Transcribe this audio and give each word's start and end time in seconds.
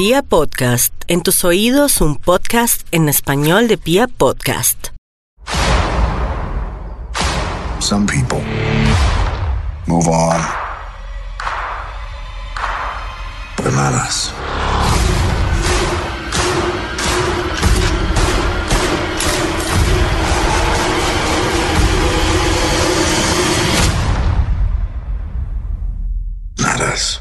Pia 0.00 0.22
Podcast, 0.22 0.94
en 1.08 1.20
tus 1.22 1.44
oídos 1.44 2.00
un 2.00 2.16
podcast 2.16 2.88
en 2.90 3.10
español 3.10 3.68
de 3.68 3.76
Pia 3.76 4.06
Podcast. 4.08 4.94
Some 7.80 8.06
people 8.06 8.40
move 9.86 10.08
on, 10.08 10.40
but 13.58 13.74
not 13.74 13.92
us. 13.92 14.32
Not 26.58 26.80
us. 26.80 27.20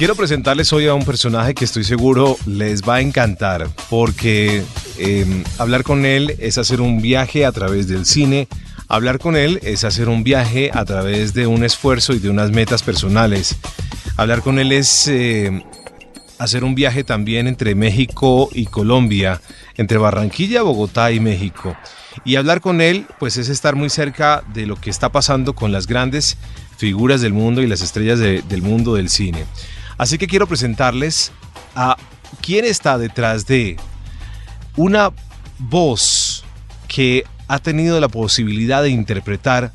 Quiero 0.00 0.14
presentarles 0.16 0.72
hoy 0.72 0.86
a 0.86 0.94
un 0.94 1.04
personaje 1.04 1.52
que 1.52 1.66
estoy 1.66 1.84
seguro 1.84 2.38
les 2.46 2.80
va 2.82 2.94
a 2.96 3.00
encantar, 3.02 3.68
porque 3.90 4.62
eh, 4.96 5.44
hablar 5.58 5.82
con 5.82 6.06
él 6.06 6.36
es 6.38 6.56
hacer 6.56 6.80
un 6.80 7.02
viaje 7.02 7.44
a 7.44 7.52
través 7.52 7.86
del 7.86 8.06
cine, 8.06 8.48
hablar 8.88 9.18
con 9.18 9.36
él 9.36 9.60
es 9.62 9.84
hacer 9.84 10.08
un 10.08 10.24
viaje 10.24 10.70
a 10.72 10.86
través 10.86 11.34
de 11.34 11.46
un 11.46 11.64
esfuerzo 11.64 12.14
y 12.14 12.18
de 12.18 12.30
unas 12.30 12.50
metas 12.50 12.82
personales. 12.82 13.56
Hablar 14.16 14.40
con 14.40 14.58
él 14.58 14.72
es 14.72 15.06
eh, 15.06 15.62
hacer 16.38 16.64
un 16.64 16.74
viaje 16.74 17.04
también 17.04 17.46
entre 17.46 17.74
México 17.74 18.48
y 18.54 18.64
Colombia, 18.64 19.42
entre 19.76 19.98
Barranquilla, 19.98 20.62
Bogotá 20.62 21.12
y 21.12 21.20
México. 21.20 21.76
Y 22.24 22.36
hablar 22.36 22.62
con 22.62 22.80
él, 22.80 23.04
pues 23.18 23.36
es 23.36 23.50
estar 23.50 23.76
muy 23.76 23.90
cerca 23.90 24.42
de 24.54 24.64
lo 24.64 24.76
que 24.76 24.88
está 24.88 25.10
pasando 25.12 25.54
con 25.54 25.72
las 25.72 25.86
grandes 25.86 26.38
figuras 26.78 27.20
del 27.20 27.34
mundo 27.34 27.60
y 27.62 27.66
las 27.66 27.82
estrellas 27.82 28.18
de- 28.18 28.40
del 28.48 28.62
mundo 28.62 28.94
del 28.94 29.10
cine. 29.10 29.44
Así 30.00 30.16
que 30.16 30.26
quiero 30.26 30.46
presentarles 30.46 31.30
a 31.74 31.94
quién 32.40 32.64
está 32.64 32.96
detrás 32.96 33.46
de 33.46 33.76
una 34.74 35.12
voz 35.58 36.42
que 36.88 37.24
ha 37.48 37.58
tenido 37.58 38.00
la 38.00 38.08
posibilidad 38.08 38.82
de 38.82 38.88
interpretar 38.88 39.72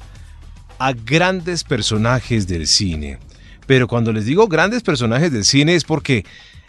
a 0.80 0.94
grandes 0.94 1.64
personajes 1.64 2.48
del 2.48 2.66
cine. 2.66 3.20
Pero 3.68 3.88
cuando 3.88 4.12
les 4.12 4.26
digo 4.26 4.48
grandes 4.48 4.82
personajes 4.82 5.32
del 5.32 5.46
cine 5.46 5.76
es 5.76 5.84
porque 5.84 6.26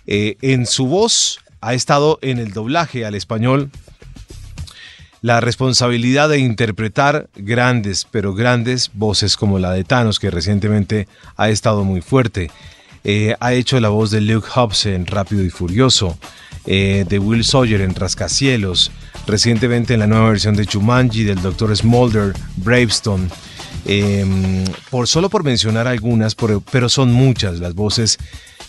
eh, 0.07 0.37
en 0.43 0.67
su 0.67 0.87
voz 0.87 1.39
ha 1.62 1.73
estado 1.73 2.19
en 2.21 2.37
el 2.37 2.53
doblaje 2.53 3.07
al 3.07 3.15
español 3.15 3.71
la 5.23 5.41
responsabilidad 5.41 6.29
de 6.29 6.41
interpretar 6.41 7.31
grandes, 7.34 8.07
pero 8.11 8.34
grandes 8.34 8.91
voces 8.93 9.39
como 9.39 9.59
la 9.59 9.73
de 9.73 9.83
Thanos, 9.83 10.21
que 10.21 10.31
recientemente 10.31 11.09
ha 11.39 11.49
estado 11.49 11.84
muy 11.84 12.03
fuerte. 12.03 12.51
Eh, 13.09 13.37
ha 13.39 13.53
hecho 13.53 13.79
la 13.79 13.89
voz 13.89 14.11
de 14.11 14.21
Luke 14.21 14.49
Hobbs 14.53 14.87
en 14.87 15.07
Rápido 15.07 15.45
y 15.45 15.49
Furioso, 15.49 16.19
eh, 16.67 17.05
de 17.09 17.21
Will 17.21 17.45
Sawyer 17.45 17.81
en 17.83 17.95
Rascacielos, 17.95 18.91
recientemente 19.29 19.95
en 19.95 20.01
la 20.01 20.09
nueva 20.09 20.31
versión 20.31 20.57
de 20.57 20.67
Jumanji, 20.67 21.23
del 21.23 21.41
Dr. 21.41 21.77
Smolder, 21.77 22.34
Bravestone. 22.57 23.29
Eh, 23.84 24.65
por 24.91 25.07
solo 25.07 25.31
por 25.31 25.45
mencionar 25.45 25.87
algunas, 25.87 26.34
pero 26.34 26.89
son 26.89 27.12
muchas 27.12 27.61
las 27.61 27.77
voces 27.77 28.19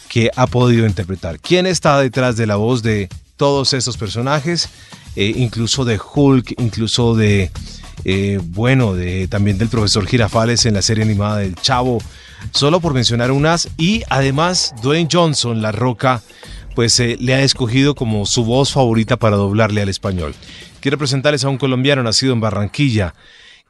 que 0.08 0.30
ha 0.36 0.46
podido 0.46 0.86
interpretar. 0.86 1.40
¿Quién 1.40 1.66
está 1.66 2.00
detrás 2.00 2.38
de 2.38 2.46
la 2.46 2.58
voz 2.58 2.84
de 2.84 3.10
todos 3.38 3.74
estos 3.74 3.98
personajes? 3.98 4.70
Eh, 5.16 5.34
incluso 5.36 5.84
de 5.84 6.00
Hulk, 6.00 6.62
incluso 6.62 7.16
de, 7.16 7.50
bueno, 8.50 8.94
de, 8.94 9.28
también 9.28 9.58
del 9.58 9.70
profesor 9.70 10.06
Girafales 10.06 10.68
en 10.68 10.76
la 10.76 10.84
serie 10.84 11.04
animada 11.04 11.38
del 11.38 11.56
Chavo, 11.56 11.98
solo 12.52 12.80
por 12.80 12.94
mencionar 12.94 13.32
unas. 13.32 13.70
Y 13.78 14.04
además, 14.10 14.74
Dwayne 14.82 15.10
Johnson, 15.12 15.62
La 15.62 15.72
Roca, 15.72 16.22
pues 16.76 17.00
eh, 17.00 17.18
le 17.20 17.34
ha 17.34 17.42
escogido 17.42 17.96
como 17.96 18.26
su 18.26 18.46
voz 18.46 18.74
favorita 18.74 19.18
para 19.18 19.36
doblarle 19.36 19.82
al 19.82 19.90
español. 19.90 20.34
Quiero 20.80 20.98
presentarles 20.98 21.44
a 21.44 21.50
un 21.50 21.58
colombiano 21.58 22.04
nacido 22.04 22.34
en 22.34 22.40
Barranquilla, 22.40 23.16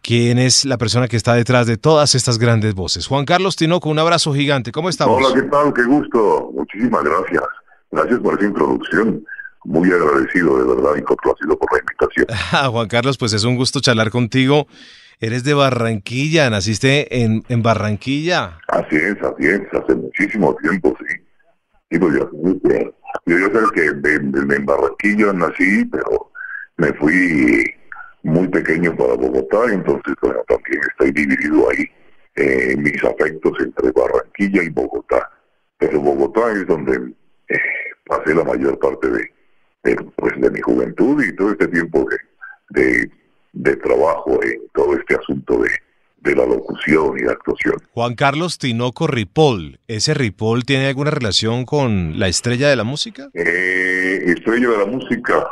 quien 0.02 0.38
es 0.40 0.66
la 0.66 0.78
persona 0.78 1.08
que 1.08 1.16
está 1.16 1.34
detrás 1.34 1.68
de 1.68 1.78
todas 1.78 2.16
estas 2.16 2.38
grandes 2.38 2.76
voces. 2.76 3.08
Juan 3.08 3.26
Carlos 3.26 3.56
Tinoco, 3.56 3.90
un 3.90 4.00
abrazo 4.00 4.34
gigante. 4.34 4.72
¿Cómo 4.72 4.90
estamos? 4.90 5.24
Hola, 5.24 5.34
¿qué 5.34 5.48
tal? 5.50 5.74
Qué 5.74 5.84
gusto. 5.84 6.52
Muchísimas 6.54 7.04
gracias. 7.04 7.44
Gracias 7.92 8.20
por 8.20 8.38
esa 8.38 8.46
introducción. 8.46 9.24
Muy 9.64 9.90
agradecido, 9.90 10.58
de 10.60 10.76
verdad, 10.76 10.92
y 10.98 11.02
complacido 11.02 11.58
por 11.58 11.72
la 11.74 11.80
invitación. 11.80 12.28
Ah, 12.52 12.70
Juan 12.70 12.88
Carlos, 12.88 13.18
pues 13.18 13.34
es 13.34 13.44
un 13.44 13.56
gusto 13.56 13.80
charlar 13.80 14.10
contigo. 14.10 14.68
Eres 15.20 15.44
de 15.44 15.56
Barranquilla, 15.56 16.50
naciste 16.50 17.24
en, 17.24 17.44
en 17.50 17.64
Barranquilla. 17.64 18.60
Así 18.68 18.96
es, 18.98 19.16
así 19.22 19.48
es. 19.48 19.62
Hace 19.72 19.96
muchísimo 19.96 20.56
tiempo, 20.58 20.96
sí. 21.00 21.16
Sí, 21.90 21.98
pues 21.98 22.14
yo, 22.14 22.30
yo, 22.34 22.94
yo 23.26 23.38
sé 23.38 23.66
que 23.74 23.86
en 23.88 24.66
Barranquilla 24.66 25.34
nací, 25.34 25.86
pero 25.86 26.32
me 26.78 26.94
fui 26.94 27.66
muy 28.24 28.48
pequeño 28.50 28.96
para 28.96 29.16
Bogotá, 29.16 29.72
entonces, 29.72 30.14
bueno, 30.22 30.40
también 30.48 30.82
estoy 30.92 31.12
dividido 31.12 31.70
ahí 31.70 31.90
eh, 32.36 32.76
mis 32.78 33.04
afectos 33.04 33.54
entre 33.60 33.92
Barranquilla 33.92 34.62
y 34.64 34.70
Bogotá. 34.70 35.32
Pero 35.80 36.00
Bogotá 36.00 36.52
es 36.52 36.68
donde 36.68 37.14
eh, 37.48 37.58
pasé 38.06 38.36
la 38.36 38.44
mayor 38.44 38.78
parte 38.78 39.10
de, 39.10 39.32
de, 39.84 39.96
pues, 40.16 40.40
de 40.40 40.52
mi 40.52 40.62
juventud 40.62 41.24
y 41.24 41.36
todo 41.36 41.52
este 41.52 41.68
tiempo 41.70 42.06
de, 42.70 42.82
de, 42.82 43.12
de 43.58 43.76
trabajo 43.78 44.40
en 44.44 44.62
todo 44.74 44.96
este 44.96 45.16
asunto 45.16 45.60
de, 45.60 45.70
de 46.22 46.36
la 46.36 46.46
locución 46.46 47.18
y 47.18 47.24
la 47.24 47.32
actuación. 47.32 47.76
Juan 47.94 48.16
Carlos 48.16 48.58
Tinoco 48.58 49.08
Ripoll. 49.08 49.80
¿Ese 49.88 50.14
Ripoll 50.14 50.64
tiene 50.66 50.88
alguna 50.88 51.12
relación 51.12 51.66
con 51.66 52.20
la 52.20 52.28
estrella 52.28 52.70
de 52.70 52.76
la 52.76 52.84
música? 52.84 53.30
Eh, 53.34 54.24
estrella 54.28 54.70
de 54.70 54.78
la 54.78 54.86
música, 54.86 55.48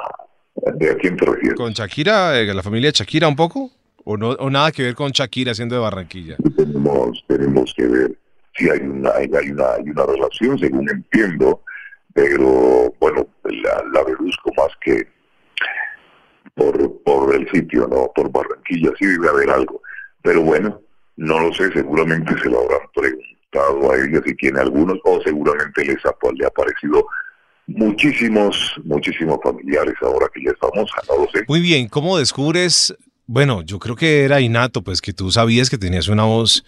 ¿de 0.76 0.92
a 0.92 0.96
quién 0.96 1.18
te 1.18 1.26
refieres? 1.26 1.56
¿Con 1.56 1.74
Shakira, 1.74 2.40
eh, 2.40 2.54
la 2.54 2.64
familia 2.64 2.90
de 2.90 2.98
Shakira 2.98 3.28
un 3.28 3.36
poco? 3.36 3.72
¿O, 4.04 4.18
no, 4.18 4.30
¿O 4.30 4.50
nada 4.52 4.72
que 4.72 4.84
ver 4.84 4.96
con 4.96 5.12
Shakira 5.12 5.56
siendo 5.56 5.76
de 5.76 5.82
Barranquilla? 5.82 6.38
Tenemos, 6.56 7.24
tenemos 7.28 7.74
que 7.76 7.88
ver 7.88 8.16
si 8.56 8.70
hay 8.70 8.80
una, 8.80 9.10
hay 9.12 9.50
una, 9.50 9.74
hay 9.74 9.90
una 9.90 10.06
relación, 10.06 10.60
según 10.60 10.88
entiendo, 10.90 11.62
pero 12.14 12.94
bueno, 13.00 13.28
la, 13.44 13.84
la 13.92 14.04
más 14.04 14.72
que 14.82 15.08
por, 16.56 17.04
por 17.04 17.36
el 17.36 17.50
sitio, 17.52 17.88
¿no? 17.88 18.12
Por 18.16 18.32
Barranquilla, 18.32 18.92
sí 18.98 19.06
debe 19.06 19.30
haber 19.30 19.50
algo. 19.50 19.82
Pero 20.24 20.42
bueno, 20.42 20.82
no 21.18 21.40
lo 21.40 21.54
sé, 21.54 21.72
seguramente 21.72 22.34
se 22.42 22.50
lo 22.50 22.62
habrán 22.62 22.88
preguntado 22.94 23.92
a 23.92 23.96
ella 23.98 24.22
si 24.26 24.34
tiene 24.36 24.60
algunos, 24.60 24.98
o 25.04 25.22
seguramente 25.22 25.86
les 25.86 26.04
ha, 26.06 26.12
pues, 26.14 26.34
le 26.38 26.46
ha 26.46 26.50
parecido 26.50 27.06
muchísimos, 27.68 28.76
muchísimos 28.84 29.38
familiares 29.44 29.96
ahora 30.02 30.28
que 30.34 30.44
ya 30.44 30.52
es 30.52 30.58
famosa, 30.60 30.96
no 31.10 31.24
lo 31.24 31.32
sé. 31.32 31.46
Muy 31.48 31.62
bien, 31.62 31.88
¿cómo 31.88 32.18
descubres? 32.18 32.96
Bueno, 33.28 33.62
yo 33.64 33.80
creo 33.80 33.96
que 33.96 34.24
era 34.24 34.40
innato, 34.42 34.84
pues 34.84 35.02
que 35.02 35.14
tú 35.14 35.32
sabías 35.32 35.70
que 35.70 35.78
tenías 35.78 36.08
una 36.08 36.26
voz 36.26 36.64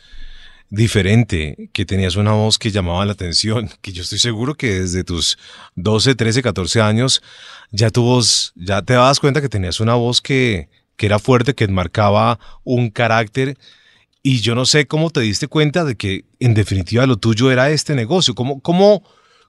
diferente, 0.69 1.69
que 1.73 1.85
tenías 1.85 2.15
una 2.15 2.33
voz 2.33 2.57
que 2.57 2.71
llamaba 2.71 3.05
la 3.05 3.13
atención, 3.13 3.69
que 3.81 3.91
yo 3.91 4.01
estoy 4.01 4.19
seguro 4.19 4.55
que 4.55 4.79
desde 4.81 5.03
tus 5.03 5.37
12, 5.75 6.15
13, 6.15 6.41
14 6.41 6.81
años 6.81 7.21
ya 7.71 7.89
tu 7.89 8.03
voz, 8.03 8.53
ya 8.55 8.81
te 8.81 8.93
dabas 8.93 9.19
cuenta 9.19 9.41
que 9.41 9.49
tenías 9.49 9.79
una 9.79 9.95
voz 9.95 10.21
que, 10.21 10.69
que 10.95 11.05
era 11.05 11.19
fuerte, 11.19 11.53
que 11.53 11.67
marcaba 11.67 12.39
un 12.63 12.89
carácter. 12.89 13.57
Y 14.23 14.39
yo 14.41 14.55
no 14.55 14.65
sé 14.65 14.87
cómo 14.87 15.09
te 15.09 15.21
diste 15.21 15.47
cuenta 15.47 15.85
de 15.85 15.95
que 15.95 16.25
en 16.39 16.53
definitiva 16.53 17.05
lo 17.05 17.17
tuyo 17.17 17.51
era 17.51 17.69
este 17.69 17.95
negocio. 17.95 18.35
¿Cómo, 18.35 18.59
cómo, 18.61 19.03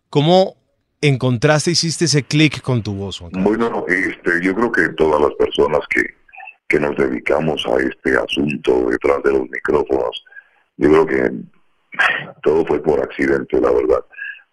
cómo 0.08 0.56
encontraste, 1.00 1.72
hiciste 1.72 2.04
ese 2.04 2.22
clic 2.22 2.60
con 2.60 2.82
tu 2.82 2.94
voz? 2.94 3.20
Bueno, 3.32 3.84
este, 3.88 4.40
yo 4.42 4.54
creo 4.54 4.70
que 4.70 4.88
todas 4.96 5.20
las 5.20 5.32
personas 5.34 5.80
que, 5.90 6.02
que 6.68 6.78
nos 6.78 6.96
dedicamos 6.96 7.64
a 7.66 7.80
este 7.80 8.16
asunto 8.16 8.90
detrás 8.90 9.22
de 9.24 9.32
los 9.32 9.48
micrófonos, 9.48 10.24
yo 10.78 10.88
creo 10.88 11.06
que 11.06 11.32
todo 12.42 12.64
fue 12.66 12.82
por 12.82 13.00
accidente, 13.00 13.60
la 13.60 13.70
verdad, 13.70 14.04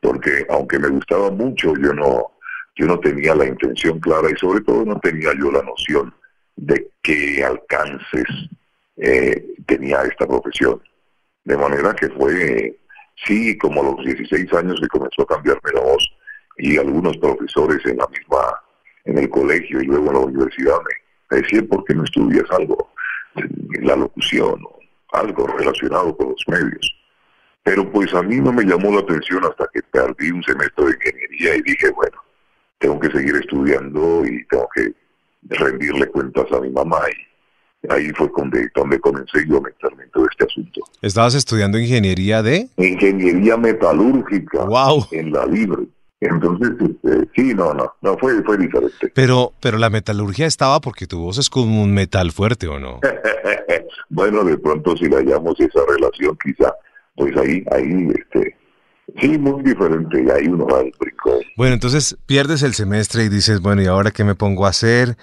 porque 0.01 0.45
aunque 0.50 0.80
me 0.80 0.89
gustaba 0.89 1.31
mucho, 1.31 1.74
yo 1.75 1.94
no, 1.94 2.31
yo 2.75 2.88
no 2.88 3.00
tenía 3.00 3.36
la 3.36 3.45
intención 3.45 4.00
clara 4.00 4.30
y 4.30 4.38
sobre 4.38 4.62
todo 4.62 4.83
no 4.86 5.00
tenía 5.00 5.31
yo 5.39 5.51
la 5.51 5.62
noción 5.62 6.13
de 6.56 6.89
qué 7.01 7.44
alcances 7.44 8.25
eh, 8.98 9.45
tenía 9.68 10.01
esta 10.01 10.27
profesión. 10.27 10.81
De 11.44 11.57
manera 11.57 11.94
que 11.94 12.10
fue, 12.10 12.75
sí, 13.25 13.57
como 13.57 13.81
a 13.81 13.95
los 13.95 14.06
16 14.06 14.51
años 14.54 14.80
que 14.81 14.88
comenzó 14.88 15.21
a 15.21 15.28
cambiarme 15.28 15.71
la 15.74 15.81
voz 15.81 16.12
y 16.57 16.78
algunos 16.78 17.18
profesores 17.18 17.86
en 17.86 17.98
la 17.98 18.07
misma, 18.07 18.62
en 19.06 19.19
el 19.19 19.30
colegio 19.30 19.81
y 19.81 19.86
luego 19.86 20.07
en 20.07 20.13
la 20.13 20.19
universidad 20.19 20.78
me, 21.30 21.42
decían, 21.42 21.68
¿por 21.68 21.83
qué 21.86 21.94
no 21.94 22.04
estudias 22.04 22.50
algo? 22.51 22.92
La 23.81 23.95
locución 23.95 24.60
algo 25.19 25.47
relacionado 25.47 26.15
con 26.15 26.29
los 26.29 26.44
medios. 26.47 26.91
Pero 27.63 27.89
pues 27.91 28.13
a 28.13 28.21
mí 28.21 28.35
no 28.38 28.53
me 28.53 28.63
llamó 28.63 28.91
la 28.94 29.00
atención 29.00 29.44
hasta 29.45 29.67
que 29.73 29.81
perdí 29.83 30.31
un 30.31 30.44
semestre 30.44 30.85
de 30.85 30.91
ingeniería 30.91 31.56
y 31.56 31.62
dije, 31.63 31.89
bueno, 31.91 32.17
tengo 32.77 33.00
que 33.00 33.09
seguir 33.09 33.35
estudiando 33.35 34.23
y 34.25 34.45
tengo 34.47 34.67
que 34.75 34.94
rendirle 35.50 36.06
cuentas 36.07 36.45
a 36.51 36.59
mi 36.62 36.69
mamá 36.69 37.00
y 37.12 37.91
ahí 37.91 38.12
fue 38.15 38.29
donde, 38.38 38.67
donde 38.75 39.00
comencé 39.00 39.45
yo 39.47 39.62
mentalmente 39.62 40.12
todo 40.13 40.27
este 40.29 40.44
asunto. 40.45 40.81
¿Estabas 41.01 41.35
estudiando 41.35 41.77
ingeniería 41.79 42.41
de? 42.44 42.68
Ingeniería 42.77 43.57
metalúrgica 43.57 44.63
Wow. 44.65 45.07
en 45.11 45.31
la 45.31 45.45
libre. 45.45 45.83
Entonces, 46.30 46.72
este, 46.80 47.30
sí, 47.36 47.54
no, 47.54 47.74
no, 47.74 47.94
no, 48.01 48.18
fue, 48.18 48.42
fue 48.44 48.57
diferente. 48.57 49.12
Pero, 49.13 49.54
pero 49.60 49.77
la 49.77 49.89
metalurgia 49.89 50.45
estaba 50.45 50.80
porque 50.81 51.07
tu 51.07 51.19
voz 51.19 51.38
es 51.38 51.50
como 51.50 51.83
un 51.83 51.94
metal 51.94 52.31
fuerte, 52.31 52.68
¿o 52.68 52.80
no? 52.80 53.00
bueno, 54.10 54.44
de 54.44 54.57
pronto 54.57 54.95
si 54.98 55.06
le 55.06 55.18
hallamos 55.18 55.60
esa 55.60 55.81
relación, 55.88 56.38
quizá, 56.44 56.74
pues 57.16 57.36
ahí, 57.38 57.63
ahí, 57.72 58.10
este, 58.16 58.57
sí, 59.19 59.38
muy 59.38 59.63
diferente, 59.63 60.24
y 60.24 60.30
ahí 60.30 60.48
uno 60.48 60.66
va 60.68 60.80
al 60.80 60.92
brinco. 61.00 61.39
Bueno, 61.57 61.74
entonces 61.74 62.18
pierdes 62.25 62.63
el 62.63 62.74
semestre 62.74 63.24
y 63.24 63.30
dices, 63.30 63.62
bueno, 63.62 63.81
¿y 63.81 63.88
ahora 63.88 64.12
qué 64.12 64.24
me 64.24 64.36
pongo 64.36 64.66
a 64.66 64.69
hacer? 64.69 65.18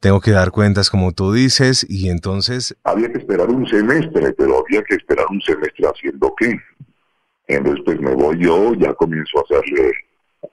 Tengo 0.00 0.20
que 0.20 0.30
dar 0.30 0.52
cuentas 0.52 0.90
como 0.90 1.12
tú 1.12 1.32
dices, 1.32 1.84
y 1.88 2.10
entonces, 2.10 2.76
Había 2.84 3.10
que 3.10 3.18
esperar 3.18 3.48
un 3.48 3.66
semestre, 3.66 4.32
pero 4.34 4.64
había 4.64 4.82
que 4.84 4.94
esperar 4.94 5.26
un 5.30 5.40
semestre 5.40 5.88
haciendo 5.88 6.32
qué. 6.38 6.56
Entonces, 7.48 7.82
pues 7.84 8.00
me 8.00 8.14
voy 8.14 8.38
yo, 8.38 8.74
ya 8.74 8.92
comienzo 8.94 9.38
a 9.38 9.42
hacerle 9.42 9.92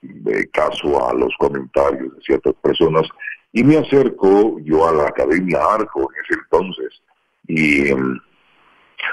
eh, 0.02 0.46
caso 0.52 1.08
a 1.08 1.14
los 1.14 1.32
comentarios 1.38 2.14
de 2.16 2.22
ciertas 2.22 2.54
personas 2.62 3.02
y 3.52 3.62
me 3.64 3.78
acerco 3.78 4.58
yo 4.60 4.88
a 4.88 4.92
la 4.92 5.08
Academia 5.08 5.58
Arco 5.72 6.10
en 6.12 6.24
ese 6.24 6.40
entonces. 6.42 7.00
Y, 7.48 7.88
em, 7.88 8.18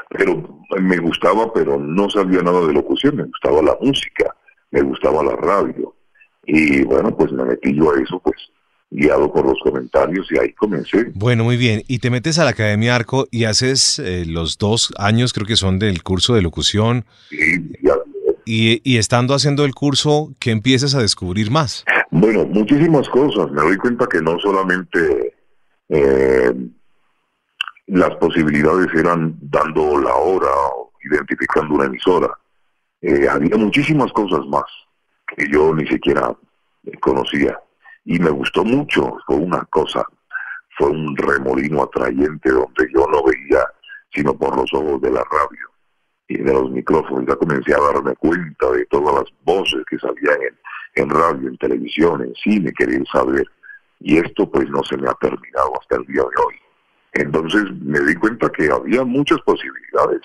pero 0.10 0.60
me 0.82 0.98
gustaba, 0.98 1.52
pero 1.54 1.78
no 1.80 2.10
sabía 2.10 2.42
nada 2.42 2.66
de 2.66 2.74
locución, 2.74 3.16
me 3.16 3.24
gustaba 3.24 3.62
la 3.62 3.78
música, 3.82 4.36
me 4.72 4.82
gustaba 4.82 5.24
la 5.24 5.36
radio. 5.36 5.96
Y 6.46 6.84
bueno, 6.84 7.16
pues 7.16 7.32
me 7.32 7.46
metí 7.46 7.74
yo 7.76 7.92
a 7.94 8.02
eso, 8.02 8.20
pues 8.20 8.36
guiado 8.96 9.32
por 9.32 9.46
los 9.46 9.58
comentarios 9.64 10.28
y 10.32 10.38
ahí 10.38 10.54
comencé. 10.54 11.06
bueno, 11.16 11.44
muy 11.44 11.58
bien, 11.58 11.82
y 11.88 11.98
te 12.00 12.12
metes 12.12 12.38
a 12.38 12.44
la 12.44 12.52
Academia 12.52 12.96
Arco 12.96 13.28
y 13.32 13.46
haces 13.46 13.98
eh, 13.98 14.24
los 14.28 14.60
dos 14.60 14.94
años, 15.00 15.34
creo 15.34 15.48
que 15.48 15.56
son 15.56 15.80
del 15.80 16.04
curso 16.04 16.36
de 16.36 16.44
locución, 16.44 17.06
Y 17.32 17.60
ya- 17.84 17.96
y, 18.46 18.82
y 18.84 18.98
estando 18.98 19.34
haciendo 19.34 19.66
el 19.66 19.74
curso, 19.74 20.34
¿qué 20.40 20.52
empiezas 20.52 20.96
a 20.96 21.02
descubrir 21.02 21.52
más? 21.52 21.86
Bueno, 22.12 22.46
muchísimas 22.46 23.10
cosas. 23.10 23.52
Me 23.52 23.62
doy 23.62 23.78
cuenta 23.78 24.06
que 24.08 24.22
no 24.22 24.38
solamente 24.40 25.36
eh, 25.90 26.54
las 27.88 28.16
posibilidades 28.18 28.88
eran 28.94 29.36
dando 29.42 30.00
la 30.00 30.14
hora 30.14 30.48
o 30.76 30.92
identificando 31.04 31.76
una 31.76 31.86
emisora. 31.86 32.30
Eh, 33.02 33.28
había 33.28 33.58
muchísimas 33.58 34.12
cosas 34.14 34.46
más 34.48 34.64
que 35.36 35.46
yo 35.52 35.74
ni 35.74 35.88
siquiera 35.88 36.36
conocía. 37.02 37.60
Y 38.06 38.20
me 38.20 38.30
gustó 38.30 38.64
mucho. 38.64 39.18
Fue 39.26 39.38
una 39.38 39.66
cosa, 39.66 40.06
fue 40.78 40.90
un 40.90 41.18
remolino 41.18 41.84
atrayente 41.84 42.52
donde 42.52 42.88
yo 42.94 43.08
no 43.08 43.24
veía 43.24 43.66
sino 44.14 44.38
por 44.38 44.56
los 44.56 44.72
ojos 44.74 45.02
de 45.02 45.10
la 45.10 45.24
radio 45.24 45.73
y 46.34 46.44
de 46.44 46.54
los 46.54 46.70
micrófonos. 46.72 47.26
Ya 47.28 47.36
comencé 47.36 47.74
a 47.74 47.80
darme 47.94 48.16
cuenta 48.16 48.72
de 48.72 48.86
todas 48.88 49.16
las 49.16 49.26
voces 49.46 49.84
que 49.90 49.98
salían 50.00 50.38
en, 50.96 51.04
en 51.04 51.10
radio, 51.10 51.50
en 51.50 51.58
televisión, 51.58 52.22
en 52.22 52.34
cine, 52.44 52.72
querer 52.78 53.04
saber. 53.12 53.46
Y 54.00 54.18
esto 54.18 54.50
pues 54.50 54.70
no 54.70 54.84
se 54.84 54.98
me 54.98 55.10
ha 55.10 55.14
terminado 55.22 55.72
hasta 55.80 55.96
el 55.98 56.06
día 56.08 56.22
de 56.22 56.44
hoy. 56.46 56.56
Entonces 57.14 57.64
me 57.82 58.00
di 58.02 58.16
cuenta 58.16 58.50
que 58.50 58.70
había 58.72 59.04
muchas 59.04 59.40
posibilidades. 59.46 60.22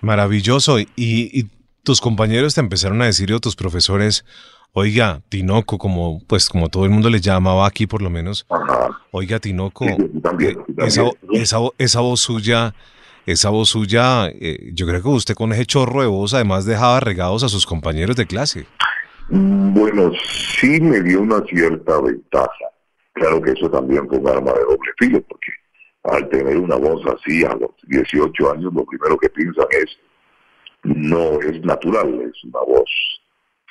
Maravilloso. 0.00 0.78
Y, 0.80 0.86
y 0.96 1.48
tus 1.82 2.00
compañeros 2.00 2.54
te 2.54 2.60
empezaron 2.60 3.00
a 3.02 3.06
decir, 3.06 3.32
o 3.32 3.40
tus 3.40 3.56
profesores, 3.56 4.24
oiga, 4.72 5.22
Tinoco, 5.28 5.78
como, 5.78 6.20
pues, 6.26 6.48
como 6.48 6.68
todo 6.68 6.84
el 6.84 6.90
mundo 6.90 7.10
le 7.10 7.20
llamaba 7.20 7.66
aquí 7.66 7.86
por 7.86 8.02
lo 8.02 8.10
menos, 8.10 8.46
Ajá. 8.48 9.00
oiga, 9.12 9.38
Tinoco, 9.38 9.84
Sí, 9.86 9.94
sí, 10.12 10.20
también, 10.20 10.58
eh, 10.58 10.64
sí, 10.66 10.74
esa, 10.78 11.02
también. 11.10 11.42
esa, 11.42 11.58
esa 11.78 12.00
voz 12.00 12.20
suya, 12.20 12.74
esa 13.26 13.50
voz 13.50 13.70
suya, 13.70 14.28
eh, 14.28 14.70
yo 14.74 14.86
creo 14.86 15.02
que 15.02 15.08
usted 15.08 15.34
con 15.34 15.52
ese 15.52 15.66
chorro 15.66 16.02
de 16.02 16.08
voz 16.08 16.34
además 16.34 16.66
dejaba 16.66 17.00
regados 17.00 17.42
a 17.42 17.48
sus 17.48 17.66
compañeros 17.66 18.16
de 18.16 18.26
clase. 18.26 18.66
Bueno, 19.28 20.12
sí 20.58 20.80
me 20.80 21.00
dio 21.00 21.22
una 21.22 21.40
cierta 21.46 22.00
ventaja. 22.00 22.70
Claro 23.14 23.40
que 23.40 23.52
eso 23.52 23.70
también 23.70 24.06
fue 24.08 24.18
un 24.18 24.28
arma 24.28 24.52
de 24.52 24.60
doble 24.60 24.92
filo, 24.98 25.22
porque 25.22 25.52
al 26.04 26.28
tener 26.28 26.58
una 26.58 26.76
voz 26.76 27.02
así 27.06 27.44
a 27.44 27.54
los 27.54 27.70
18 27.84 28.52
años, 28.52 28.74
lo 28.74 28.84
primero 28.84 29.16
que 29.16 29.30
piensan 29.30 29.66
es, 29.70 29.96
no 30.82 31.40
es 31.40 31.62
natural, 31.62 32.20
es 32.20 32.44
una 32.44 32.60
voz 32.60 32.90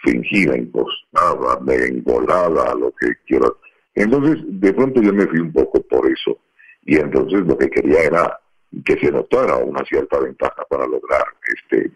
fingida, 0.03 0.57
impostada, 0.57 1.59
engolada, 1.67 2.73
lo 2.75 2.91
que 2.99 3.13
quieras. 3.27 3.51
Entonces, 3.95 4.43
de 4.47 4.73
pronto 4.73 5.01
yo 5.01 5.13
me 5.13 5.27
fui 5.27 5.39
un 5.39 5.53
poco 5.53 5.81
por 5.83 6.07
eso. 6.07 6.37
Y 6.85 6.97
entonces 6.97 7.41
lo 7.45 7.57
que 7.57 7.69
quería 7.69 8.01
era 8.03 8.39
que 8.85 8.97
se 8.99 9.11
notara 9.11 9.57
una 9.57 9.83
cierta 9.85 10.19
ventaja 10.19 10.63
para 10.69 10.87
lograr, 10.87 11.25
este, 11.47 11.91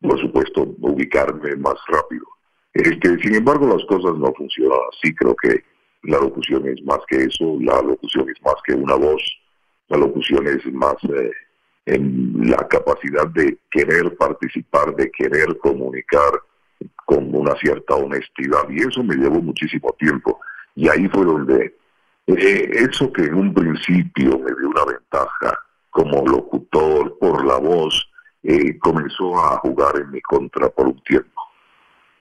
por 0.00 0.20
supuesto, 0.20 0.62
ubicarme 0.80 1.56
más 1.56 1.74
rápido. 1.88 2.24
Este, 2.72 3.18
sin 3.18 3.36
embargo, 3.36 3.66
las 3.66 3.84
cosas 3.86 4.16
no 4.18 4.32
funcionan 4.34 4.78
así. 4.92 5.14
Creo 5.14 5.34
que 5.36 5.64
la 6.02 6.18
locución 6.18 6.66
es 6.68 6.82
más 6.84 7.00
que 7.08 7.16
eso, 7.16 7.56
la 7.60 7.80
locución 7.80 8.28
es 8.28 8.42
más 8.42 8.56
que 8.64 8.74
una 8.74 8.94
voz, 8.94 9.22
la 9.88 9.98
locución 9.98 10.46
es 10.46 10.64
más 10.72 10.96
eh, 11.04 11.30
en 11.86 12.50
la 12.50 12.68
capacidad 12.68 13.26
de 13.28 13.58
querer 13.70 14.16
participar, 14.16 14.94
de 14.96 15.10
querer 15.10 15.56
comunicar 15.58 16.32
con 17.06 17.34
una 17.34 17.54
cierta 17.56 17.94
honestidad. 17.94 18.68
Y 18.68 18.82
eso 18.82 19.02
me 19.02 19.16
llevó 19.16 19.40
muchísimo 19.40 19.94
tiempo. 19.98 20.40
Y 20.74 20.88
ahí 20.88 21.08
fue 21.08 21.24
donde 21.24 21.76
eh, 22.26 22.70
eso 22.72 23.12
que 23.12 23.22
en 23.22 23.34
un 23.34 23.54
principio 23.54 24.38
me 24.38 24.50
dio 24.58 24.68
una 24.68 24.84
ventaja 24.84 25.58
como 25.94 26.26
locutor 26.26 27.16
por 27.20 27.46
la 27.46 27.58
voz, 27.58 28.04
eh, 28.42 28.76
comenzó 28.80 29.38
a 29.38 29.58
jugar 29.58 29.96
en 29.96 30.10
mi 30.10 30.20
contra 30.22 30.68
por 30.68 30.88
un 30.88 31.00
tiempo. 31.04 31.40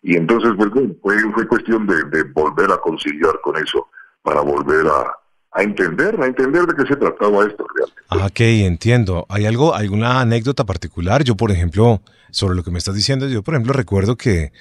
Y 0.03 0.15
entonces 0.15 0.51
pues, 0.55 0.69
fue, 1.01 1.19
fue 1.33 1.47
cuestión 1.47 1.87
de, 1.87 1.95
de 2.11 2.23
volver 2.35 2.71
a 2.71 2.77
conciliar 2.77 3.33
con 3.41 3.57
eso 3.57 3.87
para 4.21 4.41
volver 4.41 4.85
a, 4.85 5.17
a 5.53 5.63
entender, 5.63 6.21
a 6.21 6.27
entender 6.27 6.67
de 6.67 6.75
qué 6.75 6.87
se 6.87 6.95
trataba 6.97 7.47
esto 7.47 7.65
realmente. 7.75 8.01
Ah, 8.09 8.27
ok, 8.27 8.39
entiendo. 8.41 9.25
¿Hay 9.27 9.47
algo, 9.47 9.73
alguna 9.73 10.21
anécdota 10.21 10.65
particular? 10.65 11.23
Yo, 11.23 11.35
por 11.35 11.49
ejemplo, 11.49 11.99
sobre 12.29 12.55
lo 12.55 12.63
que 12.63 12.69
me 12.69 12.77
estás 12.77 12.93
diciendo, 12.93 13.27
yo, 13.27 13.41
por 13.41 13.55
ejemplo, 13.55 13.73
recuerdo 13.73 14.17
que, 14.17 14.51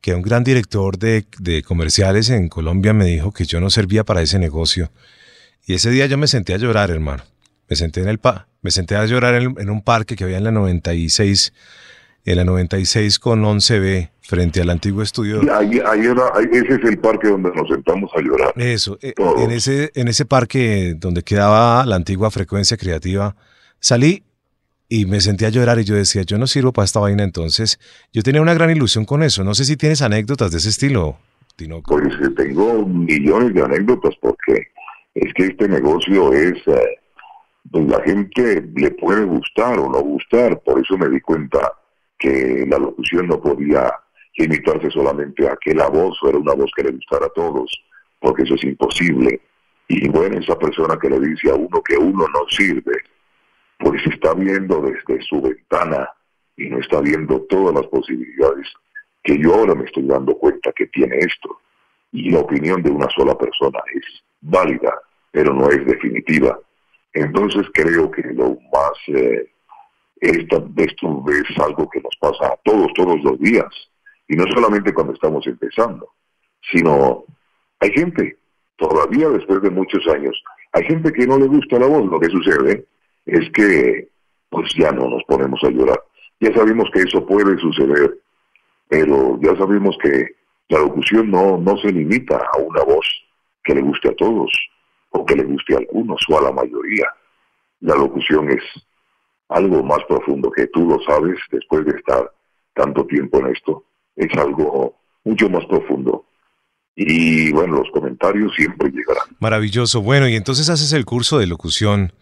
que 0.00 0.14
un 0.14 0.22
gran 0.22 0.44
director 0.44 0.98
de, 0.98 1.26
de 1.40 1.64
comerciales 1.64 2.30
en 2.30 2.48
Colombia 2.48 2.92
me 2.92 3.06
dijo 3.06 3.32
que 3.32 3.44
yo 3.44 3.60
no 3.60 3.70
servía 3.70 4.04
para 4.04 4.22
ese 4.22 4.38
negocio. 4.38 4.92
Y 5.66 5.74
ese 5.74 5.90
día 5.90 6.06
yo 6.06 6.16
me 6.16 6.28
senté 6.28 6.54
a 6.54 6.58
llorar, 6.58 6.92
hermano. 6.92 7.24
Me 7.68 7.76
senté 7.76 8.00
en 8.00 8.08
el 8.08 8.18
pa 8.18 8.48
me 8.62 8.70
senté 8.72 8.96
a 8.96 9.06
llorar 9.06 9.34
en, 9.36 9.54
en 9.60 9.70
un 9.70 9.80
parque 9.80 10.16
que 10.16 10.24
había 10.24 10.38
en 10.38 10.44
la 10.44 10.50
96, 10.50 11.52
en 12.24 12.36
la 12.36 12.44
96 12.44 13.20
con 13.20 13.44
11B, 13.44 14.10
frente 14.22 14.60
al 14.60 14.70
antiguo 14.70 15.02
estudio. 15.02 15.40
Ahí, 15.54 15.80
ahí 15.86 16.00
era, 16.00 16.22
ahí- 16.34 16.48
ese 16.50 16.74
es 16.74 16.84
el 16.90 16.98
parque 16.98 17.28
donde 17.28 17.50
nos 17.54 17.68
sentamos 17.68 18.10
a 18.16 18.20
llorar. 18.20 18.52
Eso, 18.56 18.98
eh, 19.02 19.12
Todos. 19.14 19.40
en 19.40 19.52
ese, 19.52 19.92
en 19.94 20.08
ese 20.08 20.24
parque 20.24 20.94
donde 20.96 21.22
quedaba 21.22 21.86
la 21.86 21.94
antigua 21.94 22.32
frecuencia 22.32 22.76
creativa, 22.76 23.36
salí 23.78 24.24
y 24.88 25.06
me 25.06 25.20
sentí 25.20 25.44
a 25.44 25.48
llorar 25.50 25.78
y 25.78 25.84
yo 25.84 25.94
decía, 25.94 26.22
yo 26.22 26.36
no 26.38 26.48
sirvo 26.48 26.72
para 26.72 26.86
esta 26.86 26.98
vaina. 26.98 27.22
Entonces, 27.22 27.78
yo 28.12 28.22
tenía 28.24 28.42
una 28.42 28.54
gran 28.54 28.70
ilusión 28.70 29.04
con 29.04 29.22
eso. 29.22 29.44
No 29.44 29.54
sé 29.54 29.64
si 29.64 29.76
tienes 29.76 30.02
anécdotas 30.02 30.50
de 30.50 30.58
ese 30.58 30.70
estilo, 30.70 31.18
Tinoco. 31.54 31.96
Pues 31.96 32.12
eh, 32.20 32.30
tengo 32.36 32.84
millones 32.84 33.54
de 33.54 33.62
anécdotas 33.62 34.14
porque 34.20 34.66
es 35.14 35.32
que 35.34 35.44
este 35.46 35.68
negocio 35.68 36.32
es, 36.32 36.54
eh, 36.66 36.98
la 37.80 38.00
gente 38.02 38.64
le 38.74 38.90
puede 38.92 39.24
gustar 39.24 39.78
o 39.78 39.88
no 39.88 40.00
gustar, 40.00 40.60
por 40.60 40.80
eso 40.80 40.96
me 40.96 41.08
di 41.08 41.20
cuenta 41.20 41.72
que 42.18 42.66
la 42.68 42.78
locución 42.78 43.28
no 43.28 43.40
podía 43.40 43.92
limitarse 44.36 44.90
solamente 44.90 45.48
a 45.48 45.56
que 45.56 45.74
la 45.74 45.88
voz 45.88 46.18
fuera 46.20 46.38
una 46.38 46.54
voz 46.54 46.70
que 46.76 46.84
le 46.84 46.92
gustara 46.92 47.26
a 47.26 47.30
todos, 47.30 47.70
porque 48.20 48.42
eso 48.42 48.54
es 48.54 48.64
imposible. 48.64 49.40
Y 49.88 50.08
bueno, 50.08 50.38
esa 50.38 50.58
persona 50.58 50.98
que 51.00 51.10
le 51.10 51.20
dice 51.20 51.50
a 51.50 51.54
uno 51.54 51.82
que 51.82 51.96
uno 51.96 52.26
no 52.28 52.48
sirve, 52.48 53.02
pues 53.78 54.04
está 54.06 54.34
viendo 54.34 54.80
desde 54.82 55.22
su 55.22 55.40
ventana 55.40 56.08
y 56.56 56.68
no 56.68 56.78
está 56.78 57.00
viendo 57.00 57.40
todas 57.42 57.74
las 57.74 57.86
posibilidades 57.86 58.66
que 59.22 59.38
yo 59.38 59.54
ahora 59.54 59.74
me 59.74 59.84
estoy 59.84 60.04
dando 60.04 60.36
cuenta 60.38 60.72
que 60.72 60.86
tiene 60.86 61.18
esto 61.18 61.60
y 62.12 62.30
la 62.30 62.40
opinión 62.40 62.82
de 62.82 62.90
una 62.90 63.08
sola 63.10 63.36
persona 63.36 63.80
es 63.92 64.04
válida, 64.40 64.94
pero 65.32 65.52
no 65.52 65.68
es 65.68 65.84
definitiva. 65.84 66.58
Entonces 67.16 67.66
creo 67.72 68.10
que 68.10 68.22
lo 68.34 68.58
más, 68.70 68.92
eh, 69.06 69.48
esta, 70.20 70.62
esto 70.76 71.24
es 71.30 71.58
algo 71.58 71.88
que 71.88 72.02
nos 72.02 72.14
pasa 72.20 72.52
a 72.52 72.56
todos, 72.62 72.92
todos 72.94 73.18
los 73.24 73.38
días, 73.38 73.72
y 74.28 74.36
no 74.36 74.44
solamente 74.52 74.92
cuando 74.92 75.14
estamos 75.14 75.46
empezando, 75.46 76.10
sino 76.70 77.24
hay 77.80 77.90
gente, 77.92 78.36
todavía 78.76 79.30
después 79.30 79.62
de 79.62 79.70
muchos 79.70 80.06
años, 80.08 80.38
hay 80.72 80.84
gente 80.84 81.10
que 81.10 81.26
no 81.26 81.38
le 81.38 81.46
gusta 81.46 81.78
la 81.78 81.86
voz, 81.86 82.04
lo 82.04 82.20
que 82.20 82.28
sucede 82.28 82.84
es 83.24 83.50
que 83.52 84.08
pues 84.50 84.70
ya 84.74 84.92
no 84.92 85.08
nos 85.08 85.24
ponemos 85.24 85.58
a 85.64 85.70
llorar. 85.70 86.02
Ya 86.38 86.52
sabemos 86.52 86.86
que 86.92 87.00
eso 87.00 87.24
puede 87.24 87.56
suceder, 87.58 88.18
pero 88.88 89.40
ya 89.40 89.56
sabemos 89.56 89.96
que 90.02 90.36
la 90.68 90.80
locución 90.80 91.30
no, 91.30 91.56
no 91.56 91.78
se 91.78 91.90
limita 91.90 92.36
a 92.36 92.58
una 92.58 92.82
voz 92.82 93.06
que 93.64 93.74
le 93.74 93.80
guste 93.80 94.10
a 94.10 94.16
todos 94.16 94.52
o 95.16 95.26
que 95.26 95.34
le 95.34 95.44
guste 95.44 95.74
a 95.74 95.78
algunos 95.78 96.20
o 96.28 96.38
a 96.38 96.42
la 96.42 96.52
mayoría. 96.52 97.06
La 97.80 97.94
locución 97.94 98.50
es 98.50 98.62
algo 99.48 99.82
más 99.82 100.00
profundo 100.08 100.50
que 100.50 100.66
tú 100.68 100.88
lo 100.88 100.98
sabes 101.02 101.38
después 101.50 101.84
de 101.84 101.92
estar 101.92 102.30
tanto 102.74 103.06
tiempo 103.06 103.38
en 103.38 103.54
esto. 103.54 103.84
Es 104.14 104.36
algo 104.38 104.96
mucho 105.24 105.48
más 105.48 105.64
profundo. 105.66 106.24
Y 106.94 107.52
bueno, 107.52 107.76
los 107.76 107.90
comentarios 107.90 108.54
siempre 108.54 108.90
llegarán. 108.90 109.26
Maravilloso. 109.38 110.00
Bueno, 110.00 110.28
y 110.28 110.34
entonces 110.34 110.70
haces 110.70 110.92
el 110.92 111.04
curso 111.04 111.38
de 111.38 111.46
locución. 111.46 112.12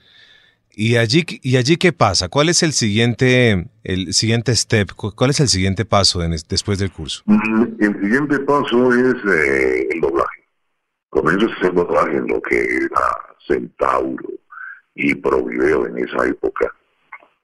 ¿Y 0.77 0.97
allí, 0.97 1.25
¿Y 1.43 1.57
allí 1.57 1.77
qué 1.77 1.93
pasa? 1.93 2.29
¿Cuál 2.29 2.49
es 2.49 2.65
el 2.65 2.73
siguiente, 2.73 3.69
el 3.85 4.13
siguiente 4.13 4.55
step? 4.57 4.91
¿Cuál 4.93 5.31
es 5.31 5.39
el 5.39 5.49
siguiente 5.49 5.85
paso 5.85 6.19
después 6.49 6.81
del 6.81 6.91
curso? 6.91 7.23
Mm, 7.27 7.63
el 7.79 8.01
siguiente 8.01 8.41
paso 8.41 8.93
es 8.93 9.15
eh, 9.15 9.89
el 9.93 10.01
doblaje. 10.01 10.34
Comienzo 11.15 11.47
a 11.47 11.55
hacer 11.55 11.73
doblaje 11.75 12.17
en 12.17 12.27
lo 12.27 12.43
que 12.43 12.59
era 12.59 13.07
Centauro 13.47 14.31
y 14.97 15.15
Provideo 15.15 15.87
en 15.87 15.99
esa 15.99 16.27
época. 16.27 16.75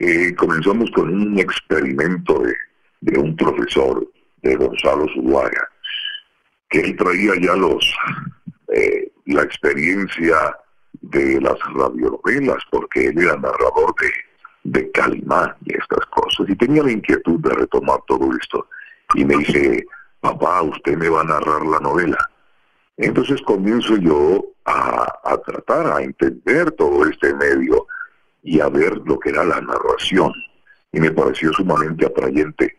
Eh, 0.00 0.34
comenzamos 0.34 0.90
con 0.90 1.08
un 1.08 1.38
experimento 1.38 2.40
de, 2.40 2.52
de 3.00 3.16
un 3.20 3.36
profesor, 3.36 4.04
de 4.42 4.56
Gonzalo 4.56 5.06
Zuluaga, 5.14 5.68
que 6.68 6.80
él 6.80 6.96
traía 6.96 7.34
ya 7.40 7.54
los 7.54 7.94
eh, 8.74 9.12
la 9.26 9.42
experiencia 9.42 10.56
de 11.02 11.40
las 11.40 11.58
radionovelas, 11.72 12.64
porque 12.72 13.06
él 13.06 13.20
era 13.20 13.36
narrador 13.36 13.94
de, 14.00 14.10
de 14.64 14.90
Calimán 14.90 15.54
y 15.64 15.76
estas 15.76 16.04
cosas, 16.06 16.48
y 16.48 16.56
tenía 16.56 16.82
la 16.82 16.90
inquietud 16.90 17.38
de 17.38 17.50
retomar 17.50 18.00
todo 18.08 18.30
esto. 18.36 18.66
Y 19.14 19.24
me 19.24 19.36
dice, 19.36 19.86
papá, 20.20 20.60
usted 20.62 20.96
me 20.96 21.08
va 21.08 21.20
a 21.20 21.24
narrar 21.24 21.64
la 21.64 21.78
novela. 21.78 22.18
Entonces 23.02 23.40
comienzo 23.40 23.96
yo 23.96 24.44
a, 24.66 25.38
tratar, 25.46 25.86
a 25.86 26.02
entender 26.02 26.70
todo 26.72 27.06
este 27.06 27.34
medio 27.34 27.86
y 28.42 28.60
a 28.60 28.68
ver 28.68 28.94
lo 29.06 29.18
que 29.18 29.30
era 29.30 29.42
la 29.42 29.58
narración. 29.58 30.30
Y 30.92 31.00
me 31.00 31.10
pareció 31.10 31.50
sumamente 31.54 32.04
atrayente 32.04 32.76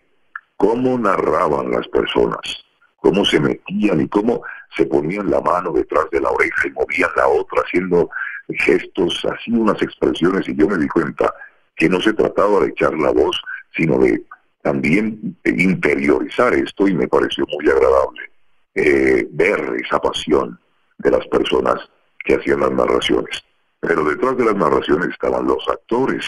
cómo 0.57 0.95
narraban 0.99 1.71
las 1.71 1.87
personas, 1.87 2.63
cómo 2.97 3.25
se 3.25 3.39
metían 3.39 4.01
y 4.01 4.07
cómo 4.09 4.43
se 4.77 4.85
ponían 4.85 5.31
la 5.31 5.41
mano 5.41 5.71
detrás 5.71 6.05
de 6.11 6.21
la 6.21 6.29
oreja 6.29 6.67
y 6.67 6.71
movían 6.71 7.09
la 7.15 7.27
otra 7.27 7.63
haciendo 7.63 8.07
gestos, 8.49 9.25
así 9.25 9.51
unas 9.51 9.81
expresiones 9.81 10.47
y 10.47 10.55
yo 10.55 10.67
me 10.67 10.77
di 10.77 10.87
cuenta 10.87 11.33
que 11.75 11.89
no 11.89 11.99
se 11.99 12.13
trataba 12.13 12.59
de 12.59 12.67
echar 12.67 12.93
la 12.93 13.09
voz, 13.09 13.41
sino 13.75 13.97
de 13.97 14.23
también 14.61 15.35
interiorizar 15.45 16.53
esto 16.53 16.87
y 16.87 16.93
me 16.93 17.07
pareció 17.07 17.43
muy 17.47 17.67
agradable 17.71 18.30
eh, 18.75 19.27
ver 19.31 19.75
esa 19.83 19.99
pasión 19.99 20.59
de 20.97 21.11
las 21.11 21.25
personas 21.27 21.77
que 22.23 22.35
hacían 22.35 22.61
las 22.61 22.71
narraciones. 22.71 23.43
Pero 23.79 24.03
detrás 24.03 24.37
de 24.37 24.45
las 24.45 24.55
narraciones 24.55 25.09
estaban 25.09 25.47
los 25.47 25.67
actores, 25.67 26.25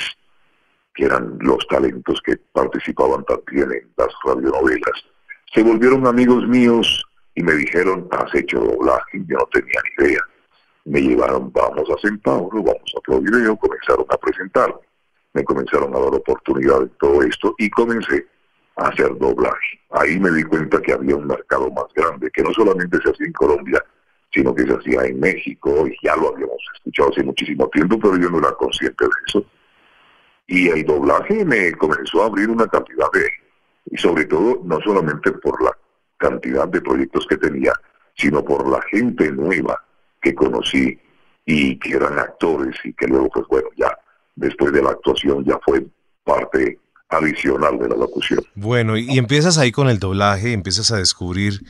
que 0.96 1.06
eran 1.06 1.38
los 1.40 1.66
talentos 1.68 2.22
que 2.26 2.38
participaban 2.52 3.24
también 3.26 3.72
en 3.72 3.92
las 3.98 4.10
radionovelas. 4.26 5.06
Se 5.54 5.64
volvieron 5.64 6.08
amigos 6.08 6.48
míos 6.48 7.06
y 7.36 7.44
me 7.44 7.54
dijeron, 7.54 8.08
has 8.12 8.34
hecho 8.36 8.60
doblaje, 8.60 9.24
yo 9.28 9.38
no 9.38 9.46
tenía 9.52 9.80
ni 9.98 10.06
idea. 10.06 10.22
Me 10.86 11.02
llevaron, 11.02 11.52
vamos 11.54 11.90
a 11.90 12.02
Centauro, 12.02 12.62
vamos 12.62 12.94
a 12.98 13.02
Provideo, 13.02 13.56
comenzaron 13.56 14.06
a 14.10 14.18
presentarme. 14.18 14.80
Me 15.34 15.44
comenzaron 15.44 15.96
a 15.96 16.00
dar 16.00 16.14
oportunidad 16.16 16.84
en 16.84 16.92
todo 17.00 17.24
esto 17.24 17.56
y 17.58 17.70
comencé 17.70 18.28
hacer 18.76 19.18
doblaje. 19.18 19.80
Ahí 19.92 20.20
me 20.20 20.32
di 20.32 20.44
cuenta 20.44 20.82
que 20.82 20.94
había 20.94 21.16
un 21.16 21.28
mercado 21.28 21.70
más 21.72 21.86
grande, 21.96 22.32
que 22.32 22.44
no 22.44 22.52
solamente 22.54 22.98
se 23.02 23.10
hacía 23.10 23.28
en 23.28 23.34
Colombia, 23.34 23.84
sino 24.32 24.54
que 24.54 24.64
se 24.64 24.74
hacía 24.74 25.04
en 25.06 25.20
México, 25.20 25.88
y 25.88 25.96
ya 26.04 26.16
lo 26.16 26.30
habíamos 26.30 26.58
escuchado 26.76 27.10
hace 27.10 27.24
muchísimo 27.24 27.68
tiempo, 27.70 28.00
pero 28.00 28.18
yo 28.18 28.30
no 28.30 28.40
era 28.40 28.52
consciente 28.54 29.06
de 29.06 29.12
eso. 29.28 29.46
Y 30.48 30.70
el 30.70 30.84
doblaje 30.86 31.46
me 31.46 31.72
comenzó 31.74 32.24
a 32.24 32.26
abrir 32.26 32.50
una 32.50 32.68
cantidad 32.68 33.12
de, 33.14 33.30
y 33.92 33.98
sobre 33.98 34.26
todo, 34.26 34.62
no 34.64 34.80
solamente 34.82 35.32
por 35.34 35.62
la 35.64 35.72
cantidad 36.18 36.68
de 36.68 36.82
proyectos 36.82 37.28
que 37.28 37.38
tenía, 37.38 37.74
sino 38.16 38.44
por 38.44 38.68
la 38.68 38.82
gente 38.84 39.32
nueva 39.32 39.84
que 40.22 40.34
conocí 40.34 41.00
y 41.46 41.78
que 41.78 41.96
eran 41.96 42.18
actores 42.18 42.76
y 42.84 42.94
que 42.94 43.08
luego, 43.08 43.30
pues 43.30 43.46
bueno, 43.48 43.68
ya 43.76 43.98
después 44.36 44.72
de 44.72 44.82
la 44.82 44.92
actuación 44.92 45.44
ya 45.44 45.60
fue 45.64 45.86
parte 46.24 46.80
adicional 47.14 47.78
de 47.80 47.90
la 47.90 47.96
locución. 47.96 48.44
Bueno, 48.56 48.98
y 48.98 49.18
empiezas 49.18 49.58
ahí 49.58 49.72
con 49.72 49.90
el 49.90 50.00
doblaje, 50.00 50.54
empiezas 50.54 50.92
a 50.92 50.98
descubrir 50.98 51.62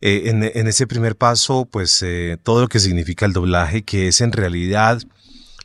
eh, 0.00 0.22
en, 0.26 0.68
ese 0.68 0.86
primer 0.86 1.16
paso, 1.16 1.66
pues 1.70 2.02
eh, 2.02 2.36
todo 2.42 2.60
lo 2.60 2.68
que 2.68 2.80
significa 2.80 3.24
el 3.24 3.32
doblaje, 3.32 3.82
que 3.82 4.08
es 4.08 4.20
en 4.20 4.32
realidad 4.32 5.02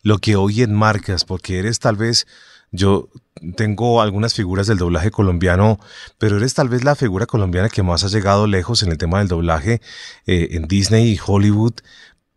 lo 0.03 0.19
que 0.19 0.35
hoy 0.35 0.61
enmarcas, 0.61 1.25
porque 1.25 1.59
eres 1.59 1.79
tal 1.79 1.97
vez, 1.97 2.27
yo 2.71 3.09
tengo 3.57 4.01
algunas 4.01 4.33
figuras 4.33 4.67
del 4.67 4.77
doblaje 4.77 5.11
colombiano, 5.11 5.79
pero 6.17 6.37
eres 6.37 6.53
tal 6.53 6.69
vez 6.69 6.83
la 6.83 6.95
figura 6.95 7.25
colombiana 7.25 7.69
que 7.69 7.83
más 7.83 8.03
ha 8.05 8.07
llegado 8.07 8.47
lejos 8.47 8.83
en 8.83 8.91
el 8.91 8.97
tema 8.97 9.19
del 9.19 9.27
doblaje 9.27 9.81
eh, 10.25 10.47
en 10.51 10.67
Disney 10.67 11.11
y 11.11 11.19
Hollywood, 11.23 11.73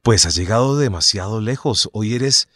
pues 0.02 0.26
has 0.26 0.34
llegado 0.34 0.76
demasiado 0.76 1.40
lejos. 1.40 1.88
Hoy 1.92 2.14
eres 2.14 2.48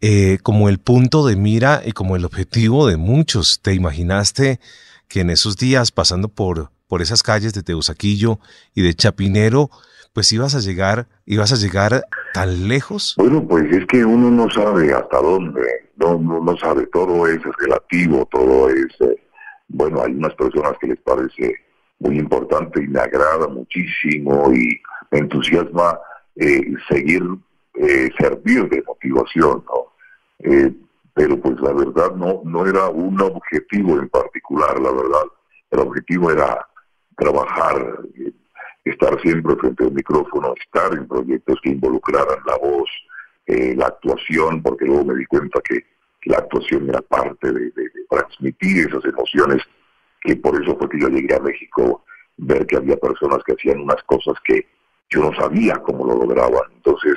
eh, 0.00 0.38
como 0.42 0.68
el 0.68 0.78
punto 0.78 1.26
de 1.26 1.36
mira 1.36 1.82
y 1.84 1.92
como 1.92 2.16
el 2.16 2.24
objetivo 2.24 2.86
de 2.86 2.96
muchos. 2.96 3.60
¿Te 3.62 3.74
imaginaste 3.74 4.60
que 5.08 5.20
en 5.20 5.30
esos 5.30 5.56
días, 5.56 5.92
pasando 5.92 6.28
por, 6.28 6.70
por 6.88 7.02
esas 7.02 7.22
calles 7.22 7.52
de 7.54 7.62
Teusaquillo 7.62 8.38
y 8.74 8.82
de 8.82 8.94
Chapinero, 8.94 9.70
pues 10.12 10.32
ibas 10.32 10.54
a 10.54 10.60
llegar, 10.60 11.06
ibas 11.26 11.52
a 11.52 11.56
llegar 11.56 12.04
tan 12.34 12.68
lejos? 12.68 13.14
Bueno, 13.16 13.46
pues 13.46 13.70
es 13.72 13.86
que 13.86 14.04
uno 14.04 14.30
no 14.30 14.50
sabe 14.50 14.92
hasta 14.92 15.18
dónde, 15.18 15.62
no, 15.96 16.18
no, 16.18 16.56
sabe, 16.56 16.86
todo 16.92 17.26
es 17.26 17.40
relativo, 17.58 18.26
todo 18.30 18.68
es, 18.70 18.86
eh, 19.00 19.16
bueno, 19.68 20.02
hay 20.02 20.12
unas 20.12 20.34
personas 20.34 20.72
que 20.80 20.88
les 20.88 20.98
parece 21.00 21.54
muy 22.00 22.18
importante 22.18 22.82
y 22.82 22.88
me 22.88 23.00
agrada 23.00 23.46
muchísimo 23.46 24.52
y 24.52 24.80
me 25.10 25.18
entusiasma 25.18 25.98
eh, 26.36 26.72
seguir, 26.88 27.22
eh, 27.82 28.10
servir 28.18 28.68
de 28.68 28.82
motivación, 28.86 29.64
¿no? 29.66 29.86
pero 31.14 31.38
pues 31.38 31.60
la 31.60 31.72
verdad 31.72 32.14
no, 32.14 32.40
no 32.44 32.66
era 32.66 32.88
un 32.88 33.20
objetivo 33.20 33.98
en 33.98 34.08
particular, 34.08 34.80
la 34.80 34.90
verdad, 34.90 35.24
el 35.70 35.80
objetivo 35.80 36.30
era 36.30 36.66
trabajar 37.16 38.00
estar 38.84 39.20
siempre 39.20 39.56
frente 39.56 39.84
al 39.84 39.92
micrófono, 39.92 40.54
estar 40.62 40.92
en 40.92 41.06
proyectos 41.06 41.58
que 41.62 41.70
involucraran 41.70 42.38
la 42.46 42.56
voz, 42.58 42.88
eh, 43.46 43.74
la 43.76 43.86
actuación, 43.86 44.62
porque 44.62 44.86
luego 44.86 45.06
me 45.06 45.14
di 45.14 45.26
cuenta 45.26 45.60
que 45.60 45.84
la 46.24 46.38
actuación 46.38 46.88
era 46.88 47.00
parte 47.02 47.52
de, 47.52 47.72
transmitir 48.08 48.88
esas 48.88 49.04
emociones, 49.04 49.62
que 50.22 50.36
por 50.36 50.60
eso 50.60 50.76
fue 50.76 50.88
que 50.88 51.00
yo 51.00 51.08
llegué 51.08 51.34
a 51.34 51.40
México, 51.40 52.04
ver 52.36 52.66
que 52.66 52.76
había 52.76 52.96
personas 52.96 53.38
que 53.44 53.52
hacían 53.52 53.80
unas 53.80 54.02
cosas 54.04 54.34
que 54.44 54.66
yo 55.10 55.20
no 55.20 55.32
sabía 55.34 55.74
cómo 55.76 56.04
lo 56.04 56.16
lograban, 56.16 56.72
entonces 56.74 57.14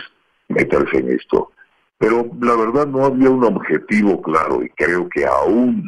meterse 0.49 0.97
en 0.97 1.11
esto. 1.11 1.51
Pero 1.97 2.29
la 2.41 2.55
verdad 2.55 2.87
no 2.87 3.05
había 3.05 3.29
un 3.29 3.43
objetivo 3.43 4.21
claro 4.21 4.63
y 4.63 4.69
creo 4.69 5.07
que 5.09 5.25
aún 5.25 5.83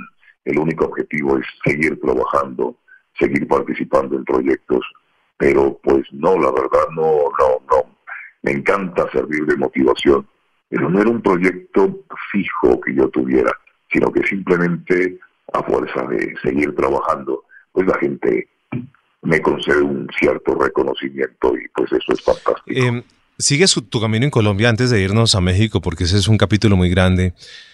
el 0.45 0.59
único 0.59 0.85
objetivo 0.85 1.37
es 1.37 1.45
seguir 1.63 1.99
trabajando, 1.99 2.77
seguir 3.17 3.47
participando 3.47 4.15
en 4.15 4.23
proyectos 4.23 4.85
pero 5.37 5.77
pues 5.83 6.05
no, 6.11 6.37
la 6.37 6.51
verdad 6.51 6.87
no, 6.95 7.29
no, 7.39 7.61
no. 7.69 7.95
Me 8.43 8.51
encanta 8.51 9.09
servir 9.11 9.45
de 9.45 9.57
motivación, 9.57 10.27
pero 10.69 10.89
no 10.89 11.01
era 11.01 11.09
un 11.09 11.21
proyecto 11.21 12.03
fijo 12.31 12.79
que 12.81 12.93
yo 12.93 13.09
tuviera, 13.09 13.51
sino 13.91 14.11
que 14.11 14.23
simplemente 14.23 15.19
a 15.53 15.63
fuerza 15.63 16.03
de 16.07 16.35
seguir 16.43 16.75
trabajando, 16.75 17.43
pues 17.71 17.87
la 17.87 17.97
gente 17.99 18.47
me 19.23 19.41
concede 19.41 19.81
un 19.81 20.07
cierto 20.17 20.55
reconocimiento 20.55 21.57
y 21.57 21.67
pues 21.69 21.91
eso 21.91 22.13
es 22.13 22.21
fantástico. 22.23 22.79
Eh, 22.79 23.03
sigues 23.37 23.73
tu 23.89 24.01
camino 24.01 24.25
en 24.25 24.31
Colombia 24.31 24.69
antes 24.69 24.89
de 24.89 25.01
irnos 25.01 25.35
a 25.35 25.41
México, 25.41 25.81
porque 25.81 26.05
ese 26.05 26.17
es 26.17 26.27
un 26.27 26.37
capítulo 26.37 26.75
muy 26.75 26.89
grande. 26.89 27.33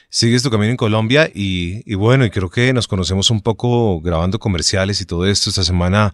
Sigues 0.09 0.43
tu 0.43 0.49
camino 0.49 0.71
en 0.71 0.77
Colombia 0.77 1.29
y, 1.33 1.83
y 1.85 1.95
bueno, 1.95 2.25
y 2.25 2.29
creo 2.29 2.49
que 2.49 2.73
nos 2.73 2.87
conocemos 2.87 3.29
un 3.29 3.41
poco 3.41 4.01
grabando 4.01 4.39
comerciales 4.39 4.99
y 5.01 5.05
todo 5.05 5.25
esto. 5.25 5.49
Esta 5.49 5.63
semana 5.63 6.13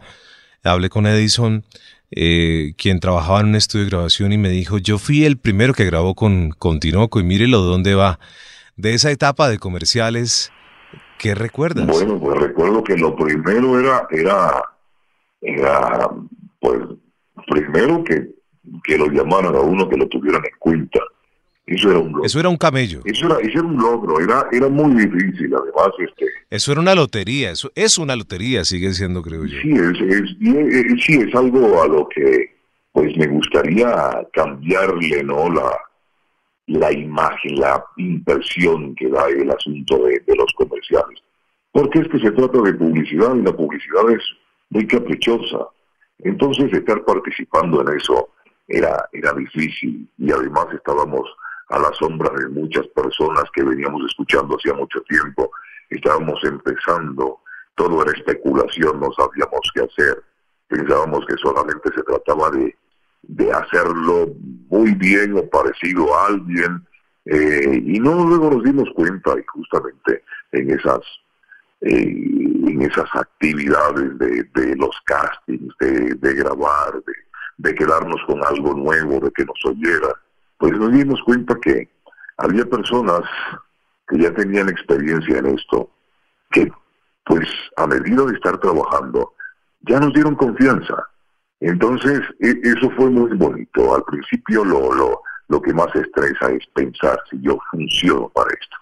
hablé 0.63 0.89
con 0.89 1.07
Edison, 1.07 1.63
eh, 2.11 2.73
quien 2.77 2.99
trabajaba 2.99 3.41
en 3.41 3.47
un 3.47 3.55
estudio 3.55 3.85
de 3.85 3.91
grabación 3.91 4.33
y 4.33 4.37
me 4.37 4.49
dijo, 4.49 4.77
yo 4.77 4.97
fui 4.97 5.25
el 5.25 5.37
primero 5.37 5.73
que 5.73 5.85
grabó 5.85 6.15
con, 6.15 6.51
con 6.51 6.79
Tinoco 6.79 7.19
y 7.19 7.23
mírelo 7.23 7.61
dónde 7.61 7.95
va. 7.95 8.19
De 8.75 8.93
esa 8.93 9.09
etapa 9.09 9.49
de 9.49 9.57
comerciales, 9.57 10.51
¿qué 11.17 11.33
recuerdas? 11.33 11.87
Bueno, 11.87 12.19
pues 12.19 12.39
recuerdo 12.39 12.83
que 12.83 12.95
lo 12.97 13.15
primero 13.15 13.79
era, 13.79 14.07
era, 14.11 14.63
era 15.41 16.09
pues, 16.59 16.79
primero 17.47 18.03
que, 18.03 18.36
que 18.83 18.97
lo 18.97 19.07
llamaran 19.07 19.55
a 19.55 19.59
uno, 19.59 19.87
que 19.87 19.97
lo 19.97 20.07
tuvieran 20.07 20.43
en 20.43 20.57
cuenta. 20.59 20.99
Eso 21.65 21.89
era 21.89 21.99
un 21.99 22.11
logro. 22.11 22.25
Eso 22.25 22.39
era 22.39 22.49
un 22.49 22.57
camello. 22.57 23.01
Eso 23.03 23.25
era, 23.25 23.35
eso 23.39 23.59
era 23.59 23.67
un 23.67 23.77
logro, 23.77 24.19
era, 24.21 24.47
era 24.51 24.69
muy 24.69 24.95
difícil, 24.95 25.53
además. 25.53 25.89
Este, 25.99 26.25
eso 26.49 26.71
era 26.71 26.79
una 26.79 26.95
lotería, 26.95 27.51
eso 27.51 27.71
es 27.75 27.97
una 27.97 28.15
lotería, 28.15 28.63
sigue 28.63 28.93
siendo, 28.93 29.21
creo 29.21 29.45
yo. 29.45 29.59
Sí, 29.61 29.71
es, 29.73 30.01
es, 30.01 31.05
sí, 31.05 31.19
es 31.27 31.35
algo 31.35 31.81
a 31.81 31.87
lo 31.87 32.07
que 32.07 32.55
pues 32.93 33.15
me 33.17 33.27
gustaría 33.27 34.25
cambiarle, 34.33 35.23
¿no? 35.23 35.51
La, 35.51 35.77
la 36.67 36.91
imagen, 36.91 37.59
la 37.59 37.83
impresión 37.97 38.93
que 38.95 39.09
da 39.09 39.27
el 39.27 39.49
asunto 39.49 40.05
de, 40.05 40.21
los 40.35 40.51
comerciales. 40.55 41.21
Porque 41.71 41.99
es 41.99 42.07
que 42.09 42.19
se 42.19 42.31
trata 42.31 42.61
de 42.61 42.73
publicidad 42.73 43.35
y 43.35 43.41
la 43.41 43.53
publicidad 43.55 44.09
es 44.11 44.23
muy 44.69 44.85
caprichosa. 44.85 45.67
Entonces 46.19 46.71
estar 46.73 47.03
participando 47.05 47.81
en 47.81 47.97
eso 47.97 48.29
era, 48.67 49.07
era 49.11 49.33
difícil 49.33 50.09
y 50.17 50.31
además 50.31 50.67
estábamos 50.73 51.23
a 51.69 51.79
la 51.79 51.93
sombra 51.93 52.29
de 52.37 52.47
muchas 52.49 52.87
personas 52.87 53.43
que 53.53 53.63
veníamos 53.63 54.01
escuchando 54.09 54.55
hacía 54.55 54.73
mucho 54.73 55.01
tiempo. 55.01 55.51
Estábamos 55.89 56.41
empezando, 56.43 57.39
todo 57.75 58.01
era 58.03 58.11
especulación, 58.11 58.99
no 58.99 59.11
sabíamos 59.13 59.71
qué 59.73 59.81
hacer. 59.81 60.23
Pensábamos 60.67 61.25
que 61.25 61.35
solamente 61.37 61.89
se 61.93 62.03
trataba 62.03 62.49
de 62.51 62.75
de 63.23 63.51
hacerlo 63.51 64.33
muy 64.69 64.93
bien 64.95 65.37
o 65.37 65.49
parecido 65.49 66.15
a 66.15 66.27
alguien, 66.27 66.85
eh, 67.25 67.81
y 67.85 67.99
no 67.99 68.25
luego 68.25 68.51
nos 68.51 68.63
dimos 68.63 68.89
cuenta 68.95 69.37
y 69.37 69.43
justamente 69.45 70.23
en 70.53 70.71
esas 70.71 70.99
eh, 71.81 72.13
en 72.67 72.81
esas 72.81 73.07
actividades 73.13 74.17
de, 74.17 74.75
los 74.77 74.95
castings, 75.05 75.73
de, 75.79 76.33
grabar, 76.33 76.93
de, 77.05 77.13
de, 77.57 77.75
quedarnos 77.75 78.21
con 78.25 78.43
algo 78.45 78.73
nuevo, 78.73 79.19
de 79.19 79.31
que 79.31 79.45
nos 79.45 79.65
oyera, 79.65 80.09
pues 80.57 80.73
nos 80.73 80.91
dimos 80.91 81.21
cuenta 81.23 81.55
que 81.61 81.89
había 82.37 82.65
personas 82.65 83.21
que 84.07 84.19
ya 84.19 84.33
tenían 84.33 84.69
experiencia 84.69 85.37
en 85.37 85.47
esto, 85.47 85.89
que 86.51 86.71
pues 87.25 87.47
a 87.75 87.87
medida 87.87 88.23
de 88.25 88.33
estar 88.33 88.57
trabajando, 88.59 89.33
ya 89.81 89.99
nos 89.99 90.13
dieron 90.13 90.35
confianza 90.35 91.07
entonces, 91.59 92.21
e, 92.39 92.59
eso 92.63 92.89
fue 92.91 93.09
muy 93.09 93.35
bonito. 93.35 93.95
Al 93.95 94.03
principio 94.03 94.63
lo, 94.63 94.93
lo, 94.93 95.21
lo 95.47 95.61
que 95.61 95.73
más 95.73 95.93
estresa 95.95 96.51
es 96.51 96.65
pensar 96.73 97.19
si 97.29 97.39
yo 97.41 97.57
funciono 97.71 98.29
para 98.29 98.49
esto. 98.51 98.77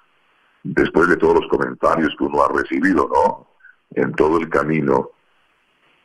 Después 0.63 1.07
de 1.09 1.17
todos 1.17 1.35
los 1.35 1.47
comentarios 1.49 2.13
que 2.17 2.23
uno 2.23 2.43
ha 2.43 2.49
recibido, 2.49 3.09
¿no? 3.13 3.47
En 3.91 4.11
todo 4.13 4.39
el 4.39 4.49
camino, 4.49 5.11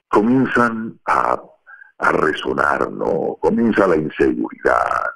comienzan 0.08 0.98
a, 1.06 1.40
a 2.00 2.12
resonar, 2.12 2.90
¿no? 2.90 3.36
Comienza 3.40 3.86
la 3.86 3.96
inseguridad. 3.96 5.10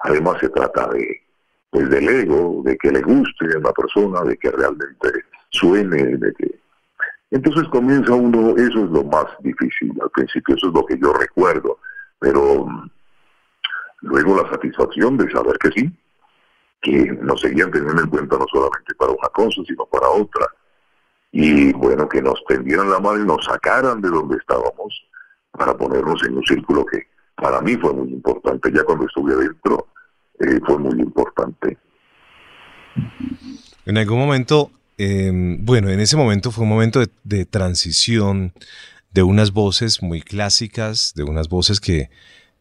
Además 0.00 0.38
se 0.40 0.48
trata 0.48 0.88
de, 0.88 1.22
pues 1.70 1.88
del 1.88 2.08
ego, 2.08 2.62
de 2.64 2.76
que 2.76 2.90
le 2.90 3.02
guste 3.02 3.46
a 3.56 3.60
la 3.60 3.72
persona, 3.72 4.22
de 4.22 4.36
que 4.36 4.50
realmente 4.50 5.24
suene, 5.50 6.16
de 6.16 6.32
que 6.34 6.62
entonces 7.32 7.66
comienza 7.68 8.12
uno, 8.12 8.50
eso 8.56 8.84
es 8.84 8.90
lo 8.90 9.04
más 9.04 9.24
difícil 9.40 9.90
al 10.02 10.10
principio, 10.10 10.54
eso 10.54 10.68
es 10.68 10.74
lo 10.74 10.84
que 10.84 10.98
yo 10.98 11.14
recuerdo, 11.14 11.78
pero 12.18 12.66
mm, 12.66 12.90
luego 14.02 14.42
la 14.42 14.50
satisfacción 14.50 15.16
de 15.16 15.30
saber 15.30 15.56
que 15.56 15.70
sí, 15.70 15.90
que 16.82 17.06
nos 17.22 17.40
seguían 17.40 17.70
teniendo 17.70 18.02
en 18.02 18.10
cuenta 18.10 18.36
no 18.36 18.44
solamente 18.52 18.94
para 18.98 19.12
una 19.12 19.28
cosa, 19.28 19.62
sino 19.66 19.86
para 19.86 20.08
otra. 20.10 20.46
Y 21.30 21.72
bueno, 21.72 22.06
que 22.06 22.20
nos 22.20 22.44
tendieran 22.46 22.90
la 22.90 23.00
mano 23.00 23.22
y 23.22 23.26
nos 23.26 23.46
sacaran 23.46 24.02
de 24.02 24.10
donde 24.10 24.36
estábamos 24.36 25.02
para 25.52 25.76
ponernos 25.76 26.22
en 26.26 26.36
un 26.36 26.44
círculo 26.44 26.84
que 26.84 27.06
para 27.36 27.60
mí 27.60 27.76
fue 27.76 27.92
muy 27.92 28.08
importante. 28.08 28.70
Ya 28.72 28.84
cuando 28.84 29.06
estuve 29.06 29.34
adentro 29.34 29.88
eh, 30.40 30.60
fue 30.66 30.78
muy 30.78 31.00
importante. 31.00 31.78
En 33.86 33.98
algún 33.98 34.18
momento 34.18 34.70
Em, 34.98 35.64
bueno, 35.64 35.90
en 35.90 35.98
ese 36.00 36.16
momento 36.16 36.50
fue 36.50 36.62
un 36.62 36.70
momento 36.70 37.02
de, 37.24 37.44
transición 37.44 38.52
de 39.10 39.22
unas 39.22 39.50
voces 39.50 40.02
muy 40.02 40.22
clásicas, 40.22 41.14
de 41.16 41.24
unas 41.24 41.48
voces 41.48 41.80
que, 41.80 42.10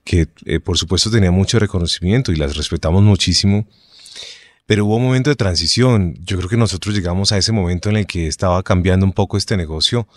que 0.03 0.27
eh, 0.45 0.60
por 0.60 0.77
supuesto 0.77 1.12
tenían 1.12 1.33
mucho 1.33 1.60
reconocimiento 1.60 2.31
y 2.31 2.38
las 2.38 2.57
respetamos 2.57 3.03
muchísimo, 3.03 3.67
pero 4.65 4.86
hubo 4.86 4.95
un 4.95 5.03
momento 5.03 5.29
de 5.29 5.36
transición. 5.36 6.15
Yo 6.24 6.38
creo 6.38 6.50
que 6.50 6.57
nosotros 6.57 6.95
llegamos 6.95 7.31
a 7.31 7.38
ese 7.38 7.51
momento 7.51 7.89
en 7.89 7.98
el 7.98 8.07
que 8.07 8.27
estaba 8.27 8.63
cambiando 8.63 9.05
un 9.05 9.13
poco 9.13 9.38
este 9.38 9.55
negocio 9.57 10.07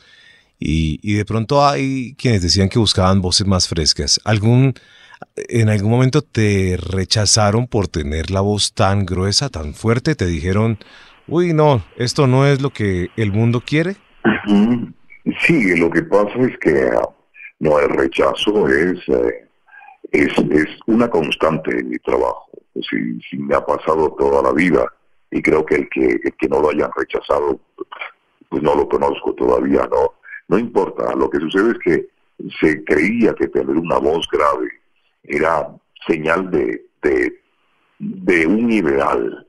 y, 0.59 1.15
de 1.15 1.25
pronto 1.25 1.67
hay 1.67 2.15
quienes 2.15 2.43
decían 2.43 2.69
que 2.69 2.79
buscaban 2.79 3.21
voces 3.21 3.47
más 3.47 3.69
frescas. 3.69 4.21
¿Algún, 4.25 4.75
¿En 5.37 5.69
algún 5.69 5.91
momento 5.91 6.23
te 6.23 6.79
rechazaron 6.81 7.67
por 7.67 7.89
tener 7.89 8.31
la 8.31 8.41
voz 8.41 8.73
tan 8.73 9.05
gruesa, 9.05 9.49
tan 9.49 9.75
fuerte? 9.75 10.15
¿Te 10.15 10.27
dijeron, 10.27 10.79
uy, 11.27 11.53
no, 11.53 11.85
esto 11.97 12.27
no 12.27 12.47
es 12.47 12.63
lo 12.63 12.71
que 12.71 13.11
el 13.17 13.33
mundo 13.33 13.63
quiere? 13.65 13.97
Sí, 15.41 15.77
lo 15.77 15.91
que 15.91 16.03
pasa 16.03 16.35
es 16.41 16.59
que 16.59 16.91
no 17.61 17.79
el 17.79 17.91
rechazo 17.91 18.69
es, 18.69 18.99
eh, 19.09 19.49
es, 20.13 20.33
es 20.51 20.67
una 20.87 21.09
constante 21.09 21.79
en 21.79 21.89
mi 21.91 21.99
trabajo. 21.99 22.47
Si, 22.75 23.37
me 23.39 23.55
ha 23.55 23.65
pasado 23.65 24.15
toda 24.19 24.43
la 24.43 24.53
vida 24.53 24.85
y 25.31 25.43
creo 25.43 25.65
que 25.65 25.77
el 25.77 25.89
que, 25.89 26.21
que 26.39 26.49
no 26.49 26.61
lo 26.61 26.71
hayan 26.71 26.91
rechazado, 26.97 27.61
pues 28.49 28.63
no 28.63 28.75
lo 28.75 28.89
conozco 28.89 29.35
todavía, 29.35 29.89
no, 29.91 30.13
no 30.49 30.59
importa. 30.59 31.15
Lo 31.15 31.31
que 31.31 31.41
sucede 31.41 31.73
es 31.73 31.79
que 31.79 32.09
se 32.61 32.85
creía 32.85 33.35
que 33.35 33.49
tener 33.49 33.77
una 33.77 33.99
voz 33.99 34.27
grave 34.31 34.69
era 35.23 35.69
señal 36.07 36.51
de, 36.51 36.85
de, 37.99 38.47
un 38.47 38.71
ideal 38.71 39.47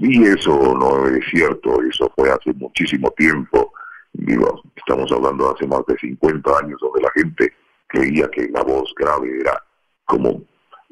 y 0.00 0.24
eso 0.24 0.74
no 0.78 1.08
es 1.08 1.24
cierto, 1.30 1.82
eso 1.82 2.12
fue 2.14 2.30
hace 2.30 2.52
muchísimo 2.52 3.10
tiempo. 3.12 3.72
Digo, 4.12 4.62
estamos 4.76 5.10
hablando 5.10 5.48
de 5.48 5.54
hace 5.54 5.66
más 5.66 5.84
de 5.86 5.96
50 5.98 6.58
años 6.58 6.78
donde 6.80 7.00
la 7.02 7.10
gente 7.12 7.52
creía 7.86 8.30
que 8.30 8.48
la 8.48 8.62
voz 8.62 8.92
grave 8.96 9.40
era 9.40 9.62
como 10.04 10.42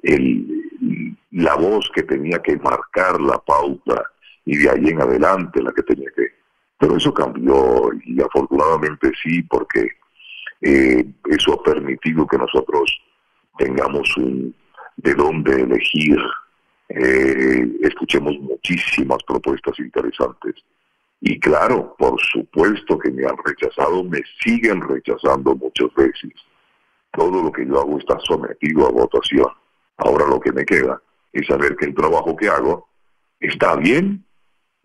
el, 0.03 0.69
la 1.33 1.55
voz 1.57 1.91
que 1.95 2.03
tenía 2.03 2.41
que 2.41 2.57
marcar 2.57 3.21
la 3.21 3.39
pauta 3.39 4.03
y 4.45 4.57
de 4.57 4.71
ahí 4.71 4.89
en 4.89 5.01
adelante 5.01 5.63
la 5.63 5.73
que 5.73 5.83
tenía 5.83 6.11
que... 6.17 6.38
Pero 6.79 6.97
eso 6.97 7.13
cambió 7.13 7.91
y 8.05 8.21
afortunadamente 8.21 9.11
sí, 9.23 9.43
porque 9.43 9.89
eh, 10.61 11.05
eso 11.31 11.55
ha 11.55 11.63
permitido 11.63 12.27
que 12.27 12.39
nosotros 12.39 13.01
tengamos 13.59 14.17
un 14.17 14.55
de 14.97 15.15
dónde 15.15 15.63
elegir 15.63 16.19
eh, 16.89 17.69
escuchemos 17.83 18.39
muchísimas 18.41 19.23
propuestas 19.25 19.79
interesantes. 19.79 20.55
Y 21.21 21.39
claro, 21.39 21.95
por 21.99 22.19
supuesto 22.21 22.99
que 22.99 23.11
me 23.11 23.27
han 23.27 23.37
rechazado, 23.45 24.03
me 24.05 24.21
siguen 24.43 24.81
rechazando 24.81 25.55
muchas 25.55 25.93
veces. 25.95 26.33
Todo 27.13 27.43
lo 27.43 27.53
que 27.53 27.67
yo 27.67 27.81
hago 27.81 27.99
está 27.99 28.19
sometido 28.21 28.87
a 28.87 28.91
votación. 28.91 29.47
Ahora 29.97 30.27
lo 30.27 30.41
que 30.41 30.53
me 30.53 30.65
queda 30.65 31.03
es 31.33 31.47
saber 31.47 31.77
que 31.77 31.87
el 31.87 31.95
trabajo 31.95 32.37
que 32.37 32.49
hago 32.49 32.89
está 33.41 33.77
bien, 33.77 34.25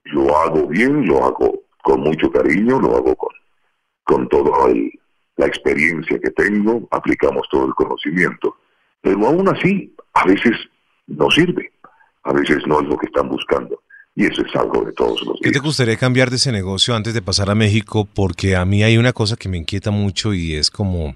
lo 0.05 0.35
hago 0.37 0.67
bien, 0.67 1.07
lo 1.07 1.23
hago 1.23 1.62
con 1.83 2.01
mucho 2.01 2.31
cariño, 2.31 2.79
lo 2.79 2.97
hago 2.97 3.15
con, 3.15 3.33
con 4.03 4.29
toda 4.29 4.73
la 5.37 5.45
experiencia 5.45 6.17
que 6.19 6.31
tengo, 6.31 6.87
aplicamos 6.89 7.47
todo 7.51 7.67
el 7.67 7.73
conocimiento. 7.75 8.57
Pero 9.01 9.27
aún 9.27 9.47
así, 9.47 9.93
a 10.13 10.25
veces 10.25 10.57
no 11.05 11.29
sirve 11.29 11.73
a 12.23 12.33
veces 12.33 12.65
no 12.67 12.81
es 12.81 12.87
lo 12.87 12.97
que 12.97 13.07
están 13.07 13.29
buscando. 13.29 13.81
Y 14.15 14.25
eso 14.25 14.43
es 14.45 14.55
algo 14.55 14.85
de 14.85 14.91
todos 14.93 15.21
los 15.21 15.39
días. 15.39 15.41
¿Qué 15.41 15.51
te 15.51 15.59
gustaría 15.59 15.97
cambiar 15.97 16.29
de 16.29 16.35
ese 16.35 16.51
negocio 16.51 16.95
antes 16.95 17.13
de 17.13 17.21
pasar 17.21 17.49
a 17.49 17.55
México? 17.55 18.07
Porque 18.13 18.55
a 18.55 18.63
mí 18.63 18.83
hay 18.83 18.97
una 18.97 19.11
cosa 19.11 19.35
que 19.35 19.49
me 19.49 19.57
inquieta 19.57 19.89
mucho 19.89 20.33
y 20.33 20.53
es 20.53 20.69
como 20.69 21.15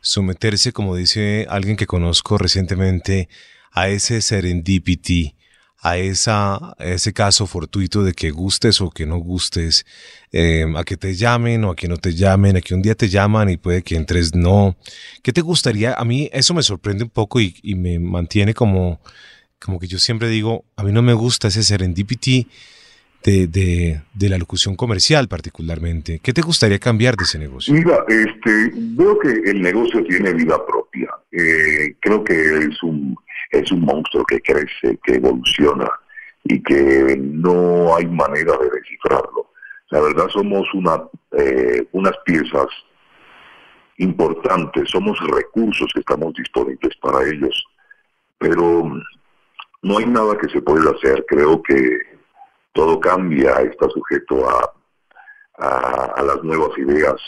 someterse, 0.00 0.72
como 0.72 0.96
dice 0.96 1.46
alguien 1.48 1.76
que 1.76 1.86
conozco 1.86 2.38
recientemente, 2.38 3.28
a 3.70 3.88
ese 3.88 4.20
serendipity, 4.20 5.36
a, 5.82 5.98
esa, 5.98 6.74
ese 6.78 7.12
caso 7.12 7.46
fortuito 7.46 8.02
de 8.04 8.12
que 8.12 8.30
gustes 8.30 8.80
o 8.80 8.90
que 8.90 9.04
no 9.04 9.18
gustes, 9.18 9.84
eh, 10.32 10.64
a 10.76 10.84
que 10.84 10.96
te 10.96 11.14
llamen 11.14 11.64
o 11.64 11.70
a 11.72 11.76
que 11.76 11.88
no 11.88 11.96
te 11.96 12.14
llamen, 12.14 12.56
a 12.56 12.60
que 12.60 12.74
un 12.74 12.82
día 12.82 12.94
te 12.94 13.08
llaman 13.08 13.50
y 13.50 13.56
puede 13.56 13.82
que 13.82 13.96
entres 13.96 14.34
no. 14.34 14.76
¿Qué 15.22 15.32
te 15.32 15.40
gustaría? 15.40 15.94
A 15.94 16.04
mí 16.04 16.30
eso 16.32 16.54
me 16.54 16.62
sorprende 16.62 17.04
un 17.04 17.10
poco 17.10 17.40
y, 17.40 17.56
y 17.62 17.74
me 17.74 17.98
mantiene 17.98 18.54
como 18.54 19.00
como 19.64 19.78
que 19.78 19.86
yo 19.86 19.98
siempre 19.98 20.28
digo, 20.28 20.64
a 20.76 20.82
mí 20.82 20.92
no 20.92 21.02
me 21.02 21.12
gusta 21.12 21.48
ese 21.48 21.62
serendipity 21.62 22.48
de, 23.24 23.46
de, 23.46 24.28
la 24.28 24.36
locución 24.36 24.74
comercial 24.74 25.28
particularmente. 25.28 26.18
¿Qué 26.20 26.32
te 26.32 26.42
gustaría 26.42 26.80
cambiar 26.80 27.16
de 27.16 27.22
ese 27.22 27.38
negocio? 27.38 27.72
Mira, 27.72 28.04
este, 28.08 28.72
veo 28.74 29.16
que 29.20 29.28
el 29.28 29.62
negocio 29.62 30.02
tiene 30.04 30.32
vida 30.32 30.58
propia. 30.66 31.08
Eh, 31.30 31.94
creo 32.00 32.24
que 32.24 32.34
es 32.34 32.82
un, 32.82 33.14
es 33.52 33.70
un 33.70 33.82
monstruo 33.82 34.24
que 34.24 34.40
crece, 34.40 34.98
que 35.04 35.14
evoluciona 35.14 35.88
y 36.44 36.60
que 36.62 37.16
no 37.18 37.94
hay 37.94 38.06
manera 38.06 38.56
de 38.56 38.70
descifrarlo. 38.70 39.50
La 39.90 40.00
verdad 40.00 40.28
somos 40.28 40.66
eh, 41.32 41.86
unas 41.92 42.18
piezas 42.24 42.68
importantes, 43.98 44.90
somos 44.90 45.18
recursos 45.20 45.90
que 45.92 46.00
estamos 46.00 46.32
disponibles 46.34 46.96
para 46.96 47.22
ellos, 47.28 47.64
pero 48.38 48.90
no 49.82 49.98
hay 49.98 50.06
nada 50.06 50.36
que 50.38 50.48
se 50.48 50.62
pueda 50.62 50.90
hacer. 50.90 51.24
Creo 51.28 51.62
que 51.62 51.98
todo 52.72 52.98
cambia, 52.98 53.52
está 53.60 53.88
sujeto 53.90 54.48
a, 54.48 54.74
las 56.22 56.42
nuevas 56.42 56.76
ideas. 56.78 57.20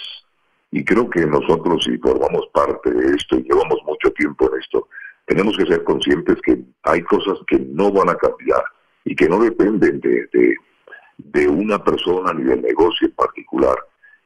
Y 0.71 0.85
creo 0.85 1.09
que 1.09 1.25
nosotros, 1.27 1.85
si 1.85 1.99
formamos 1.99 2.47
parte 2.53 2.91
de 2.91 3.15
esto 3.15 3.37
y 3.37 3.43
llevamos 3.43 3.79
mucho 3.85 4.11
tiempo 4.13 4.51
en 4.51 4.61
esto, 4.61 4.89
tenemos 5.27 5.57
que 5.57 5.67
ser 5.67 5.85
conscientes 5.85 6.37
que 6.43 6.59
hay 6.83 7.03
cosas 7.03 7.39
que 7.47 7.59
no 7.59 7.91
van 7.91 8.11
a 8.11 8.17
cambiar 8.17 8.63
y 9.05 9.15
que 9.15 9.29
no 9.29 9.39
dependen 9.39 10.01
de, 10.01 11.49
una 11.49 11.83
persona 11.83 12.33
ni 12.33 12.45
del 12.45 12.63
negocio 12.63 13.07
en 13.07 13.15
particular. 13.15 13.77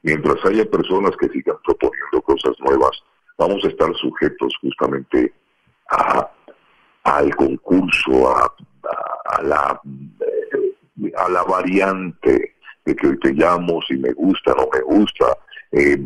Mientras 0.02 0.44
haya 0.44 0.64
personas 0.64 1.12
que 1.18 1.28
sigan 1.28 1.56
proponiendo 1.64 2.22
cosas 2.22 2.54
nuevas, 2.60 2.90
vamos 3.36 3.64
a 3.64 3.68
estar 3.68 3.92
sujetos 3.96 4.54
justamente 4.60 5.32
al 7.04 7.34
concurso, 7.36 8.30
a, 8.30 8.52
a, 9.36 9.42
la, 9.42 9.80
eh, 10.20 11.12
a 11.16 11.28
la 11.28 11.42
variante 11.44 12.54
de 12.84 12.96
que 12.96 13.06
hoy 13.06 13.18
te 13.18 13.32
llamo, 13.32 13.80
si 13.86 13.96
me 13.96 14.12
gusta, 14.12 14.54
no 14.54 14.68
me 14.72 14.80
gusta, 14.80 15.26
eh, 15.72 15.98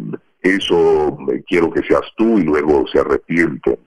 eso 0.42 1.16
quiero 1.46 1.70
que 1.70 1.82
seas 1.82 2.02
tú 2.16 2.38
y 2.38 2.42
luego 2.42 2.86
se 2.88 2.98
arrepienten. 2.98 3.78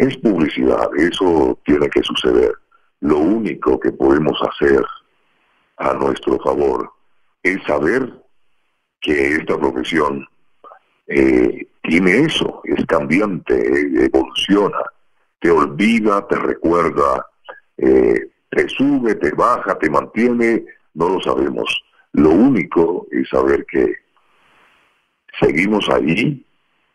Es 0.00 0.16
publicidad, 0.16 0.88
eso 0.96 1.58
tiene 1.66 1.86
que 1.90 2.02
suceder. 2.02 2.54
Lo 3.00 3.18
único 3.18 3.78
que 3.78 3.92
podemos 3.92 4.32
hacer 4.40 4.82
a 5.76 5.92
nuestro 5.92 6.38
favor 6.38 6.90
es 7.42 7.62
saber 7.64 8.10
que 9.02 9.32
esta 9.32 9.58
profesión 9.58 10.26
eh, 11.06 11.66
tiene 11.82 12.20
eso, 12.20 12.62
es 12.64 12.82
cambiante, 12.86 13.54
evoluciona, 14.06 14.78
te 15.38 15.50
olvida, 15.50 16.26
te 16.28 16.36
recuerda, 16.36 17.26
eh, 17.76 18.30
te 18.48 18.68
sube, 18.70 19.16
te 19.16 19.32
baja, 19.32 19.78
te 19.78 19.90
mantiene, 19.90 20.64
no 20.94 21.10
lo 21.10 21.20
sabemos. 21.20 21.78
Lo 22.12 22.30
único 22.30 23.06
es 23.10 23.28
saber 23.28 23.66
que 23.66 23.96
seguimos 25.38 25.90
ahí, 25.90 26.42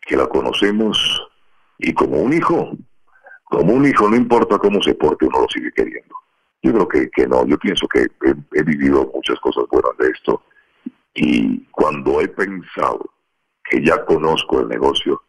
que 0.00 0.16
la 0.16 0.26
conocemos 0.26 0.98
y 1.78 1.92
como 1.92 2.16
un 2.16 2.32
hijo, 2.32 2.76
como 3.46 3.74
un 3.74 3.86
hijo, 3.86 4.08
no 4.08 4.16
importa 4.16 4.58
cómo 4.58 4.82
se 4.82 4.94
porte, 4.94 5.26
uno 5.26 5.40
lo 5.40 5.48
sigue 5.48 5.70
queriendo. 5.72 6.14
Yo 6.62 6.72
creo 6.72 6.88
que, 6.88 7.10
que 7.10 7.26
no, 7.26 7.46
yo 7.46 7.56
pienso 7.58 7.86
que 7.86 8.06
he, 8.54 8.62
vivido 8.62 9.10
muchas 9.14 9.38
cosas 9.40 9.64
buenas 9.70 9.96
de 9.98 10.08
esto 10.08 10.42
y 11.14 11.64
cuando 11.70 12.20
he 12.20 12.28
pensado 12.28 13.08
que 13.64 13.84
ya 13.84 14.04
conozco 14.04 14.60
el 14.60 14.68
negocio, 14.68 15.22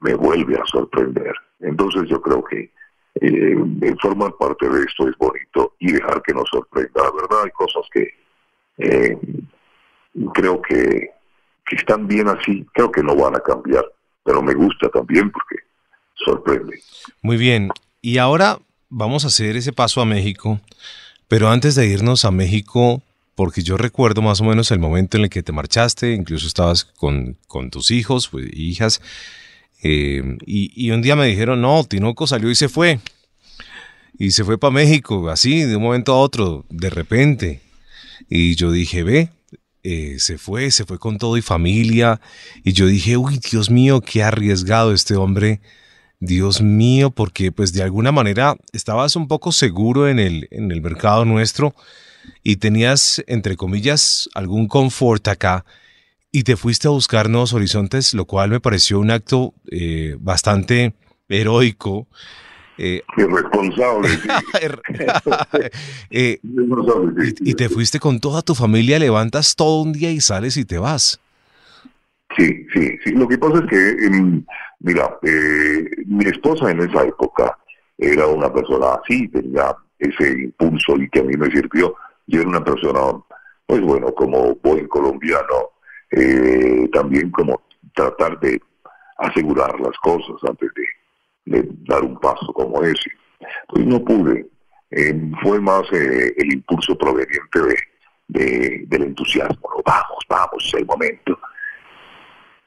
me 0.00 0.14
vuelve 0.14 0.56
a 0.56 0.66
sorprender. 0.66 1.34
Entonces 1.60 2.08
yo 2.08 2.20
creo 2.20 2.44
que 2.44 2.70
eh, 3.20 3.56
formar 4.02 4.34
parte 4.38 4.68
de 4.68 4.80
esto 4.80 5.08
es 5.08 5.16
bonito 5.16 5.74
y 5.78 5.92
dejar 5.92 6.22
que 6.22 6.34
nos 6.34 6.48
sorprenda. 6.50 7.04
La 7.04 7.10
verdad 7.10 7.44
hay 7.44 7.50
cosas 7.52 7.86
que 7.90 8.12
eh, 8.78 9.18
creo 10.34 10.60
que, 10.60 11.10
que 11.66 11.76
están 11.76 12.06
bien 12.06 12.28
así, 12.28 12.66
creo 12.74 12.92
que 12.92 13.02
no 13.02 13.16
van 13.16 13.36
a 13.36 13.40
cambiar, 13.40 13.84
pero 14.22 14.42
me 14.42 14.52
gusta 14.52 14.88
también 14.90 15.30
porque 15.30 15.56
sorprende. 16.24 16.80
Muy 17.22 17.36
bien, 17.36 17.70
y 18.00 18.18
ahora 18.18 18.58
vamos 18.88 19.24
a 19.24 19.28
hacer 19.28 19.56
ese 19.56 19.72
paso 19.72 20.00
a 20.00 20.04
México, 20.04 20.60
pero 21.28 21.50
antes 21.50 21.74
de 21.74 21.86
irnos 21.86 22.24
a 22.24 22.30
México, 22.30 23.02
porque 23.34 23.62
yo 23.62 23.76
recuerdo 23.76 24.22
más 24.22 24.40
o 24.40 24.44
menos 24.44 24.70
el 24.70 24.78
momento 24.78 25.16
en 25.16 25.24
el 25.24 25.30
que 25.30 25.42
te 25.42 25.52
marchaste, 25.52 26.12
incluso 26.12 26.46
estabas 26.46 26.84
con, 26.84 27.36
con 27.46 27.70
tus 27.70 27.90
hijos, 27.90 28.28
pues, 28.28 28.48
hijas, 28.52 29.00
eh, 29.82 30.22
y, 30.46 30.90
un 30.90 31.02
día 31.02 31.16
me 31.16 31.26
dijeron, 31.26 31.60
no, 31.60 31.84
Tinoco 31.84 32.26
salió 32.26 32.50
y 32.50 32.54
se 32.54 32.68
fue, 32.68 32.98
y 34.18 34.30
se 34.30 34.44
fue 34.44 34.58
para 34.58 34.72
México, 34.72 35.28
así, 35.28 35.62
de 35.62 35.76
un 35.76 35.82
momento 35.82 36.14
a 36.14 36.18
otro, 36.18 36.64
de 36.70 36.90
repente, 36.90 37.60
y 38.30 38.54
yo 38.54 38.72
dije, 38.72 39.02
ve, 39.02 39.28
eh, 39.82 40.16
se 40.18 40.38
fue, 40.38 40.70
se 40.70 40.86
fue 40.86 40.98
con 40.98 41.18
todo 41.18 41.36
y 41.36 41.42
familia, 41.42 42.20
y 42.64 42.72
yo 42.72 42.86
dije, 42.86 43.16
uy, 43.16 43.38
Dios 43.38 43.70
mío, 43.70 44.00
qué 44.00 44.22
arriesgado 44.22 44.92
este 44.92 45.14
hombre, 45.14 45.60
Dios 46.20 46.62
mío, 46.62 47.10
porque 47.10 47.52
pues 47.52 47.72
de 47.72 47.82
alguna 47.82 48.12
manera 48.12 48.56
estabas 48.72 49.16
un 49.16 49.28
poco 49.28 49.52
seguro 49.52 50.08
en 50.08 50.18
el, 50.18 50.48
en 50.50 50.72
el 50.72 50.80
mercado 50.80 51.24
nuestro 51.24 51.74
y 52.42 52.56
tenías, 52.56 53.22
entre 53.26 53.56
comillas, 53.56 54.28
algún 54.34 54.66
confort 54.66 55.28
acá 55.28 55.64
y 56.32 56.42
te 56.42 56.56
fuiste 56.56 56.88
a 56.88 56.90
buscar 56.90 57.30
nuevos 57.30 57.52
horizontes, 57.52 58.12
lo 58.14 58.26
cual 58.26 58.50
me 58.50 58.60
pareció 58.60 59.00
un 59.00 59.10
acto 59.10 59.54
eh, 59.70 60.16
bastante 60.20 60.94
heroico. 61.28 62.06
Eh, 62.78 63.02
Irresponsable. 63.16 64.08
Eh, 66.10 66.38
y, 66.42 67.50
y, 67.50 67.54
te 67.54 67.68
fuiste 67.68 67.98
con 67.98 68.20
toda 68.20 68.42
tu 68.42 68.54
familia, 68.54 68.98
levantas 68.98 69.56
todo 69.56 69.82
un 69.82 69.92
día 69.92 70.10
y 70.10 70.20
sales 70.20 70.56
y 70.56 70.64
te 70.64 70.78
vas. 70.78 71.20
Sí, 72.36 72.66
sí, 72.74 72.98
sí. 73.02 73.12
Lo 73.12 73.26
que 73.26 73.38
pasa 73.38 73.58
es 73.58 73.70
que, 73.70 74.06
em, 74.06 74.44
mira, 74.80 75.18
eh, 75.22 75.84
mi 76.06 76.24
esposa 76.26 76.70
en 76.70 76.80
esa 76.80 77.04
época 77.04 77.56
era 77.98 78.26
una 78.26 78.52
persona 78.52 78.94
así, 78.94 79.28
tenía 79.28 79.74
ese 79.98 80.42
impulso 80.42 80.96
y 80.96 81.08
que 81.08 81.20
a 81.20 81.24
mí 81.24 81.36
me 81.36 81.50
sirvió. 81.50 81.94
Yo 82.26 82.40
era 82.40 82.48
una 82.48 82.64
persona, 82.64 83.00
pues 83.66 83.80
bueno, 83.80 84.12
como 84.14 84.54
buen 84.56 84.86
colombiano, 84.88 85.70
eh, 86.10 86.88
también 86.92 87.30
como 87.30 87.62
tratar 87.94 88.38
de 88.40 88.60
asegurar 89.18 89.78
las 89.80 89.96
cosas 89.98 90.36
antes 90.48 90.70
de, 90.74 91.68
dar 91.88 92.02
un 92.02 92.18
paso 92.18 92.52
como 92.52 92.82
ese. 92.82 93.10
Pues 93.68 93.86
no 93.86 94.04
pude. 94.04 94.46
Em, 94.90 95.32
fue 95.42 95.60
más 95.60 95.82
eh, 95.92 96.32
el 96.36 96.52
impulso 96.52 96.96
proveniente 96.96 97.60
de, 98.28 98.84
del 98.86 99.02
entusiasmo. 99.02 99.68
Vamos, 99.84 100.18
vamos, 100.28 100.64
es 100.64 100.74
el 100.74 100.86
momento 100.86 101.38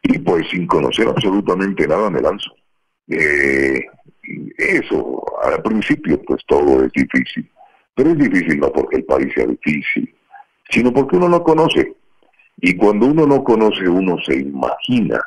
y 0.03 0.17
pues 0.19 0.47
sin 0.49 0.67
conocer 0.67 1.07
absolutamente 1.07 1.88
nada 1.88 2.09
me 2.09 2.21
lanzo. 2.21 2.51
Eh, 3.07 3.85
eso, 4.57 5.23
al 5.43 5.62
principio 5.63 6.21
pues 6.23 6.43
todo 6.47 6.83
es 6.85 6.91
difícil, 6.93 7.49
pero 7.95 8.12
es 8.12 8.17
difícil 8.17 8.59
no 8.59 8.71
porque 8.71 8.97
el 8.97 9.05
país 9.05 9.33
sea 9.33 9.45
difícil, 9.45 10.13
sino 10.69 10.93
porque 10.93 11.17
uno 11.17 11.29
no 11.29 11.43
conoce. 11.43 11.95
Y 12.62 12.75
cuando 12.75 13.07
uno 13.07 13.25
no 13.25 13.43
conoce, 13.43 13.88
uno 13.88 14.17
se 14.25 14.35
imagina 14.35 15.19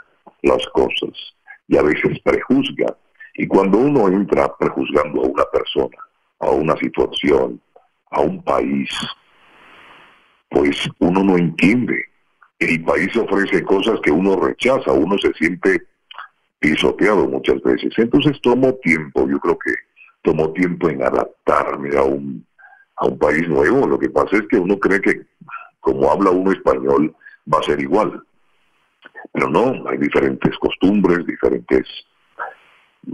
las 0.42 0.66
cosas 0.68 1.34
y 1.68 1.76
a 1.76 1.82
veces 1.82 2.20
prejuzga. 2.20 2.96
Y 3.34 3.46
cuando 3.46 3.78
uno 3.78 4.08
entra 4.08 4.54
prejuzgando 4.58 5.22
a 5.22 5.28
una 5.28 5.44
persona, 5.46 5.96
a 6.40 6.50
una 6.50 6.76
situación, 6.76 7.60
a 8.10 8.20
un 8.20 8.42
país, 8.42 8.90
pues 10.50 10.88
uno 10.98 11.24
no 11.24 11.38
entiende 11.38 12.11
el 12.64 12.84
país 12.84 13.16
ofrece 13.16 13.62
cosas 13.62 13.98
que 14.02 14.10
uno 14.10 14.36
rechaza, 14.36 14.92
uno 14.92 15.16
se 15.18 15.32
siente 15.34 15.82
pisoteado 16.58 17.28
muchas 17.28 17.60
veces. 17.62 17.92
Entonces 17.96 18.40
tomó 18.42 18.74
tiempo, 18.76 19.28
yo 19.28 19.38
creo 19.38 19.58
que 19.58 19.74
tomó 20.22 20.52
tiempo 20.52 20.88
en 20.88 21.02
adaptarme 21.02 21.96
a 21.96 22.02
un, 22.02 22.46
a 22.96 23.06
un 23.06 23.18
país 23.18 23.48
nuevo. 23.48 23.86
Lo 23.86 23.98
que 23.98 24.10
pasa 24.10 24.36
es 24.36 24.42
que 24.48 24.56
uno 24.56 24.78
cree 24.78 25.00
que 25.00 25.22
como 25.80 26.10
habla 26.10 26.30
uno 26.30 26.52
español 26.52 27.14
va 27.52 27.58
a 27.58 27.62
ser 27.62 27.80
igual. 27.80 28.22
Pero 29.32 29.48
no, 29.48 29.88
hay 29.88 29.98
diferentes 29.98 30.56
costumbres, 30.58 31.26
diferentes, 31.26 31.86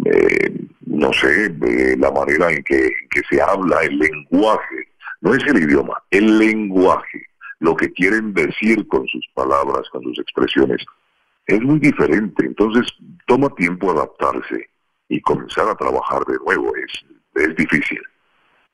eh, 0.05 0.53
no 0.87 1.13
sé, 1.13 1.47
eh, 1.47 1.97
la 1.99 2.11
manera 2.11 2.51
en 2.51 2.63
que, 2.63 2.87
en 2.87 3.09
que 3.11 3.23
se 3.31 3.41
habla, 3.41 3.83
el 3.83 3.99
lenguaje, 3.99 4.89
no 5.21 5.35
es 5.35 5.45
el 5.47 5.63
idioma, 5.63 5.95
el 6.11 6.39
lenguaje 6.39 7.29
lo 7.61 7.77
que 7.77 7.92
quieren 7.92 8.33
decir 8.35 8.87
con 8.88 9.07
sus 9.09 9.27
palabras, 9.35 9.88
con 9.90 10.03
sus 10.03 10.18
expresiones, 10.18 10.85
es 11.47 11.61
muy 11.62 11.79
diferente. 11.79 12.47
Entonces 12.47 12.87
toma 13.27 13.49
tiempo 13.51 13.90
adaptarse 13.90 14.68
y 15.09 15.21
comenzar 15.21 15.68
a 15.68 15.75
trabajar 15.75 16.25
de 16.27 16.37
nuevo. 16.44 16.73
Es, 16.77 17.05
es 17.35 17.57
difícil. 17.57 18.01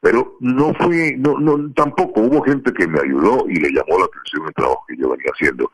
Pero 0.00 0.36
no 0.40 0.74
fue, 0.74 1.14
no, 1.16 1.38
no, 1.38 1.72
tampoco 1.72 2.20
hubo 2.20 2.42
gente 2.42 2.72
que 2.74 2.86
me 2.86 3.00
ayudó 3.00 3.46
y 3.48 3.54
le 3.54 3.70
llamó 3.70 3.98
la 3.98 4.04
atención 4.04 4.46
el 4.46 4.54
trabajo 4.54 4.84
que 4.86 4.96
yo 4.98 5.08
venía 5.08 5.30
haciendo. 5.32 5.72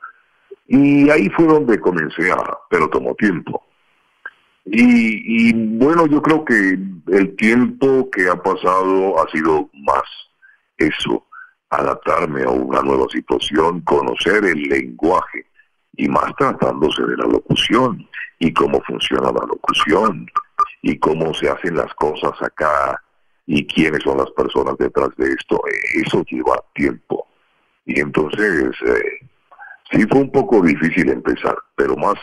Y 0.69 1.11
ahí 1.11 1.29
fue 1.31 1.47
donde 1.47 1.81
comencé 1.81 2.31
a, 2.31 2.59
pero 2.71 2.89
tomó 2.89 3.15
tiempo. 3.17 3.67
Y, 4.67 5.49
y 5.49 5.53
bueno, 5.79 6.07
yo 6.07 6.23
creo 6.23 6.45
que 6.45 6.79
el 7.09 7.35
tiempo 7.37 8.09
que 8.11 8.29
ha 8.29 8.41
pasado 8.41 9.21
ha 9.21 9.29
sido 9.33 9.69
más 9.73 10.05
eso, 10.79 11.27
adaptarme 11.71 12.43
a 12.43 12.51
una 12.51 12.83
nueva 12.83 13.07
situación, 13.11 13.81
conocer 13.83 14.45
el 14.45 14.63
lenguaje 14.63 15.47
y 15.97 16.09
más 16.09 16.33
tratándose 16.37 17.03
de 17.03 17.17
la 17.17 17.27
locución 17.27 18.09
y 18.39 18.53
cómo 18.53 18.81
funciona 18.83 19.33
la 19.33 19.47
locución 19.47 20.27
y 20.83 20.99
cómo 20.99 21.33
se 21.35 21.49
hacen 21.49 21.77
las 21.77 21.93
cosas 21.95 22.33
acá 22.43 23.01
y 23.47 23.67
quiénes 23.67 24.03
son 24.03 24.19
las 24.19 24.31
personas 24.33 24.77
detrás 24.79 25.11
de 25.17 25.33
esto. 25.33 25.61
Eso 25.95 26.25
lleva 26.25 26.63
tiempo. 26.75 27.27
Y 27.87 28.01
entonces, 28.01 28.71
eh, 28.87 29.29
sí 29.91 30.07
fue 30.09 30.21
un 30.21 30.31
poco 30.31 30.61
difícil 30.63 31.11
empezar, 31.11 31.57
pero 31.75 31.97
más 31.97 32.15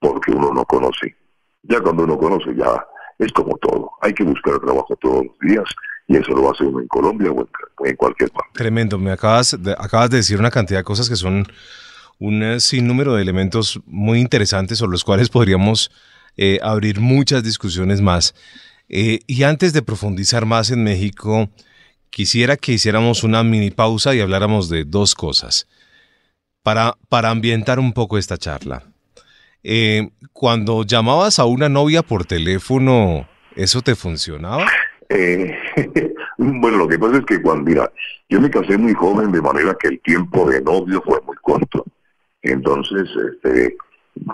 porque 0.00 0.32
uno 0.32 0.52
no 0.52 0.64
conoce. 0.64 1.16
Ya 1.62 1.80
cuando 1.80 2.04
uno 2.04 2.18
conoce, 2.18 2.54
ya 2.54 2.86
es 3.18 3.32
como 3.32 3.56
todo. 3.58 3.90
Hay 4.00 4.12
que 4.12 4.24
buscar 4.24 4.58
trabajo 4.60 4.96
todos 4.96 5.24
los 5.26 5.38
días 5.40 5.64
y 6.08 6.16
eso 6.16 6.32
lo 6.32 6.50
hace 6.50 6.64
uno 6.64 6.80
en 6.80 6.88
Colombia 6.88 7.30
o 7.30 7.46
en, 7.86 7.96
cualquier 7.96 8.30
parte. 8.30 8.50
Tremendo, 8.54 8.98
me 8.98 9.12
acabas 9.12 9.56
de, 9.60 9.72
acabas 9.72 10.08
de 10.08 10.16
decir 10.16 10.40
una 10.40 10.50
cantidad 10.50 10.80
de 10.80 10.84
cosas 10.84 11.08
que 11.08 11.16
son 11.16 11.46
un 12.18 12.42
eh, 12.42 12.60
sinnúmero 12.60 13.14
de 13.14 13.22
elementos 13.22 13.78
muy 13.86 14.18
interesantes 14.18 14.78
sobre 14.78 14.92
los 14.92 15.04
cuales 15.04 15.28
podríamos 15.28 15.90
eh, 16.38 16.58
abrir 16.62 16.98
muchas 16.98 17.44
discusiones 17.44 18.00
más. 18.00 18.34
Eh, 18.88 19.20
y 19.26 19.42
antes 19.42 19.74
de 19.74 19.82
profundizar 19.82 20.46
más 20.46 20.70
en 20.70 20.82
México, 20.82 21.50
quisiera 22.08 22.56
que 22.56 22.72
hiciéramos 22.72 23.22
una 23.22 23.44
mini 23.44 23.70
pausa 23.70 24.14
y 24.14 24.20
habláramos 24.20 24.70
de 24.70 24.84
dos 24.84 25.14
cosas 25.14 25.68
para, 26.62 26.96
para 27.10 27.28
ambientar 27.28 27.78
un 27.78 27.92
poco 27.92 28.16
esta 28.16 28.38
charla. 28.38 28.82
Cuando 30.32 30.84
llamabas 30.84 31.38
a 31.38 31.44
una 31.44 31.68
novia 31.68 32.02
por 32.02 32.24
teléfono, 32.24 33.28
¿eso 33.54 33.82
te 33.82 33.94
funcionaba? 33.94 34.64
Eh, 35.08 35.56
bueno, 36.38 36.78
lo 36.78 36.88
que 36.88 36.98
pasa 36.98 37.18
es 37.18 37.24
que 37.24 37.40
cuando, 37.40 37.64
mira, 37.64 37.90
yo 38.28 38.40
me 38.40 38.50
casé 38.50 38.76
muy 38.76 38.94
joven, 38.94 39.32
de 39.32 39.40
manera 39.40 39.76
que 39.80 39.88
el 39.88 40.00
tiempo 40.00 40.48
de 40.48 40.60
novio 40.60 41.02
fue 41.04 41.20
muy 41.22 41.36
corto. 41.36 41.84
Entonces, 42.42 43.08
este, 43.32 43.76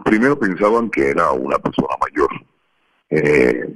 primero 0.05 0.39
pensaban 0.39 0.91
que 0.91 1.11
era 1.11 1.33
una 1.33 1.59
persona 1.59 1.95
mayor. 2.01 2.31
Eh, 3.11 3.75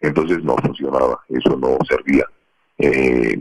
entonces 0.00 0.42
no 0.42 0.56
funcionaba, 0.56 1.20
eso 1.28 1.56
no 1.56 1.78
servía. 1.88 2.24
Eh, 2.78 3.38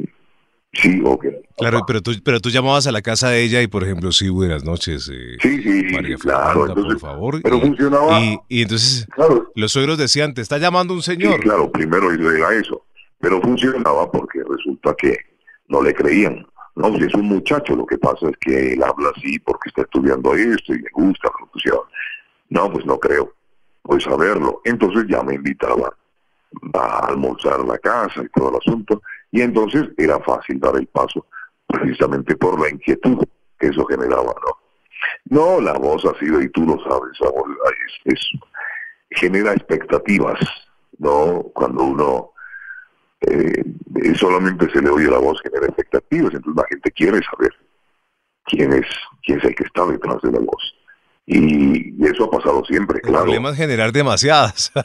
sí, 0.73 1.01
ok. 1.03 1.25
Claro, 1.57 1.81
pero 1.85 2.01
tú, 2.01 2.11
pero 2.23 2.39
tú 2.39 2.49
llamabas 2.49 2.87
a 2.87 2.91
la 2.91 3.01
casa 3.01 3.29
de 3.29 3.43
ella 3.43 3.61
y, 3.61 3.67
por 3.67 3.83
ejemplo, 3.83 4.11
sí, 4.11 4.29
buenas 4.29 4.63
noches. 4.63 5.09
Eh, 5.13 5.37
sí, 5.41 5.61
sí, 5.61 5.83
María 5.93 6.17
claro. 6.17 6.65
Fernanda, 6.65 6.75
por 6.75 6.99
favor. 6.99 7.41
Pero 7.41 7.57
y, 7.57 7.61
funcionaba. 7.61 8.19
Y, 8.19 8.39
y 8.49 8.61
entonces 8.63 9.07
Claro, 9.13 9.51
los 9.55 9.71
suegros 9.71 9.97
decían, 9.97 10.33
te 10.33 10.41
está 10.41 10.57
llamando 10.57 10.93
un 10.93 11.01
señor. 11.01 11.35
Sí, 11.35 11.41
claro, 11.41 11.71
primero 11.71 12.11
era 12.11 12.53
eso. 12.55 12.85
Pero 13.19 13.41
funcionaba 13.41 14.11
porque 14.11 14.41
resulta 14.49 14.95
que 14.95 15.17
no 15.67 15.81
le 15.81 15.93
creían. 15.93 16.45
No, 16.75 16.95
si 16.97 17.03
es 17.03 17.13
un 17.13 17.25
muchacho, 17.25 17.75
lo 17.75 17.85
que 17.85 17.97
pasa 17.97 18.29
es 18.29 18.37
que 18.39 18.73
él 18.73 18.83
habla 18.83 19.11
así 19.15 19.37
porque 19.39 19.69
está 19.69 19.81
estudiando 19.81 20.33
esto 20.33 20.73
y 20.73 20.81
le 20.81 20.89
gusta 20.93 21.27
la 21.27 21.45
locución. 21.45 21.79
No, 22.49 22.71
pues 22.71 22.85
no 22.85 22.99
creo. 22.99 23.33
Pues 23.83 24.07
a 24.07 24.15
verlo. 24.15 24.61
Entonces 24.65 25.05
ya 25.09 25.21
me 25.21 25.35
invitaba 25.35 25.93
a 26.73 27.05
almorzar 27.07 27.59
a 27.59 27.63
la 27.63 27.77
casa 27.77 28.23
y 28.23 28.29
todo 28.29 28.49
el 28.49 28.55
asunto. 28.55 29.01
Y 29.31 29.41
entonces 29.41 29.89
era 29.97 30.19
fácil 30.19 30.59
dar 30.59 30.75
el 30.75 30.87
paso, 30.87 31.25
precisamente 31.67 32.35
por 32.35 32.59
la 32.59 32.69
inquietud 32.69 33.23
que 33.59 33.67
eso 33.67 33.85
generaba, 33.85 34.33
¿no? 34.45 34.57
No, 35.25 35.61
la 35.61 35.73
voz 35.73 36.05
ha 36.05 36.17
sido, 36.19 36.41
y 36.41 36.49
tú 36.49 36.65
lo 36.65 36.77
sabes, 36.83 37.17
es, 37.77 38.13
es- 38.13 38.39
genera 39.11 39.53
expectativas, 39.53 40.39
¿no? 40.99 41.43
Cuando 41.53 41.83
uno 41.83 42.31
eh, 43.21 43.63
solamente 44.15 44.69
se 44.71 44.81
le 44.81 44.89
oye 44.89 45.07
la 45.07 45.19
voz, 45.19 45.41
genera 45.41 45.67
expectativas, 45.67 46.33
entonces 46.33 46.55
la 46.63 46.67
gente 46.69 46.91
quiere 46.91 47.19
saber 47.23 47.51
quién 48.45 48.73
es, 48.73 48.85
quién 49.23 49.39
es 49.39 49.45
el 49.45 49.55
que 49.55 49.63
está 49.63 49.85
detrás 49.85 50.21
de 50.21 50.31
la 50.31 50.39
voz. 50.39 50.75
Y, 51.33 51.95
y 51.97 52.07
eso 52.07 52.25
ha 52.25 52.29
pasado 52.29 52.61
siempre, 52.65 52.97
El 52.97 53.03
claro. 53.03 53.23
problema 53.23 53.51
es 53.51 53.57
generar 53.57 53.93
demasiadas. 53.93 54.71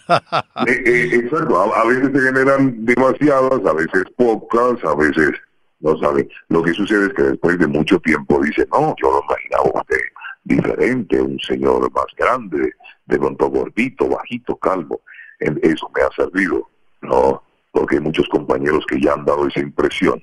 Eh, 0.66 0.82
eh, 0.86 1.10
exacto, 1.12 1.60
a, 1.60 1.80
a 1.80 1.84
veces 1.86 2.10
se 2.12 2.20
generan 2.20 2.84
demasiadas, 2.84 3.60
a 3.64 3.72
veces 3.72 4.04
pocas, 4.16 4.82
a 4.84 4.94
veces 4.94 5.32
no 5.80 5.98
sabe. 5.98 6.28
Lo 6.48 6.62
que 6.62 6.72
sucede 6.72 7.06
es 7.06 7.12
que 7.14 7.22
después 7.22 7.58
de 7.58 7.66
mucho 7.66 7.98
tiempo 8.00 8.40
dice, 8.42 8.66
no, 8.72 8.94
yo 9.02 9.10
lo 9.10 9.22
imaginaba 9.28 9.80
usted 9.80 9.98
diferente, 10.44 11.20
un 11.20 11.38
señor 11.40 11.90
más 11.92 12.06
grande, 12.16 12.72
de 13.06 13.18
pronto 13.18 13.50
gordito, 13.50 14.08
bajito, 14.08 14.56
calvo. 14.56 15.00
Eso 15.38 15.90
me 15.94 16.02
ha 16.02 16.10
servido, 16.16 16.68
¿no? 17.02 17.42
Porque 17.72 17.96
hay 17.96 18.00
muchos 18.00 18.26
compañeros 18.28 18.84
que 18.88 19.00
ya 19.00 19.12
han 19.12 19.24
dado 19.24 19.46
esa 19.48 19.60
impresión 19.60 20.22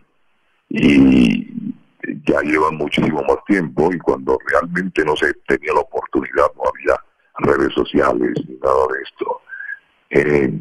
y 0.69 1.47
ya 2.25 2.41
llevan 2.41 2.75
muchísimo 2.75 3.21
más 3.23 3.37
tiempo 3.45 3.93
y 3.93 3.99
cuando 3.99 4.37
realmente 4.47 5.05
no 5.05 5.15
se 5.15 5.33
tenía 5.47 5.71
la 5.73 5.79
oportunidad, 5.81 6.47
no 6.55 6.63
había 6.69 6.97
redes 7.39 7.73
sociales 7.73 8.33
ni 8.47 8.55
nada 8.55 8.87
de 8.91 9.01
esto, 9.03 9.41
eh, 10.09 10.51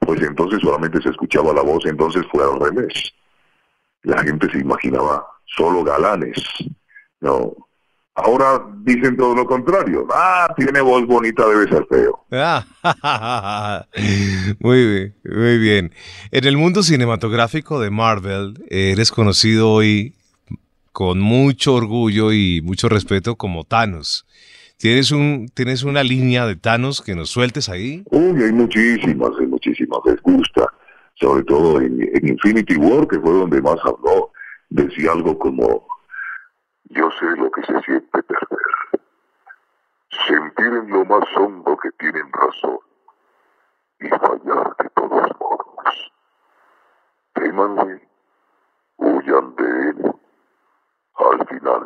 pues 0.00 0.20
entonces 0.22 0.60
solamente 0.60 1.00
se 1.02 1.10
escuchaba 1.10 1.52
la 1.52 1.62
voz, 1.62 1.86
entonces 1.86 2.24
fue 2.30 2.44
al 2.44 2.58
revés. 2.60 3.12
La 4.02 4.22
gente 4.22 4.50
se 4.50 4.58
imaginaba 4.58 5.26
solo 5.44 5.84
galanes, 5.84 6.42
¿no? 7.20 7.54
Ahora 8.14 8.64
dicen 8.78 9.14
todo 9.14 9.34
lo 9.34 9.44
contrario. 9.44 10.06
Ah, 10.10 10.48
tiene 10.56 10.80
voz 10.80 11.06
bonita, 11.06 11.46
debe 11.46 11.68
ser 11.68 11.86
feo. 11.86 12.24
Muy 14.60 14.86
bien, 14.86 15.14
muy 15.22 15.58
bien. 15.58 15.92
En 16.30 16.44
el 16.44 16.56
mundo 16.56 16.82
cinematográfico 16.82 17.78
de 17.78 17.90
Marvel, 17.90 18.64
eh, 18.70 18.92
eres 18.92 19.12
conocido 19.12 19.70
hoy 19.70 20.16
con 20.96 21.20
mucho 21.20 21.74
orgullo 21.74 22.32
y 22.32 22.62
mucho 22.62 22.88
respeto 22.88 23.36
como 23.36 23.64
Thanos. 23.64 24.26
¿Tienes, 24.78 25.12
un, 25.12 25.46
¿Tienes 25.52 25.82
una 25.82 26.02
línea 26.02 26.46
de 26.46 26.56
Thanos 26.56 27.02
que 27.02 27.14
nos 27.14 27.28
sueltes 27.28 27.68
ahí? 27.68 28.02
Uy, 28.10 28.42
hay 28.42 28.50
muchísimas, 28.50 29.30
hay 29.38 29.46
muchísimas, 29.46 29.98
les 30.06 30.22
gusta. 30.22 30.66
Sobre 31.16 31.44
todo 31.44 31.82
en, 31.82 32.00
en 32.00 32.28
Infinity 32.28 32.76
War, 32.76 33.06
que 33.08 33.20
fue 33.20 33.30
donde 33.30 33.60
más 33.60 33.76
habló, 33.84 34.32
decía 34.70 35.12
algo 35.12 35.38
como, 35.38 35.86
yo 36.84 37.10
sé 37.20 37.26
lo 37.36 37.50
que 37.50 37.60
se 37.60 37.78
siente 37.82 38.22
perder. 38.22 39.02
Sentir 40.26 40.78
en 40.82 40.88
lo 40.88 41.04
más 41.04 41.24
hondo 41.36 41.76
que 41.76 41.90
tienen 41.98 42.32
razón 42.32 42.78
y 44.00 44.08
fallar 44.08 44.74
de 44.78 44.88
todos 44.94 45.30
modos. 45.40 46.12
Témanle, 47.34 48.00
huyan 48.96 49.54
de 49.56 49.90
él. 49.90 50.16
Al 51.18 51.46
final, 51.48 51.82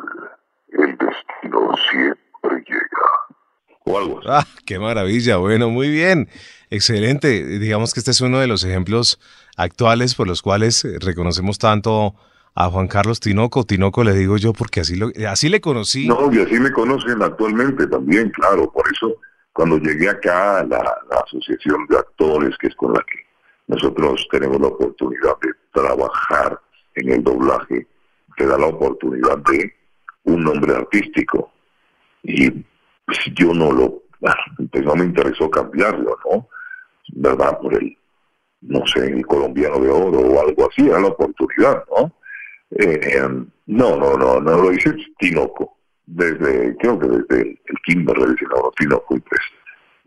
el 0.73 0.97
destino 0.97 1.73
siempre 1.89 2.63
llega. 2.67 3.81
O 3.85 3.97
algo 3.97 4.19
así. 4.19 4.27
Ah, 4.29 4.45
qué 4.65 4.79
maravilla. 4.79 5.37
Bueno, 5.37 5.69
muy 5.69 5.89
bien. 5.89 6.29
Excelente. 6.69 7.43
Digamos 7.59 7.93
que 7.93 7.99
este 7.99 8.11
es 8.11 8.21
uno 8.21 8.39
de 8.39 8.47
los 8.47 8.63
ejemplos 8.63 9.19
actuales 9.57 10.15
por 10.15 10.27
los 10.27 10.41
cuales 10.41 10.85
reconocemos 11.01 11.59
tanto 11.59 12.15
a 12.55 12.69
Juan 12.69 12.87
Carlos 12.87 13.19
Tinoco. 13.19 13.65
Tinoco 13.65 14.03
le 14.03 14.13
digo 14.13 14.37
yo 14.37 14.53
porque 14.53 14.81
así, 14.81 14.95
lo, 14.95 15.11
así 15.27 15.49
le 15.49 15.61
conocí. 15.61 16.07
No, 16.07 16.31
y 16.31 16.39
así 16.41 16.59
me 16.59 16.71
conocen 16.71 17.21
actualmente 17.21 17.87
también, 17.87 18.29
claro. 18.31 18.71
Por 18.71 18.85
eso, 18.91 19.15
cuando 19.53 19.77
llegué 19.77 20.09
acá, 20.09 20.63
la, 20.63 20.77
la 21.09 21.19
asociación 21.25 21.85
de 21.89 21.97
actores, 21.97 22.57
que 22.57 22.67
es 22.67 22.75
con 22.75 22.93
la 22.93 22.99
que 23.01 23.19
nosotros 23.67 24.27
tenemos 24.31 24.59
la 24.59 24.67
oportunidad 24.67 25.37
de 25.41 25.49
trabajar 25.73 26.59
en 26.95 27.09
el 27.09 27.23
doblaje, 27.23 27.87
da 28.45 28.57
la 28.57 28.67
oportunidad 28.67 29.37
de 29.37 29.73
un 30.23 30.43
nombre 30.43 30.75
artístico. 30.75 31.51
Y 32.23 32.49
pues, 33.05 33.19
yo 33.35 33.53
no 33.53 33.71
lo, 33.71 34.03
pues 34.71 34.83
no 34.83 34.95
me 34.95 35.05
interesó 35.05 35.49
cambiarlo, 35.49 36.17
¿no? 36.29 36.47
¿Verdad? 37.13 37.59
Por 37.59 37.73
el, 37.75 37.97
no 38.61 38.85
sé, 38.87 39.05
el 39.05 39.25
colombiano 39.25 39.79
de 39.79 39.89
oro 39.89 40.19
o 40.19 40.47
algo 40.47 40.69
así, 40.69 40.87
era 40.87 40.99
la 40.99 41.07
oportunidad, 41.07 41.83
¿no? 41.95 42.13
Eh, 42.71 43.21
no, 43.67 43.97
no, 43.97 44.17
no, 44.17 44.39
no 44.39 44.57
lo 44.57 44.71
hice 44.71 44.95
Tinoco. 45.19 45.77
Desde, 46.05 46.75
creo 46.77 46.99
que 46.99 47.07
desde 47.07 47.41
el, 47.41 47.59
decían 47.65 48.07
a 48.09 48.59
uno 48.59 48.71
Tinoco 48.77 49.15
y 49.15 49.19
pues 49.19 49.41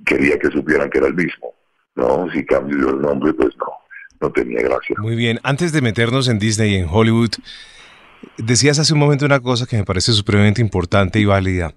quería 0.04 0.38
que 0.38 0.50
supieran 0.50 0.90
que 0.90 0.98
era 0.98 1.08
el 1.08 1.14
mismo. 1.14 1.54
No, 1.94 2.28
si 2.32 2.44
cambio 2.44 2.90
el 2.90 3.00
nombre, 3.00 3.32
pues 3.34 3.54
no, 3.58 3.66
no 4.20 4.32
tenía 4.32 4.62
gracia. 4.62 4.96
Muy 4.98 5.16
bien. 5.16 5.38
Antes 5.42 5.72
de 5.72 5.80
meternos 5.80 6.28
en 6.28 6.38
Disney 6.38 6.74
y 6.74 6.76
en 6.76 6.88
Hollywood, 6.90 7.30
decías 8.38 8.78
hace 8.78 8.92
un 8.92 8.98
momento 8.98 9.26
una 9.26 9.40
cosa 9.40 9.66
que 9.66 9.76
me 9.76 9.84
parece 9.84 10.12
supremamente 10.12 10.60
importante 10.60 11.20
y 11.20 11.24
válida. 11.24 11.74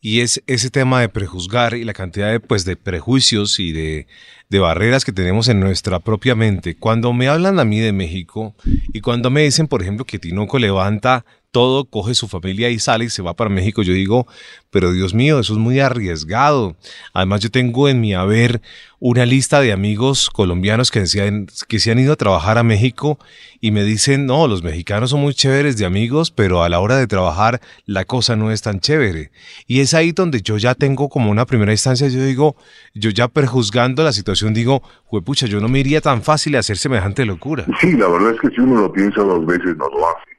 Y 0.00 0.20
es 0.20 0.42
ese 0.48 0.70
tema 0.70 1.00
de 1.00 1.08
prejuzgar 1.08 1.74
y 1.74 1.84
la 1.84 1.92
cantidad 1.92 2.30
de, 2.30 2.40
pues, 2.40 2.64
de 2.64 2.76
prejuicios 2.76 3.60
y 3.60 3.70
de, 3.70 4.08
de 4.48 4.58
barreras 4.58 5.04
que 5.04 5.12
tenemos 5.12 5.48
en 5.48 5.60
nuestra 5.60 6.00
propia 6.00 6.34
mente. 6.34 6.76
Cuando 6.76 7.12
me 7.12 7.28
hablan 7.28 7.60
a 7.60 7.64
mí 7.64 7.78
de 7.78 7.92
México 7.92 8.56
y 8.92 9.00
cuando 9.00 9.30
me 9.30 9.42
dicen, 9.42 9.68
por 9.68 9.80
ejemplo, 9.80 10.04
que 10.04 10.18
Tinoco 10.18 10.58
levanta 10.58 11.24
todo, 11.52 11.84
coge 11.84 12.14
su 12.14 12.26
familia 12.26 12.70
y 12.70 12.78
sale 12.78 13.04
y 13.04 13.10
se 13.10 13.22
va 13.22 13.34
para 13.34 13.50
México, 13.50 13.82
yo 13.82 13.92
digo, 13.92 14.26
pero 14.70 14.90
Dios 14.90 15.12
mío, 15.12 15.38
eso 15.38 15.52
es 15.52 15.58
muy 15.58 15.80
arriesgado. 15.80 16.74
Además, 17.12 17.42
yo 17.42 17.50
tengo 17.50 17.88
en 17.90 18.00
mi 18.00 18.14
haber 18.14 18.62
una 18.98 19.26
lista 19.26 19.60
de 19.60 19.70
amigos 19.70 20.30
colombianos 20.30 20.90
que, 20.90 21.00
decían, 21.00 21.46
que 21.68 21.78
se 21.78 21.92
han 21.92 21.98
ido 21.98 22.14
a 22.14 22.16
trabajar 22.16 22.56
a 22.56 22.62
México 22.62 23.18
y 23.60 23.70
me 23.70 23.84
dicen, 23.84 24.24
no, 24.24 24.48
los 24.48 24.62
mexicanos 24.62 25.10
son 25.10 25.20
muy 25.20 25.34
chéveres 25.34 25.76
de 25.76 25.84
amigos, 25.84 26.30
pero 26.30 26.62
a 26.62 26.70
la 26.70 26.80
hora 26.80 26.96
de 26.96 27.06
trabajar 27.06 27.60
la 27.84 28.06
cosa 28.06 28.34
no 28.34 28.50
es 28.50 28.62
tan 28.62 28.80
chévere. 28.80 29.30
Y 29.66 29.80
es 29.80 29.92
ahí 29.92 30.12
donde 30.12 30.40
yo 30.40 30.56
ya 30.56 30.74
tengo 30.74 31.10
como 31.10 31.30
una 31.30 31.44
primera 31.44 31.72
instancia, 31.72 32.08
yo 32.08 32.24
digo, 32.24 32.56
yo 32.94 33.10
ya 33.10 33.28
prejuzgando 33.28 34.02
la 34.02 34.12
situación, 34.12 34.54
digo, 34.54 34.82
pucha, 35.24 35.46
yo 35.46 35.60
no 35.60 35.68
me 35.68 35.80
iría 35.80 36.00
tan 36.00 36.22
fácil 36.22 36.56
a 36.56 36.60
hacer 36.60 36.78
semejante 36.78 37.26
locura. 37.26 37.66
Sí, 37.78 37.92
la 37.92 38.08
verdad 38.08 38.32
es 38.34 38.40
que 38.40 38.48
si 38.54 38.60
uno 38.62 38.80
lo 38.80 38.92
piensa 38.92 39.20
dos 39.20 39.44
veces, 39.44 39.76
no 39.76 39.86
lo 39.88 40.08
hace. 40.08 40.31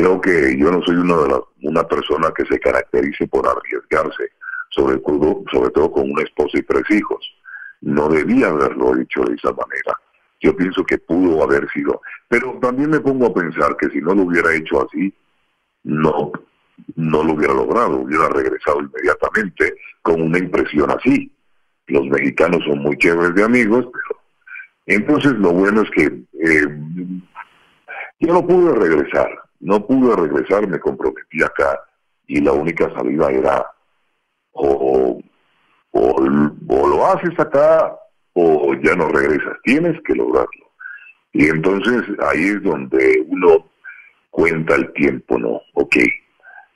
Creo 0.00 0.18
que 0.18 0.56
yo 0.56 0.72
no 0.72 0.80
soy 0.80 0.96
una, 0.96 1.14
de 1.14 1.28
las, 1.28 1.40
una 1.60 1.86
persona 1.86 2.32
que 2.34 2.46
se 2.46 2.58
caracterice 2.58 3.28
por 3.28 3.46
arriesgarse, 3.46 4.30
sobre 4.70 4.96
todo, 4.96 5.44
sobre 5.52 5.68
todo 5.72 5.92
con 5.92 6.10
una 6.10 6.22
esposa 6.22 6.56
y 6.56 6.62
tres 6.62 6.84
hijos. 6.88 7.22
No 7.82 8.08
debía 8.08 8.48
haberlo 8.48 8.94
dicho 8.94 9.22
de 9.24 9.34
esa 9.34 9.50
manera. 9.50 10.00
Yo 10.40 10.56
pienso 10.56 10.84
que 10.84 10.96
pudo 10.96 11.44
haber 11.44 11.68
sido. 11.72 12.00
Pero 12.28 12.58
también 12.62 12.88
me 12.88 13.00
pongo 13.00 13.26
a 13.26 13.34
pensar 13.34 13.76
que 13.76 13.90
si 13.90 14.00
no 14.00 14.14
lo 14.14 14.22
hubiera 14.22 14.54
hecho 14.54 14.88
así, 14.88 15.12
no, 15.84 16.32
no 16.96 17.22
lo 17.22 17.34
hubiera 17.34 17.52
logrado. 17.52 17.98
Hubiera 17.98 18.30
regresado 18.30 18.80
inmediatamente 18.80 19.74
con 20.00 20.22
una 20.22 20.38
impresión 20.38 20.90
así. 20.92 21.30
Los 21.88 22.06
mexicanos 22.06 22.64
son 22.64 22.78
muy 22.78 22.96
chéveres 22.96 23.34
de 23.34 23.44
amigos, 23.44 23.86
pero 23.92 24.20
Entonces 24.86 25.32
lo 25.32 25.52
bueno 25.52 25.82
es 25.82 25.90
que 25.90 26.04
eh, 26.04 26.66
yo 28.20 28.32
no 28.32 28.46
pude 28.46 28.74
regresar, 28.76 29.28
no 29.60 29.86
pude 29.86 30.16
regresar, 30.16 30.66
me 30.66 30.78
comprometí 30.78 31.42
acá 31.42 31.80
y 32.26 32.40
la 32.40 32.52
única 32.52 32.92
salida 32.94 33.30
era 33.30 33.66
o, 34.52 35.20
lo 35.92 37.06
haces 37.06 37.38
acá 37.38 37.96
o 38.34 38.74
ya 38.74 38.94
no 38.94 39.08
regresas, 39.08 39.56
tienes 39.64 40.00
que 40.02 40.14
lograrlo. 40.14 40.70
Y 41.32 41.46
entonces 41.46 42.02
ahí 42.20 42.44
es 42.44 42.62
donde 42.62 43.24
uno 43.28 43.70
cuenta 44.30 44.74
el 44.74 44.92
tiempo, 44.92 45.38
¿no? 45.38 45.60
Ok, 45.74 45.96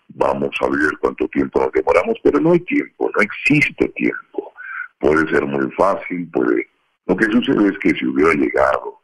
vamos 0.08 0.50
a 0.60 0.68
ver 0.68 0.90
cuánto 1.00 1.26
tiempo 1.28 1.60
nos 1.60 1.72
demoramos, 1.72 2.16
pero 2.22 2.40
no 2.40 2.52
hay 2.52 2.60
tiempo, 2.60 3.10
no 3.14 3.22
existe 3.22 3.88
tiempo. 3.90 4.52
Puede 4.98 5.28
ser 5.30 5.44
muy 5.46 5.70
fácil, 5.72 6.28
puede... 6.30 6.68
Lo 7.06 7.16
que 7.16 7.26
sucede 7.26 7.68
es 7.68 7.78
que 7.78 7.90
si 7.90 8.06
hubiera 8.06 8.32
llegado 8.32 8.98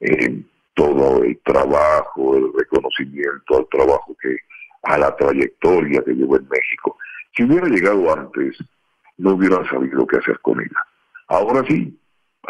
en 0.00 0.48
todo 0.76 1.22
el 1.24 1.38
trabajo, 1.42 2.36
el 2.36 2.52
reconocimiento 2.52 3.58
al 3.58 3.66
trabajo 3.70 4.14
que, 4.20 4.36
a 4.82 4.98
la 4.98 5.16
trayectoria 5.16 6.02
que 6.02 6.12
llevo 6.12 6.36
en 6.36 6.46
México, 6.48 6.96
si 7.34 7.44
hubiera 7.44 7.66
llegado 7.66 8.12
antes, 8.12 8.56
no 9.16 9.32
hubiera 9.32 9.68
sabido 9.68 10.06
qué 10.06 10.18
hacer 10.18 10.38
con 10.40 10.60
ella. 10.60 10.86
Ahora 11.28 11.64
sí, 11.66 11.98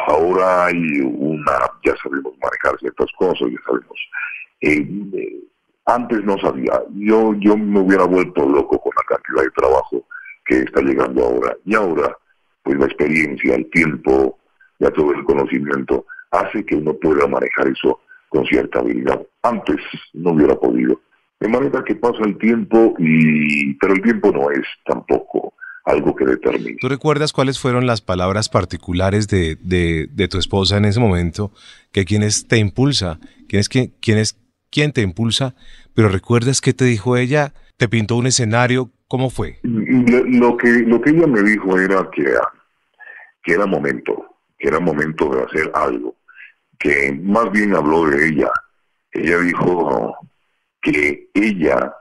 ahora 0.06 0.66
hay 0.66 1.00
una, 1.00 1.52
ya 1.84 1.94
sabemos 2.02 2.34
manejar 2.42 2.78
ciertas 2.80 3.10
cosas, 3.16 3.48
ya 3.48 3.58
sabemos. 3.64 3.98
Eh, 4.60 4.86
eh, 5.14 5.40
antes 5.86 6.24
no 6.24 6.36
sabía, 6.38 6.82
yo, 6.94 7.32
yo 7.34 7.56
me 7.56 7.80
hubiera 7.80 8.04
vuelto 8.04 8.46
loco 8.46 8.80
con 8.80 8.92
la 8.96 9.16
cantidad 9.16 9.44
de 9.44 9.50
trabajo 9.50 10.04
que 10.44 10.58
está 10.58 10.80
llegando 10.82 11.24
ahora. 11.24 11.56
Y 11.64 11.76
ahora, 11.76 12.16
pues 12.64 12.76
la 12.76 12.86
experiencia, 12.86 13.54
el 13.54 13.70
tiempo, 13.70 14.36
ya 14.80 14.90
todo 14.90 15.12
el 15.12 15.24
conocimiento, 15.24 16.06
hace 16.32 16.66
que 16.66 16.74
uno 16.74 16.92
pueda 16.94 17.28
manejar 17.28 17.68
eso 17.68 18.00
con 18.28 18.46
cierta 18.46 18.80
habilidad. 18.80 19.20
Antes 19.42 19.76
no 20.12 20.32
hubiera 20.32 20.56
podido. 20.56 21.00
De 21.38 21.48
manera 21.48 21.84
que 21.84 21.94
pasa 21.94 22.18
el 22.24 22.38
tiempo 22.38 22.94
y, 22.98 23.74
pero 23.74 23.94
el 23.94 24.02
tiempo 24.02 24.32
no 24.32 24.50
es 24.50 24.66
tampoco 24.84 25.54
algo 25.84 26.14
que 26.16 26.24
determine. 26.24 26.78
¿Tú 26.80 26.88
recuerdas 26.88 27.32
cuáles 27.32 27.58
fueron 27.58 27.86
las 27.86 28.00
palabras 28.00 28.48
particulares 28.48 29.28
de, 29.28 29.56
de, 29.60 30.28
tu 30.28 30.38
esposa 30.38 30.78
en 30.78 30.86
ese 30.86 30.98
momento? 30.98 31.52
Que 31.92 32.04
quién 32.04 32.22
es 32.22 32.48
te 32.48 32.56
impulsa, 32.58 33.20
quién 33.48 33.60
es, 33.60 33.68
quién, 33.68 33.92
quién 34.00 34.18
es 34.18 34.36
quién 34.70 34.92
te 34.92 35.00
impulsa, 35.00 35.54
pero 35.94 36.08
recuerdas 36.08 36.60
qué 36.60 36.74
te 36.74 36.84
dijo 36.84 37.16
ella, 37.16 37.54
te 37.78 37.88
pintó 37.88 38.16
un 38.16 38.26
escenario, 38.26 38.90
¿cómo 39.08 39.30
fue? 39.30 39.58
Lo, 39.62 40.56
que, 40.56 40.68
lo 40.86 41.00
que 41.00 41.10
ella 41.10 41.26
me 41.26 41.42
dijo 41.42 41.78
era 41.78 42.08
que, 42.14 42.24
que 43.42 43.52
era 43.54 43.64
momento, 43.66 44.36
que 44.58 44.68
era 44.68 44.80
momento 44.80 45.34
de 45.34 45.42
hacer 45.44 45.70
algo, 45.74 46.14
que 46.78 47.12
más 47.22 47.50
bien 47.50 47.74
habló 47.74 48.06
de 48.06 48.28
ella. 48.28 48.50
Ella 49.12 49.38
dijo 49.38 50.16
que 50.82 51.28
ella 51.34 51.94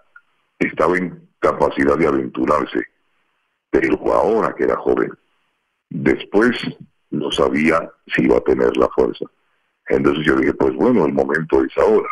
estaba 0.60 0.98
en 0.98 1.28
capacidad 1.40 1.98
de 1.98 2.08
aventurarse 2.08 2.86
pero 3.76 4.14
ahora 4.14 4.54
que 4.56 4.64
era 4.64 4.78
joven. 4.78 5.12
Después 5.90 6.58
no 7.12 7.32
sabía 7.32 7.92
si 8.08 8.24
iba 8.24 8.38
a 8.38 8.42
tener 8.42 8.76
la 8.78 8.88
fuerza. 8.90 9.26
Entonces 9.88 10.26
yo 10.26 10.36
dije, 10.38 10.54
pues 10.54 10.74
bueno, 10.76 11.06
el 11.06 11.14
momento 11.14 11.64
es 11.64 11.78
ahora. 11.78 12.10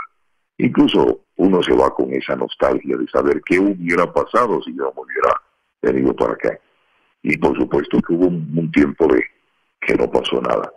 Incluso 0.58 1.22
uno 1.38 1.64
se 1.64 1.74
va 1.74 1.94
con 1.94 2.14
esa 2.14 2.36
nostalgia 2.36 2.98
de 2.98 3.08
saber 3.08 3.42
qué 3.46 3.60
hubiera 3.60 4.12
pasado 4.12 4.62
si 4.62 4.76
yo 4.76 4.94
me 4.96 5.02
hubiera 5.02 5.42
venido 5.82 6.16
para 6.16 6.34
acá. 6.34 6.60
Y 7.22 7.38
por 7.38 7.58
supuesto 7.58 8.00
que 8.02 8.14
hubo 8.14 8.28
un, 8.28 8.72
tiempo 8.72 9.08
de 9.08 9.24
que 9.82 9.96
no 9.96 10.12
pasó 10.12 10.42
nada. 10.42 10.72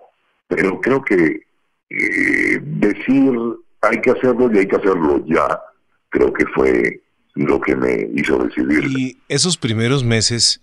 Pero 0.46 0.80
creo 0.80 1.02
que 1.02 1.45
eh, 1.90 2.58
decir 2.62 3.32
hay 3.82 4.00
que 4.00 4.10
hacerlo 4.10 4.50
y 4.52 4.58
hay 4.58 4.66
que 4.66 4.76
hacerlo 4.76 5.24
ya, 5.26 5.60
creo 6.08 6.32
que 6.32 6.44
fue 6.54 7.02
lo 7.34 7.60
que 7.60 7.76
me 7.76 8.08
hizo 8.14 8.38
decidir. 8.38 8.84
Y 8.84 9.18
esos 9.28 9.56
primeros 9.56 10.02
meses, 10.04 10.60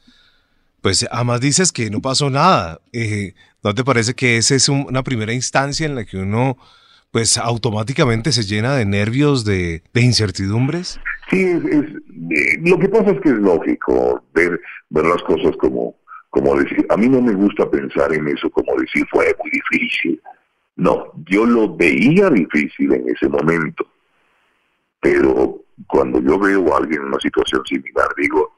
pues 0.81 1.07
además 1.11 1.39
dices 1.39 1.71
que 1.71 1.89
no 1.89 2.01
pasó 2.01 2.29
nada. 2.29 2.79
Eh, 2.91 3.33
¿No 3.63 3.73
te 3.73 3.83
parece 3.83 4.13
que 4.13 4.37
esa 4.37 4.55
es 4.55 4.67
una 4.67 5.03
primera 5.03 5.33
instancia 5.33 5.85
en 5.85 5.95
la 5.95 6.05
que 6.05 6.17
uno 6.17 6.57
pues 7.11 7.37
automáticamente 7.37 8.31
se 8.31 8.41
llena 8.41 8.75
de 8.75 8.85
nervios, 8.85 9.45
de, 9.45 9.83
incertidumbres? 9.93 10.99
Sí, 11.29 11.43
es, 11.43 11.61
eh, 11.61 12.59
lo 12.63 12.79
que 12.79 12.89
pasa 12.89 13.11
es 13.11 13.21
que 13.21 13.29
es 13.29 13.35
lógico 13.35 14.23
ver, 14.33 14.59
ver 14.89 15.05
las 15.05 15.21
cosas 15.21 15.55
como, 15.57 15.95
como 16.31 16.55
decir, 16.55 16.83
a 16.89 16.97
mí 16.97 17.07
no 17.07 17.21
me 17.21 17.33
gusta 17.33 17.69
pensar 17.69 18.11
en 18.13 18.27
eso 18.27 18.49
como 18.49 18.75
decir 18.77 19.05
fue 19.11 19.33
muy 19.39 19.51
difícil. 19.51 20.19
No, 20.75 21.11
yo 21.29 21.45
lo 21.45 21.75
veía 21.75 22.29
difícil 22.29 22.93
en 22.93 23.09
ese 23.09 23.29
momento, 23.29 23.85
pero 24.99 25.63
cuando 25.87 26.21
yo 26.21 26.39
veo 26.39 26.73
a 26.73 26.77
alguien 26.77 27.01
en 27.01 27.07
una 27.07 27.19
situación 27.19 27.63
similar, 27.65 28.07
digo, 28.17 28.57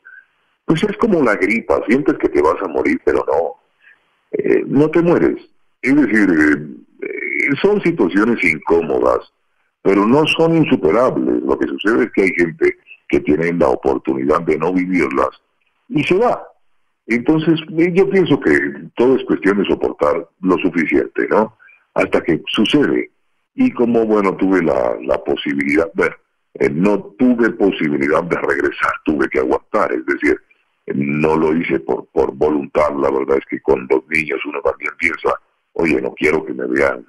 pues 0.66 0.84
es 0.84 0.98
como 0.98 1.22
la 1.22 1.36
gripa, 1.36 1.82
sientes 1.88 2.18
que 2.18 2.30
te 2.30 2.42
vas 2.42 2.62
a 2.62 2.68
morir, 2.68 3.00
pero 3.04 3.24
no, 3.28 3.56
eh, 4.32 4.64
no 4.66 4.90
te 4.90 5.02
mueres. 5.02 5.36
Es 5.82 5.96
decir, 5.96 6.30
eh, 6.30 7.06
eh, 7.06 7.56
son 7.62 7.82
situaciones 7.82 8.44
incómodas, 8.44 9.32
pero 9.82 10.06
no 10.08 10.26
son 10.28 10.56
insuperables. 10.56 11.44
Lo 11.44 11.60
que 11.60 11.68
sucede 11.68 12.06
es 12.06 12.12
que 12.14 12.24
hay 12.24 12.34
gente 12.34 12.78
que 13.10 13.20
tiene 13.20 13.54
la 13.54 13.70
oportunidad 13.70 14.42
de 14.42 14.58
no 14.58 14.74
vivirlas 14.74 15.30
y 15.90 16.04
se 16.04 16.16
va. 16.16 16.42
Entonces, 17.08 17.60
yo 17.70 18.10
pienso 18.10 18.40
que 18.40 18.58
todo 18.96 19.16
es 19.16 19.24
cuestión 19.26 19.60
de 19.60 19.66
soportar 19.66 20.28
lo 20.42 20.58
suficiente, 20.58 21.28
¿no? 21.30 21.56
Hasta 21.96 22.22
que 22.22 22.42
sucede. 22.48 23.12
Y 23.56 23.72
como, 23.72 24.06
bueno, 24.06 24.36
tuve 24.36 24.62
la, 24.62 24.96
la 25.02 25.24
posibilidad, 25.24 25.90
bueno, 25.96 26.16
no 26.72 27.00
tuve 27.18 27.52
posibilidad 27.52 28.24
de 28.24 28.38
regresar, 28.38 28.92
tuve 29.04 29.28
que 29.30 29.40
aguantar, 29.40 29.92
es 29.94 30.06
decir, 30.06 30.40
no 30.94 31.36
lo 31.36 31.56
hice 31.56 31.80
por, 31.80 32.06
por 32.08 32.34
voluntad, 32.34 32.90
la 32.96 33.10
verdad 33.10 33.38
es 33.38 33.46
que 33.50 33.62
con 33.62 33.88
dos 33.88 34.04
niños 34.08 34.40
uno 34.46 34.62
también 34.62 34.92
piensa, 34.98 35.40
oye, 35.74 36.02
no 36.02 36.14
quiero 36.14 36.46
que 36.46 36.54
me 36.54 36.68
vean, 36.68 37.06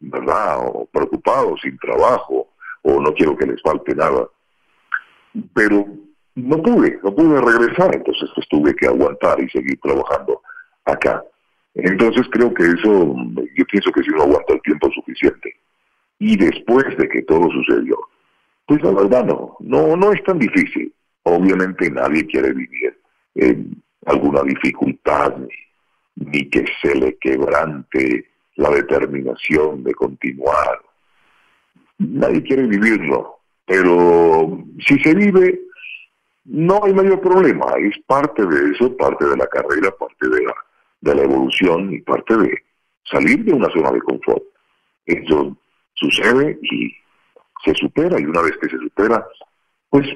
¿verdad? 0.00 0.58
O 0.66 0.86
preocupado, 0.86 1.56
sin 1.58 1.78
trabajo, 1.78 2.48
o 2.82 3.00
no 3.00 3.12
quiero 3.14 3.36
que 3.36 3.46
les 3.46 3.62
falte 3.62 3.94
nada. 3.94 4.28
Pero 5.54 5.86
no 6.34 6.62
pude, 6.62 6.98
no 7.02 7.14
pude 7.14 7.40
regresar, 7.40 7.94
entonces 7.94 8.28
pues 8.34 8.48
tuve 8.48 8.74
que 8.74 8.86
aguantar 8.86 9.40
y 9.40 9.48
seguir 9.48 9.78
trabajando 9.80 10.42
acá. 10.84 11.22
Entonces 11.74 12.26
creo 12.30 12.52
que 12.52 12.64
eso, 12.64 13.14
yo 13.54 13.64
pienso 13.66 13.92
que 13.92 14.02
si 14.02 14.10
uno 14.10 14.22
aguanta 14.24 14.54
el 14.54 14.62
tiempo 14.62 14.90
suficiente. 14.92 15.54
Y 16.18 16.36
después 16.36 16.96
de 16.96 17.08
que 17.08 17.22
todo 17.22 17.48
sucedió, 17.50 17.98
pues 18.66 18.82
la 18.82 18.92
verdad 18.92 19.24
no, 19.24 19.56
no, 19.60 19.96
no 19.96 20.12
es 20.12 20.22
tan 20.24 20.38
difícil. 20.38 20.92
Obviamente 21.22 21.90
nadie 21.90 22.26
quiere 22.26 22.52
vivir 22.52 22.96
alguna 24.06 24.42
dificultad, 24.42 25.34
ni, 26.16 26.48
que 26.50 26.64
se 26.82 26.94
le 26.94 27.16
quebrante 27.18 28.26
la 28.56 28.70
determinación 28.70 29.84
de 29.84 29.94
continuar. 29.94 30.80
Nadie 31.98 32.42
quiere 32.42 32.66
vivirlo, 32.66 33.38
pero 33.66 34.64
si 34.86 34.98
se 35.00 35.14
vive, 35.14 35.60
no 36.44 36.80
hay 36.82 36.94
mayor 36.94 37.20
problema. 37.20 37.66
Es 37.78 37.98
parte 38.06 38.44
de 38.44 38.72
eso, 38.72 38.96
parte 38.96 39.26
de 39.26 39.36
la 39.36 39.46
carrera, 39.46 39.90
parte 39.98 40.28
de 40.28 40.42
la, 40.42 40.54
de 41.00 41.14
la 41.14 41.22
evolución 41.22 41.92
y 41.92 42.00
parte 42.00 42.36
de 42.36 42.58
salir 43.10 43.44
de 43.44 43.52
una 43.52 43.68
zona 43.70 43.90
de 43.92 44.00
confort. 44.00 44.42
Eso 45.06 45.56
sucede 45.94 46.58
y 46.62 46.94
se 47.64 47.74
supera, 47.74 48.18
y 48.20 48.24
una 48.24 48.42
vez 48.42 48.52
que 48.60 48.68
se 48.68 48.78
supera, 48.78 49.26
pues 49.90 50.06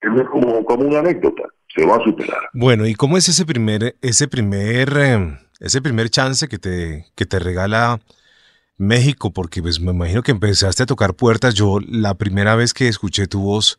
es 0.00 0.28
como, 0.30 0.64
como 0.64 0.84
una 0.84 1.00
anécdota, 1.00 1.44
se 1.74 1.86
va 1.86 1.96
a 1.96 2.04
superar. 2.04 2.40
Bueno, 2.52 2.86
¿y 2.86 2.94
cómo 2.94 3.16
es 3.16 3.28
ese 3.28 3.44
primer, 3.44 3.96
ese 4.00 4.28
primer, 4.28 4.96
em, 4.96 5.38
ese 5.60 5.80
primer 5.80 6.10
chance 6.10 6.48
que 6.48 6.58
te, 6.58 7.06
que 7.14 7.26
te 7.26 7.38
regala 7.38 8.00
México? 8.78 9.32
Porque 9.32 9.62
pues 9.62 9.80
me 9.80 9.92
imagino 9.92 10.22
que 10.22 10.32
empezaste 10.32 10.82
a 10.82 10.86
tocar 10.86 11.14
puertas. 11.14 11.54
Yo 11.54 11.78
la 11.86 12.14
primera 12.14 12.56
vez 12.56 12.74
que 12.74 12.88
escuché 12.88 13.26
tu 13.26 13.42
voz 13.42 13.78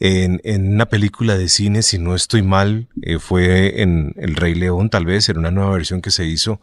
en, 0.00 0.40
en 0.44 0.74
una 0.74 0.86
película 0.86 1.36
de 1.36 1.48
cine, 1.48 1.82
si 1.82 1.98
no 1.98 2.14
estoy 2.14 2.42
mal, 2.42 2.88
eh, 3.02 3.18
fue 3.18 3.82
en 3.82 4.12
El 4.16 4.36
Rey 4.36 4.54
León, 4.54 4.90
tal 4.90 5.06
vez, 5.06 5.28
en 5.28 5.38
una 5.38 5.50
nueva 5.50 5.72
versión 5.72 6.02
que 6.02 6.10
se 6.10 6.24
hizo. 6.24 6.60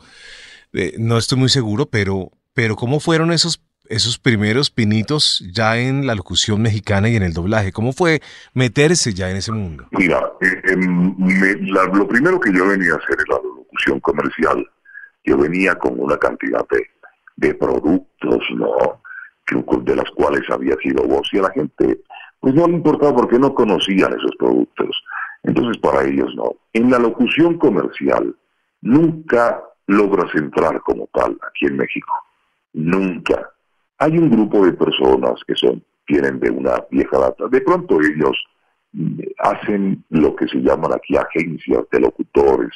Eh, 0.74 0.96
no 0.98 1.18
estoy 1.18 1.38
muy 1.38 1.50
seguro, 1.50 1.88
pero, 1.88 2.32
pero 2.54 2.76
¿cómo 2.76 3.00
fueron 3.00 3.32
esos 3.32 3.62
esos 3.92 4.18
primeros 4.18 4.72
pinitos 4.72 5.44
ya 5.54 5.78
en 5.78 6.08
la 6.08 6.16
locución 6.16 6.62
mexicana 6.62 7.10
y 7.10 7.18
en 7.18 7.24
el 7.24 7.34
doblaje? 7.34 7.74
¿Cómo 7.74 7.92
fue 7.92 8.22
meterse 8.54 9.14
ya 9.14 9.30
en 9.30 9.38
ese 9.38 9.52
mundo? 9.52 9.86
Mira, 9.92 10.32
eh, 10.42 10.62
em, 10.70 11.16
lo 11.94 12.08
primero 12.08 12.40
que 12.40 12.54
yo 12.54 12.68
venía 12.68 12.94
a 12.94 12.98
hacer 12.98 13.18
era 13.28 13.36
la 13.36 13.44
locución 13.44 14.00
comercial. 14.00 14.66
Yo 15.26 15.38
venía 15.38 15.76
con 15.76 16.00
una 16.00 16.18
cantidad 16.18 16.66
de, 16.72 16.88
de 17.36 17.54
productos, 17.54 18.40
¿no? 18.56 19.02
De 19.84 19.96
las 19.96 20.10
cuales 20.12 20.44
había 20.50 20.76
sido 20.82 21.04
voz 21.04 21.28
y 21.34 21.40
a 21.40 21.42
la 21.42 21.52
gente, 21.52 22.00
pues 22.42 22.56
no 22.56 22.68
le 22.68 22.74
importaba 22.74 23.16
porque 23.16 23.40
no 23.40 23.54
conocían 23.54 24.12
esos 24.14 24.36
productos. 24.38 25.02
Entonces 25.44 25.78
para 25.78 26.04
ellos 26.04 26.36
no. 26.36 26.56
En 26.74 26.92
la 26.92 27.00
locución 27.00 27.58
comercial 27.58 28.36
nunca 28.82 29.64
logras 29.88 30.34
entrar 30.36 30.82
como 30.82 31.08
tal 31.14 31.38
aquí 31.48 31.68
en 31.68 31.78
México. 31.78 32.12
Nunca. 32.74 33.50
Hay 34.00 34.18
un 34.18 34.30
grupo 34.30 34.66
de 34.66 34.74
personas 34.74 35.40
que 35.46 35.56
son 35.56 35.84
vienen 36.08 36.40
de 36.40 36.50
una 36.50 36.84
vieja 36.90 37.18
data. 37.18 37.48
De 37.48 37.62
pronto 37.62 38.00
ellos 38.02 38.44
mm, 38.94 39.20
hacen 39.40 40.04
lo 40.10 40.36
que 40.36 40.48
se 40.48 40.58
llaman 40.58 40.94
aquí 40.94 41.16
agencias 41.16 41.84
de 41.92 42.00
locutores, 42.00 42.72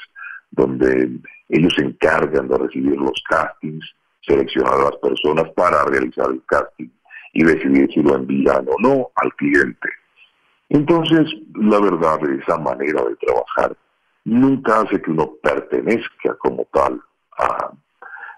donde 0.51 1.19
ellos 1.49 1.73
se 1.75 1.85
encargan 1.85 2.47
de 2.47 2.57
recibir 2.57 2.97
los 2.97 3.21
castings, 3.27 3.85
seleccionar 4.21 4.75
a 4.75 4.83
las 4.83 4.97
personas 4.97 5.49
para 5.55 5.83
realizar 5.85 6.29
el 6.29 6.41
casting 6.45 6.89
y 7.35 7.43
decidir 7.43 7.91
si 7.93 8.01
lo 8.01 8.15
envían 8.15 8.65
o 8.67 8.75
no 8.79 9.11
al 9.15 9.33
cliente. 9.35 9.89
Entonces, 10.69 11.29
la 11.53 11.79
verdad, 11.79 12.17
esa 12.29 12.57
manera 12.57 13.03
de 13.03 13.15
trabajar 13.17 13.75
nunca 14.23 14.81
hace 14.81 14.99
que 15.01 15.11
uno 15.11 15.33
pertenezca 15.43 16.33
como 16.39 16.65
tal 16.73 16.99
a, 17.37 17.71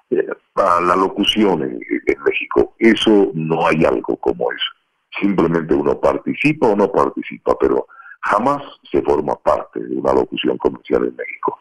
eh, 0.09 0.27
la 0.55 0.95
locución 0.95 1.61
en, 1.61 1.79
México. 2.25 2.73
Eso 2.79 3.31
no 3.35 3.67
hay 3.67 3.85
algo 3.85 4.17
como 4.17 4.51
eso. 4.51 4.65
Simplemente 5.21 5.73
uno 5.73 5.97
participa 5.99 6.67
o 6.67 6.75
no 6.75 6.91
participa, 6.91 7.55
pero 7.59 7.87
jamás 8.21 8.63
se 8.91 9.01
forma 9.03 9.35
parte 9.35 9.79
de 9.79 9.95
una 9.95 10.13
locución 10.13 10.57
comercial 10.57 11.05
en 11.05 11.15
México. 11.15 11.59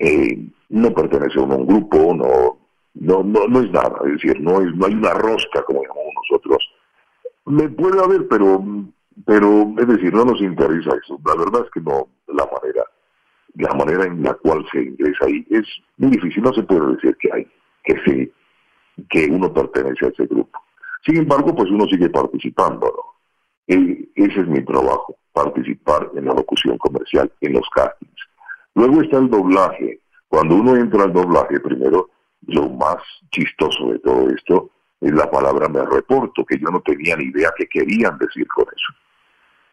Eh, 0.00 0.48
no 0.70 0.92
pertenece 0.92 1.38
a 1.38 1.42
un 1.42 1.66
grupo, 1.66 2.14
no, 2.14 2.63
no, 2.94 3.22
no, 3.22 3.46
no 3.48 3.60
es 3.60 3.70
nada, 3.70 3.98
es 4.06 4.12
decir, 4.12 4.40
no, 4.40 4.60
es, 4.60 4.74
no 4.74 4.86
hay 4.86 4.94
una 4.94 5.12
rosca 5.14 5.62
como 5.64 5.82
llamamos 5.82 6.14
nosotros. 6.28 6.58
Me 7.46 7.68
puede 7.68 8.02
haber, 8.02 8.28
pero, 8.28 8.64
pero 9.26 9.74
es 9.78 9.88
decir, 9.88 10.14
no 10.14 10.24
nos 10.24 10.40
interesa 10.40 10.90
eso. 11.02 11.18
La 11.26 11.34
verdad 11.34 11.64
es 11.64 11.70
que 11.70 11.80
no, 11.80 12.08
la 12.28 12.46
manera, 12.46 12.84
la 13.54 13.74
manera 13.74 14.04
en 14.04 14.22
la 14.22 14.34
cual 14.34 14.64
se 14.72 14.82
ingresa 14.82 15.26
ahí 15.26 15.44
es 15.50 15.66
muy 15.98 16.12
difícil, 16.12 16.42
no 16.42 16.52
se 16.54 16.62
puede 16.62 16.94
decir 16.94 17.16
que 17.20 17.30
hay, 17.32 17.46
que 17.82 17.96
sí, 18.04 18.32
que 19.10 19.26
uno 19.26 19.52
pertenece 19.52 20.06
a 20.06 20.08
ese 20.08 20.26
grupo. 20.26 20.58
Sin 21.04 21.18
embargo, 21.18 21.54
pues 21.54 21.70
uno 21.70 21.84
sigue 21.86 22.08
participando, 22.08 22.92
ese 23.66 24.40
es 24.40 24.46
mi 24.46 24.64
trabajo, 24.64 25.16
participar 25.32 26.10
en 26.14 26.26
la 26.26 26.34
locución 26.34 26.78
comercial, 26.78 27.30
en 27.40 27.54
los 27.54 27.68
castings. 27.74 28.14
Luego 28.74 29.02
está 29.02 29.18
el 29.18 29.28
doblaje. 29.28 30.00
Cuando 30.28 30.56
uno 30.56 30.76
entra 30.76 31.04
al 31.04 31.12
doblaje, 31.12 31.60
primero 31.60 32.08
lo 32.46 32.68
más 32.68 32.96
chistoso 33.30 33.92
de 33.92 33.98
todo 34.00 34.28
esto 34.30 34.70
es 35.00 35.12
la 35.12 35.30
palabra 35.30 35.68
me 35.68 35.84
reporto, 35.84 36.44
que 36.44 36.58
yo 36.58 36.68
no 36.68 36.80
tenía 36.80 37.16
ni 37.16 37.24
idea 37.24 37.52
qué 37.56 37.66
querían 37.66 38.16
decir 38.18 38.46
con 38.48 38.64
eso. 38.64 38.94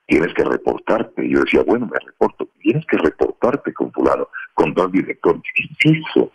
Tienes 0.05 0.33
que 0.33 0.43
reportarte. 0.43 1.27
Yo 1.29 1.39
decía, 1.39 1.63
bueno, 1.63 1.87
me 1.87 1.97
reporto. 1.99 2.49
Tienes 2.59 2.85
que 2.85 2.97
reportarte 2.97 3.73
con 3.73 3.93
fulano, 3.93 4.27
con 4.53 4.73
tal 4.73 4.91
director. 4.91 5.41
¿Qué 5.79 5.91
es 5.91 6.01
eso? 6.09 6.31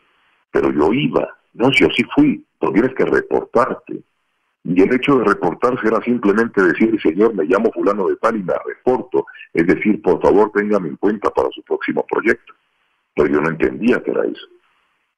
Pero 0.50 0.72
yo 0.72 0.92
iba. 0.94 1.28
No, 1.52 1.70
yo 1.72 1.88
sí 1.94 2.04
fui. 2.14 2.42
Pero 2.58 2.72
tienes 2.72 2.94
que 2.94 3.04
reportarte. 3.04 4.02
Y 4.64 4.82
el 4.82 4.94
hecho 4.94 5.18
de 5.18 5.24
reportarse 5.24 5.86
era 5.86 6.02
simplemente 6.02 6.62
decir, 6.62 6.98
señor, 7.02 7.34
me 7.34 7.44
llamo 7.44 7.70
fulano 7.72 8.08
de 8.08 8.16
tal 8.16 8.36
y 8.36 8.42
me 8.42 8.54
reporto. 8.64 9.26
Es 9.52 9.66
decir, 9.66 10.00
por 10.00 10.22
favor, 10.22 10.50
téngame 10.52 10.88
en 10.88 10.96
cuenta 10.96 11.28
para 11.30 11.50
su 11.50 11.62
próximo 11.62 12.04
proyecto. 12.08 12.54
Pero 13.14 13.28
yo 13.28 13.40
no 13.42 13.50
entendía 13.50 14.02
que 14.02 14.10
era 14.10 14.24
eso. 14.24 14.46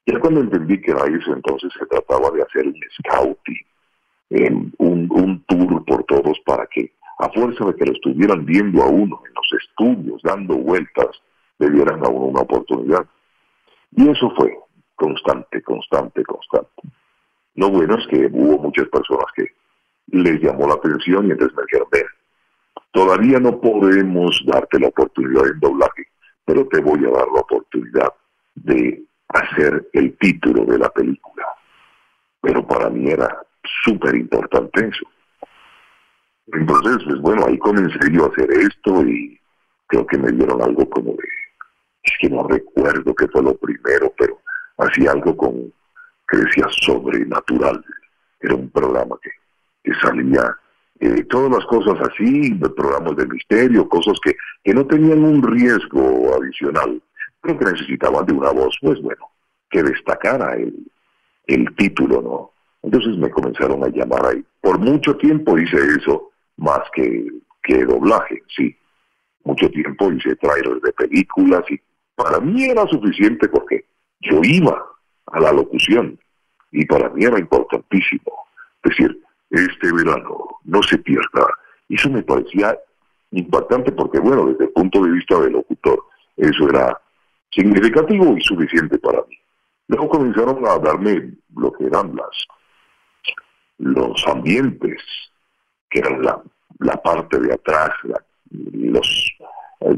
Ya 0.08 0.18
cuando 0.20 0.40
entendí 0.40 0.80
que 0.80 0.92
era 0.92 1.04
eso, 1.04 1.34
entonces 1.34 1.70
se 1.78 1.84
trataba 1.84 2.30
de 2.30 2.40
hacer 2.42 2.66
un 2.66 2.74
scouting, 2.96 4.72
un, 4.78 5.44
tour 5.46 5.84
por 5.84 6.02
todos 6.04 6.40
para 6.46 6.66
que, 6.66 6.94
a 7.18 7.28
fuerza 7.28 7.66
de 7.66 7.74
que 7.74 7.84
lo 7.84 7.92
estuvieran 7.92 8.46
viendo 8.46 8.82
a 8.82 8.86
uno 8.86 9.20
en 9.26 9.34
los 9.34 9.62
estudios, 9.62 10.22
dando 10.22 10.56
vueltas, 10.56 11.08
le 11.58 11.68
dieran 11.68 12.02
a 12.06 12.08
uno 12.08 12.24
una 12.24 12.40
oportunidad. 12.40 13.04
Y 13.96 14.08
eso 14.08 14.32
fue 14.34 14.56
constante, 14.96 15.60
constante, 15.60 16.24
constante. 16.24 16.82
Lo 17.56 17.68
bueno 17.68 17.98
es 17.98 18.06
que 18.06 18.30
hubo 18.32 18.58
muchas 18.60 18.88
personas 18.88 19.26
que 19.36 19.44
les 20.06 20.40
llamó 20.40 20.68
la 20.68 20.74
atención 20.74 21.26
y 21.26 21.32
entonces 21.32 21.54
me 21.54 21.64
dijeron, 21.64 21.88
ver, 21.92 22.06
todavía 22.92 23.40
no 23.40 23.60
podemos 23.60 24.42
darte 24.46 24.80
la 24.80 24.88
oportunidad 24.88 25.48
en 25.48 25.60
doblaje, 25.60 26.04
pero 26.46 26.66
te 26.68 26.80
voy 26.80 27.04
a 27.04 27.10
dar 27.10 27.26
la 27.28 27.40
oportunidad 27.40 28.14
de 28.54 29.06
hacer 29.28 29.88
el 29.92 30.16
título 30.18 30.64
de 30.64 30.78
la 30.78 30.88
película. 30.90 31.46
Pero 32.40 32.66
para 32.66 32.88
mí 32.88 33.10
era 33.10 33.42
súper 33.84 34.14
importante 34.14 34.88
eso. 34.88 35.06
Entonces, 36.52 37.04
pues 37.06 37.20
bueno, 37.20 37.44
ahí 37.46 37.58
comencé 37.58 37.98
yo 38.10 38.24
a 38.24 38.28
hacer 38.28 38.50
esto 38.52 39.04
y 39.06 39.38
creo 39.86 40.06
que 40.06 40.18
me 40.18 40.32
dieron 40.32 40.62
algo 40.62 40.88
como 40.88 41.12
de, 41.12 41.28
es 42.02 42.12
que 42.20 42.30
no 42.30 42.46
recuerdo 42.48 43.14
qué 43.14 43.28
fue 43.28 43.42
lo 43.42 43.54
primero, 43.56 44.12
pero 44.16 44.40
hacía 44.78 45.12
algo 45.12 45.36
con, 45.36 45.72
que 46.28 46.38
decía 46.38 46.66
sobrenatural. 46.70 47.84
Era 48.40 48.54
un 48.54 48.70
programa 48.70 49.16
que, 49.22 49.30
que 49.84 49.98
salía, 50.00 50.56
eh, 51.00 51.24
todas 51.24 51.50
las 51.50 51.66
cosas 51.66 52.08
así, 52.08 52.54
programas 52.54 53.16
de 53.16 53.26
misterio, 53.26 53.88
cosas 53.88 54.18
que, 54.22 54.34
que 54.64 54.72
no 54.72 54.86
tenían 54.86 55.24
un 55.24 55.42
riesgo 55.42 56.34
adicional 56.34 57.02
creo 57.40 57.58
que 57.58 57.64
necesitaban 57.64 58.26
de 58.26 58.34
una 58.34 58.50
voz, 58.50 58.76
pues 58.80 59.00
bueno, 59.00 59.30
que 59.70 59.82
destacara 59.82 60.54
el, 60.54 60.74
el 61.46 61.74
título, 61.76 62.22
¿no? 62.22 62.52
Entonces 62.82 63.16
me 63.16 63.30
comenzaron 63.30 63.82
a 63.84 63.88
llamar 63.88 64.26
ahí. 64.26 64.44
Por 64.60 64.78
mucho 64.78 65.16
tiempo 65.16 65.58
hice 65.58 65.76
eso, 65.98 66.30
más 66.56 66.80
que, 66.94 67.26
que 67.62 67.84
doblaje, 67.84 68.42
sí. 68.54 68.76
Mucho 69.44 69.70
tiempo 69.70 70.12
hice 70.12 70.36
trailers 70.36 70.82
de 70.82 70.92
películas 70.92 71.64
y 71.70 71.80
para 72.14 72.40
mí 72.40 72.64
era 72.64 72.86
suficiente 72.86 73.48
porque 73.48 73.84
yo 74.20 74.40
iba 74.42 74.84
a 75.26 75.40
la 75.40 75.52
locución 75.52 76.18
y 76.72 76.84
para 76.84 77.08
mí 77.10 77.24
era 77.24 77.38
importantísimo. 77.38 78.32
Decir, 78.82 79.20
este 79.50 79.92
verano 79.92 80.58
no 80.64 80.82
se 80.82 80.98
pierda. 80.98 81.46
Eso 81.88 82.10
me 82.10 82.22
parecía 82.22 82.78
impactante 83.30 83.92
porque, 83.92 84.18
bueno, 84.18 84.46
desde 84.46 84.64
el 84.64 84.70
punto 84.70 85.02
de 85.02 85.12
vista 85.12 85.38
del 85.40 85.52
locutor, 85.52 86.02
eso 86.36 86.68
era 86.68 87.00
significativo 87.50 88.36
y 88.36 88.40
suficiente 88.42 88.98
para 88.98 89.22
mí. 89.28 89.38
Luego 89.88 90.08
comenzaron 90.08 90.66
a 90.66 90.78
darme 90.78 91.32
lo 91.54 91.72
que 91.72 91.86
eran 91.86 92.14
las 92.14 92.46
los 93.78 94.26
ambientes, 94.26 95.00
que 95.88 96.00
eran 96.00 96.22
la, 96.22 96.42
la 96.80 96.96
parte 96.96 97.38
de 97.38 97.54
atrás, 97.54 97.90
los 98.50 99.36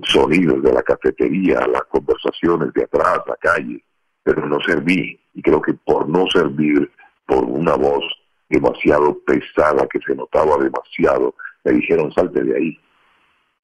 sonidos 0.04 0.62
de 0.62 0.72
la 0.72 0.82
cafetería, 0.82 1.66
las 1.66 1.84
conversaciones 1.84 2.72
de 2.74 2.84
atrás, 2.84 3.20
la 3.26 3.36
calle, 3.36 3.82
pero 4.22 4.46
no 4.46 4.60
serví. 4.60 5.18
Y 5.34 5.42
creo 5.42 5.62
que 5.62 5.72
por 5.72 6.08
no 6.08 6.26
servir, 6.30 6.90
por 7.26 7.44
una 7.44 7.74
voz 7.76 8.04
demasiado 8.48 9.18
pesada, 9.20 9.86
que 9.86 10.00
se 10.00 10.14
notaba 10.14 10.58
demasiado, 10.58 11.34
me 11.64 11.72
dijeron 11.72 12.12
salte 12.12 12.42
de 12.42 12.56
ahí. 12.56 12.78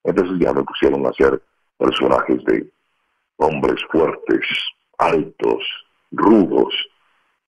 Entonces 0.05 0.39
ya 0.39 0.53
me 0.53 0.63
pusieron 0.63 1.05
a 1.05 1.11
hacer 1.11 1.43
personajes 1.77 2.43
de 2.45 2.71
hombres 3.37 3.81
fuertes, 3.91 4.47
altos, 4.99 5.63
rudos, 6.13 6.75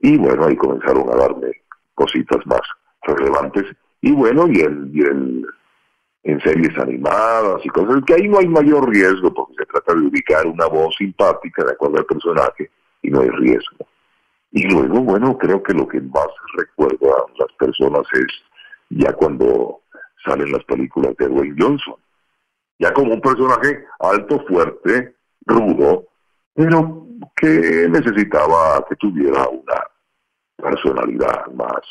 y 0.01 0.17
bueno, 0.17 0.47
ahí 0.47 0.57
comenzaron 0.57 1.11
a 1.11 1.17
darme 1.17 1.51
cositas 1.95 2.45
más 2.47 2.61
relevantes, 3.03 3.65
y 4.01 4.13
bueno, 4.13 4.47
y 4.49 4.61
en, 4.61 5.45
en, 6.23 6.41
series 6.41 6.79
animadas 6.79 7.65
y 7.65 7.69
cosas, 7.69 8.03
que 8.07 8.15
ahí 8.15 8.29
no 8.29 8.39
hay 8.39 8.47
mayor 8.47 8.89
riesgo, 8.89 9.33
porque 9.35 9.55
se 9.59 9.67
trata 9.67 9.95
de 9.95 10.07
ubicar 10.07 10.47
una 10.47 10.67
voz 10.67 10.95
simpática 10.97 11.65
de 11.65 11.73
acuerdo 11.73 11.99
al 11.99 12.07
personaje, 12.07 12.71
y 13.03 13.11
no 13.11 13.21
hay 13.21 13.29
riesgo. 13.31 13.87
Y 14.53 14.69
luego, 14.69 15.01
bueno, 15.01 15.37
creo 15.37 15.63
que 15.63 15.75
lo 15.75 15.87
que 15.87 16.01
más 16.01 16.29
recuerdo 16.57 17.17
a 17.17 17.27
las 17.39 17.53
personas 17.59 18.07
es 18.13 18.27
ya 18.91 19.13
cuando 19.13 19.81
salen 20.25 20.53
las 20.53 20.65
películas 20.65 21.15
de 21.19 21.27
Wayne 21.27 21.57
Johnson. 21.59 21.97
Ya 22.79 22.93
como 22.93 23.15
un 23.15 23.21
personaje 23.21 23.85
alto, 24.01 24.45
fuerte, 24.47 25.17
rudo, 25.47 26.07
pero 26.55 27.07
que 27.37 27.87
necesitaba 27.89 28.85
que 28.89 28.97
tuviera 28.97 29.49
una 29.49 29.83
personalidad 30.57 31.47
más, 31.55 31.83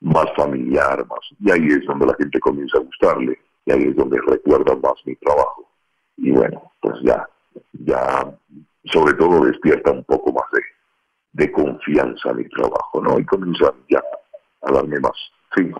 más 0.00 0.26
familiar, 0.36 1.06
más, 1.06 1.20
y 1.38 1.50
ahí 1.50 1.66
es 1.68 1.84
donde 1.86 2.06
la 2.06 2.14
gente 2.14 2.40
comienza 2.40 2.78
a 2.78 2.82
gustarle, 2.82 3.38
y 3.66 3.72
ahí 3.72 3.84
es 3.88 3.96
donde 3.96 4.20
recuerda 4.26 4.74
más 4.76 4.94
mi 5.04 5.14
trabajo. 5.16 5.68
Y 6.16 6.32
bueno, 6.32 6.72
pues 6.80 6.96
ya, 7.02 7.26
ya 7.72 8.32
sobre 8.84 9.14
todo 9.14 9.44
despierta 9.44 9.92
un 9.92 10.04
poco 10.04 10.32
más 10.32 10.46
de, 10.52 10.62
de 11.32 11.52
confianza 11.52 12.32
mi 12.32 12.48
trabajo, 12.48 13.00
¿no? 13.02 13.18
Y 13.18 13.24
comienza 13.24 13.72
ya 13.88 14.02
a 14.62 14.72
darme 14.72 14.98
más, 15.00 15.16
sí. 15.54 15.70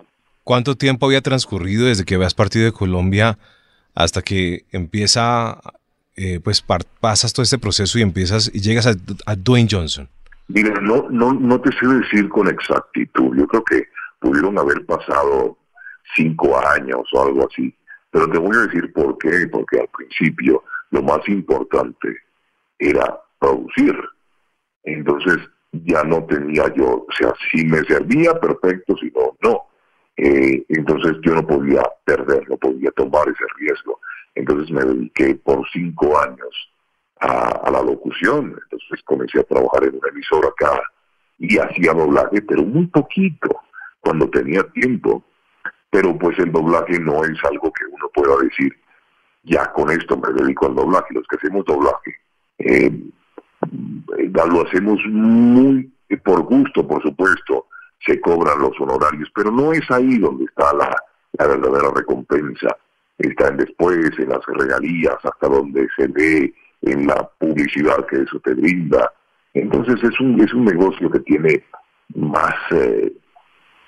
¿Cuánto 0.43 0.75
tiempo 0.75 1.05
había 1.05 1.21
transcurrido 1.21 1.85
desde 1.85 2.03
que 2.03 2.15
habías 2.15 2.33
partido 2.33 2.65
de 2.65 2.71
Colombia 2.71 3.37
hasta 3.93 4.21
que 4.21 4.65
empieza 4.71 5.59
eh, 6.15 6.39
pues 6.43 6.61
pasas 6.99 7.33
todo 7.33 7.43
este 7.43 7.57
proceso 7.57 7.97
y 7.97 8.01
empiezas 8.01 8.51
y 8.53 8.61
llegas 8.61 8.87
a, 8.87 9.35
Dwayne 9.35 9.67
Johnson? 9.69 10.09
Mira, 10.47 10.73
no, 10.81 11.07
no, 11.09 11.33
no 11.33 11.61
te 11.61 11.71
sé 11.77 11.87
decir 11.87 12.27
con 12.29 12.47
exactitud. 12.47 13.35
Yo 13.37 13.47
creo 13.47 13.63
que 13.63 13.87
pudieron 14.19 14.57
haber 14.59 14.85
pasado 14.85 15.57
cinco 16.15 16.59
años 16.67 17.01
o 17.13 17.23
algo 17.23 17.47
así. 17.49 17.73
Pero 18.09 18.29
te 18.29 18.37
voy 18.37 18.55
a 18.57 18.67
decir 18.67 18.91
por 18.93 19.17
qué. 19.17 19.47
Porque 19.49 19.79
al 19.79 19.87
principio 19.97 20.63
lo 20.89 21.01
más 21.01 21.27
importante 21.27 22.17
era 22.77 23.19
producir. 23.39 23.95
Entonces, 24.83 25.37
ya 25.71 26.03
no 26.03 26.23
tenía 26.25 26.63
yo, 26.75 27.05
o 27.07 27.13
sea, 27.17 27.33
si 27.49 27.65
me 27.65 27.81
servía, 27.83 28.33
perfecto, 28.39 28.95
si 28.97 29.11
no, 29.11 29.37
no. 29.41 29.61
Eh, 30.17 30.65
entonces 30.67 31.13
yo 31.23 31.33
no 31.33 31.47
podía 31.47 31.81
perder, 32.03 32.47
no 32.49 32.57
podía 32.57 32.91
tomar 32.91 33.27
ese 33.29 33.45
riesgo. 33.57 33.99
Entonces 34.35 34.71
me 34.71 34.81
dediqué 34.83 35.35
por 35.35 35.67
cinco 35.71 36.19
años 36.19 36.71
a, 37.19 37.69
la 37.71 37.81
locución. 37.81 38.57
Entonces 38.63 39.03
comencé 39.05 39.39
a 39.39 39.43
trabajar 39.43 39.83
en 39.85 39.95
una 39.95 40.09
emisora 40.09 40.49
acá 40.49 40.81
y 41.37 41.57
hacía 41.57 41.93
doblaje, 41.93 42.41
pero 42.41 42.63
muy 42.63 42.87
poquito, 42.87 43.49
cuando 43.99 44.29
tenía 44.29 44.63
tiempo. 44.71 45.23
Pero 45.89 46.17
pues 46.17 46.37
el 46.39 46.51
doblaje 46.51 46.99
no 46.99 47.23
es 47.23 47.43
algo 47.43 47.71
que 47.73 47.85
uno 47.85 48.09
pueda 48.13 48.37
decir, 48.43 48.73
ya 49.43 49.71
con 49.73 49.89
esto 49.91 50.17
me 50.17 50.31
dedico 50.33 50.67
al 50.67 50.75
doblaje. 50.75 51.13
Los 51.13 51.27
que 51.27 51.35
hacemos 51.35 51.65
doblaje, 51.65 52.15
eh, 52.59 52.91
lo 54.51 54.65
hacemos 54.65 54.99
muy 55.07 55.91
por 56.23 56.43
gusto, 56.43 56.87
por 56.87 57.01
supuesto, 57.01 57.67
se 58.05 58.19
cobran 58.19 58.59
los 58.59 58.79
honorarios, 58.79 59.29
pero 59.35 59.51
no 59.51 59.71
es 59.73 59.89
ahí 59.91 60.17
donde 60.17 60.45
está 60.45 60.73
la, 60.73 60.95
la 61.33 61.47
verdadera 61.47 61.89
recompensa. 61.95 62.75
Está 63.21 63.49
en 63.49 63.57
después, 63.57 64.11
en 64.17 64.29
las 64.29 64.45
regalías, 64.47 65.17
hasta 65.23 65.47
donde 65.47 65.87
se 65.95 66.07
ve 66.07 66.53
en 66.81 67.07
la 67.07 67.29
publicidad 67.37 68.05
que 68.07 68.17
eso 68.17 68.39
te 68.39 68.53
brinda. 68.53 69.11
Entonces 69.53 69.95
es 70.03 70.19
un, 70.19 70.41
es 70.41 70.51
un 70.53 70.65
negocio 70.65 71.09
que 71.11 71.19
tiene 71.19 71.63
más, 72.15 72.55
eh, 72.71 73.13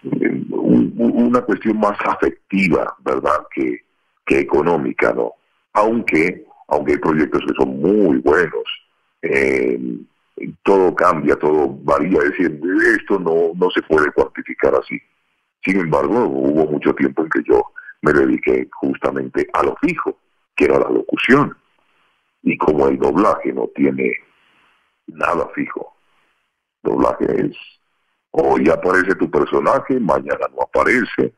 una 0.04 1.42
cuestión 1.42 1.80
más 1.80 1.98
afectiva, 2.06 2.96
¿verdad?, 3.04 3.46
que, 3.56 3.82
que 4.26 4.40
económica, 4.40 5.14
¿no? 5.14 5.34
Aunque, 5.74 6.46
aunque 6.68 6.94
hay 6.94 7.00
proyectos 7.00 7.42
que 7.48 7.54
son 7.58 7.80
muy 7.80 8.18
buenos, 8.18 8.64
eh, 9.24 9.80
todo 10.64 10.94
cambia, 10.94 11.36
todo 11.38 11.76
varía, 11.84 12.20
es 12.20 12.32
decir, 12.32 12.62
esto 13.00 13.18
no, 13.20 13.52
no 13.56 13.70
se 13.72 13.82
puede 13.84 14.12
cuantificar 14.12 14.76
así. 14.76 15.02
Sin 15.64 15.80
embargo, 15.80 16.26
hubo 16.28 16.66
mucho 16.70 16.94
tiempo 16.94 17.24
en 17.24 17.30
que 17.30 17.42
yo 17.48 17.64
me 18.04 18.12
dediqué 18.12 18.70
justamente 18.72 19.48
a 19.54 19.64
lo 19.64 19.76
fijo, 19.78 20.18
que 20.56 20.66
era 20.66 20.78
la 20.78 20.90
locución. 20.90 21.58
Y 22.44 22.58
como 22.58 22.88
el 22.90 23.00
doblaje 23.00 23.54
no 23.54 23.70
tiene 23.74 24.12
nada 25.08 25.48
fijo, 25.56 25.96
doblaje 26.84 27.26
es, 27.46 27.58
hoy 28.32 28.70
aparece 28.70 29.16
tu 29.16 29.32
personaje, 29.32 30.00
mañana 30.02 30.48
no 30.54 30.64
aparece, 30.64 31.34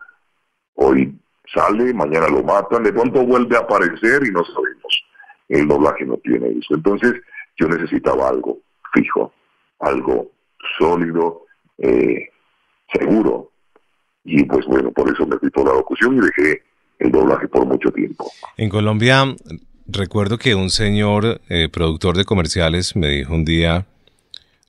hoy 0.74 1.16
sale, 1.54 1.94
mañana 1.94 2.28
lo 2.30 2.44
matan, 2.44 2.84
de 2.84 2.92
pronto 2.92 3.24
vuelve 3.24 3.56
a 3.56 3.60
aparecer 3.60 4.26
y 4.26 4.32
no 4.32 4.44
sabemos. 4.44 5.06
El 5.48 5.68
doblaje 5.68 6.04
no 6.04 6.18
tiene 6.18 6.48
eso. 6.48 6.74
Entonces 6.74 7.14
yo 7.58 7.68
necesitaba 7.68 8.30
algo 8.30 8.58
fijo, 8.92 9.32
algo 9.80 10.32
sólido, 10.80 11.46
eh, 11.78 12.30
seguro. 12.92 13.52
Y 14.26 14.44
pues 14.44 14.66
bueno, 14.66 14.92
por 14.92 15.10
eso 15.10 15.26
me 15.26 15.38
fui 15.38 15.50
por 15.50 15.68
la 15.68 15.74
locución 15.74 16.18
y 16.18 16.22
dejé 16.22 16.62
el 17.00 17.12
doblaje 17.12 17.48
por 17.48 17.66
mucho 17.66 17.92
tiempo. 17.92 18.30
En 18.58 18.70
Colombia 18.70 19.36
Recuerdo 19.88 20.40
que 20.40 20.56
un 20.56 20.72
señor 20.72 21.42
eh, 21.48 21.70
productor 21.72 22.18
de 22.18 22.26
comerciales 22.26 22.96
me 22.96 23.08
dijo 23.08 23.36
un 23.36 23.46
día, 23.46 23.86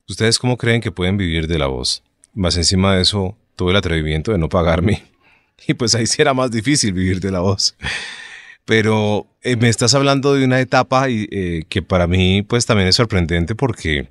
¿ustedes 0.07 0.39
cómo 0.39 0.59
creen 0.59 0.83
que 0.83 0.93
pueden 0.93 1.17
vivir 1.17 1.47
de 1.47 1.59
la 1.59 1.69
voz? 1.69 2.03
Más 2.35 2.59
encima 2.59 2.95
de 2.95 3.01
eso, 3.01 3.35
tuve 3.57 3.71
el 3.71 3.79
atrevimiento 3.79 4.33
de 4.33 4.39
no 4.39 4.49
pagarme. 4.49 5.05
Y 5.67 5.73
pues 5.73 5.95
ahí 5.95 6.07
sí 6.07 6.21
era 6.21 6.35
más 6.35 6.51
difícil 6.51 6.93
vivir 6.93 7.19
de 7.19 7.31
la 7.31 7.41
voz. 7.41 7.79
Pero 8.67 9.27
eh, 9.41 9.57
me 9.57 9.71
estás 9.71 9.95
hablando 9.95 10.35
de 10.35 10.45
una 10.45 10.61
etapa 10.61 11.09
y, 11.09 11.27
eh, 11.31 11.65
que 11.71 11.81
para 11.81 12.07
mí 12.07 12.43
pues 12.43 12.67
también 12.67 12.89
es 12.89 12.97
sorprendente 12.97 13.55
porque 13.55 14.11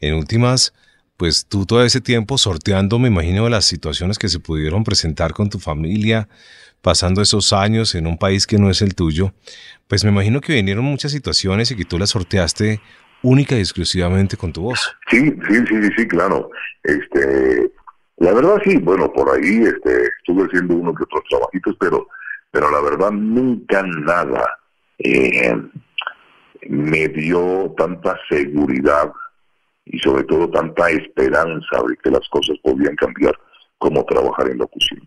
en 0.00 0.12
últimas, 0.12 0.74
pues 1.22 1.46
tú 1.46 1.66
todo 1.66 1.84
ese 1.84 2.00
tiempo 2.00 2.36
sorteando, 2.36 2.98
me 2.98 3.06
imagino, 3.06 3.48
las 3.48 3.64
situaciones 3.64 4.18
que 4.18 4.28
se 4.28 4.40
pudieron 4.40 4.82
presentar 4.82 5.32
con 5.32 5.48
tu 5.50 5.60
familia, 5.60 6.26
pasando 6.80 7.22
esos 7.22 7.52
años 7.52 7.94
en 7.94 8.08
un 8.08 8.18
país 8.18 8.44
que 8.44 8.58
no 8.58 8.68
es 8.70 8.82
el 8.82 8.96
tuyo, 8.96 9.32
pues 9.86 10.02
me 10.02 10.10
imagino 10.10 10.40
que 10.40 10.54
vinieron 10.54 10.84
muchas 10.84 11.12
situaciones 11.12 11.70
y 11.70 11.76
que 11.76 11.84
tú 11.84 11.96
las 11.96 12.10
sorteaste 12.10 12.80
única 13.22 13.54
y 13.54 13.60
exclusivamente 13.60 14.36
con 14.36 14.52
tu 14.52 14.62
voz. 14.62 14.96
Sí, 15.12 15.32
sí, 15.48 15.64
sí, 15.68 15.88
sí, 15.96 16.08
claro. 16.08 16.50
Este, 16.82 17.70
la 18.16 18.32
verdad 18.32 18.60
sí, 18.64 18.78
bueno, 18.78 19.12
por 19.12 19.30
ahí 19.30 19.62
este, 19.62 20.08
estuve 20.18 20.46
haciendo 20.46 20.74
uno 20.74 20.92
que 20.92 21.04
otros 21.04 21.22
trabajitos, 21.30 21.76
pero, 21.78 22.08
pero 22.50 22.68
la 22.68 22.80
verdad 22.80 23.12
nunca 23.12 23.80
nada 23.84 24.58
eh, 24.98 25.54
me 26.68 27.06
dio 27.06 27.72
tanta 27.78 28.18
seguridad 28.28 29.12
y 29.86 29.98
sobre 29.98 30.24
todo 30.24 30.48
tanta 30.50 30.90
esperanza 30.90 31.82
de 31.88 31.96
que 31.96 32.10
las 32.10 32.28
cosas 32.28 32.56
podían 32.62 32.96
cambiar 32.96 33.38
como 33.78 34.04
trabajar 34.04 34.50
en 34.50 34.58
locución. 34.58 35.00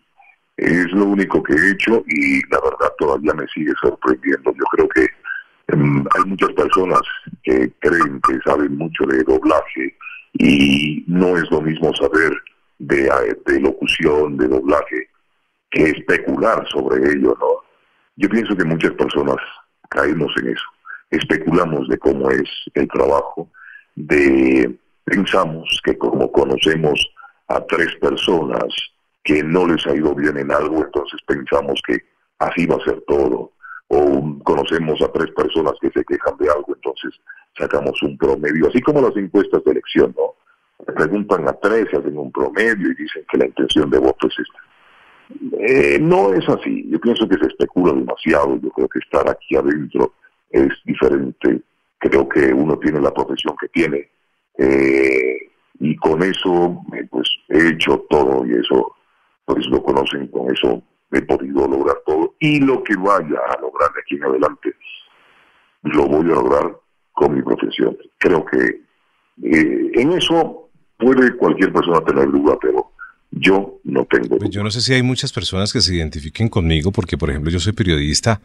Es 0.57 0.91
lo 0.91 1.05
único 1.05 1.41
que 1.43 1.53
he 1.53 1.71
hecho 1.71 2.03
y 2.07 2.41
la 2.49 2.59
verdad 2.61 2.93
todavía 2.97 3.33
me 3.33 3.47
sigue 3.47 3.73
sorprendiendo. 3.81 4.53
Yo 4.53 4.65
creo 4.71 4.89
que 4.89 5.07
em, 5.67 6.05
hay 6.15 6.25
muchas 6.25 6.51
personas 6.53 7.01
que 7.43 7.71
creen 7.79 8.21
que 8.27 8.39
saben 8.45 8.77
mucho 8.77 9.05
de 9.05 9.23
doblaje 9.23 9.95
y 10.33 11.03
no 11.07 11.37
es 11.37 11.49
lo 11.51 11.61
mismo 11.61 11.93
saber 11.95 12.31
de, 12.79 13.09
de 13.45 13.59
locución, 13.59 14.37
de 14.37 14.47
doblaje, 14.47 15.09
que 15.71 15.83
especular 15.89 16.65
sobre 16.67 17.11
ello, 17.11 17.35
¿no? 17.39 17.65
Yo 18.17 18.29
pienso 18.29 18.55
que 18.55 18.63
muchas 18.63 18.91
personas 18.91 19.37
caemos 19.89 20.31
en 20.41 20.49
eso. 20.49 20.65
Especulamos 21.11 21.87
de 21.89 21.97
cómo 21.97 22.29
es 22.31 22.49
el 22.73 22.87
trabajo, 22.87 23.49
de 23.95 24.77
pensamos 25.03 25.81
que 25.83 25.97
como 25.97 26.31
conocemos 26.31 26.99
a 27.47 27.61
tres 27.65 27.95
personas 28.01 28.65
que 29.23 29.43
no 29.43 29.67
les 29.67 29.85
ha 29.87 29.95
ido 29.95 30.13
bien 30.13 30.37
en 30.37 30.51
algo, 30.51 30.83
entonces 30.83 31.19
pensamos 31.25 31.81
que 31.85 31.97
así 32.39 32.65
va 32.65 32.75
a 32.75 32.85
ser 32.85 33.01
todo. 33.07 33.51
O 33.87 34.39
conocemos 34.43 35.01
a 35.01 35.11
tres 35.11 35.31
personas 35.31 35.73
que 35.79 35.91
se 35.91 36.03
quejan 36.05 36.37
de 36.37 36.49
algo, 36.49 36.75
entonces 36.75 37.19
sacamos 37.57 38.01
un 38.03 38.17
promedio, 38.17 38.67
así 38.67 38.81
como 38.81 39.01
las 39.01 39.15
encuestas 39.15 39.63
de 39.63 39.71
elección, 39.71 40.15
¿no? 40.17 40.33
Preguntan 40.93 41.47
a 41.47 41.53
tres, 41.53 41.87
hacen 41.93 42.17
un 42.17 42.31
promedio 42.31 42.91
y 42.91 42.95
dicen 42.95 43.25
que 43.31 43.37
la 43.37 43.45
intención 43.45 43.89
de 43.89 43.99
voto 43.99 44.27
es 44.27 44.35
esta. 44.39 45.57
Eh, 45.59 45.97
no 45.99 46.33
es 46.33 46.47
así, 46.49 46.87
yo 46.89 46.99
pienso 46.99 47.27
que 47.27 47.37
se 47.37 47.47
especula 47.47 47.93
demasiado, 47.93 48.59
yo 48.61 48.69
creo 48.69 48.89
que 48.89 48.99
estar 48.99 49.27
aquí 49.29 49.55
adentro 49.55 50.13
es 50.51 50.69
diferente, 50.83 51.61
creo 51.99 52.27
que 52.27 52.53
uno 52.53 52.77
tiene 52.77 52.99
la 52.99 53.13
profesión 53.13 53.55
que 53.59 53.67
tiene 53.69 54.09
eh, 54.57 55.37
y 55.79 55.95
con 55.97 56.23
eso 56.23 56.81
eh, 56.93 57.05
pues 57.09 57.29
he 57.49 57.69
hecho 57.69 58.05
todo 58.09 58.45
y 58.45 58.53
eso 58.53 58.95
pues 59.45 59.65
lo 59.67 59.83
conocen, 59.83 60.27
con 60.27 60.51
eso 60.51 60.81
he 61.11 61.21
podido 61.21 61.67
lograr 61.67 61.97
todo 62.05 62.35
y 62.39 62.59
lo 62.59 62.83
que 62.83 62.95
vaya 62.95 63.39
a 63.49 63.61
lograr 63.61 63.93
de 63.93 64.01
aquí 64.01 64.15
en 64.15 64.23
adelante 64.23 64.75
lo 65.83 66.07
voy 66.07 66.25
a 66.25 66.35
lograr 66.35 66.77
con 67.13 67.35
mi 67.35 67.41
profesión. 67.41 67.97
Creo 68.17 68.45
que 68.45 68.81
eh, 69.43 69.91
en 69.93 70.11
eso 70.13 70.69
puede 70.97 71.35
cualquier 71.35 71.71
persona 71.71 72.01
tener 72.01 72.29
duda, 72.31 72.57
pero 72.61 72.91
yo 73.31 73.79
no 73.83 74.05
tengo. 74.05 74.37
Pues 74.37 74.49
yo 74.49 74.63
no 74.63 74.71
sé 74.71 74.81
si 74.81 74.93
hay 74.93 75.03
muchas 75.03 75.31
personas 75.31 75.71
que 75.71 75.81
se 75.81 75.95
identifiquen 75.95 76.49
conmigo, 76.49 76.91
porque 76.91 77.17
por 77.17 77.29
ejemplo 77.29 77.51
yo 77.51 77.59
soy 77.59 77.73
periodista 77.73 78.41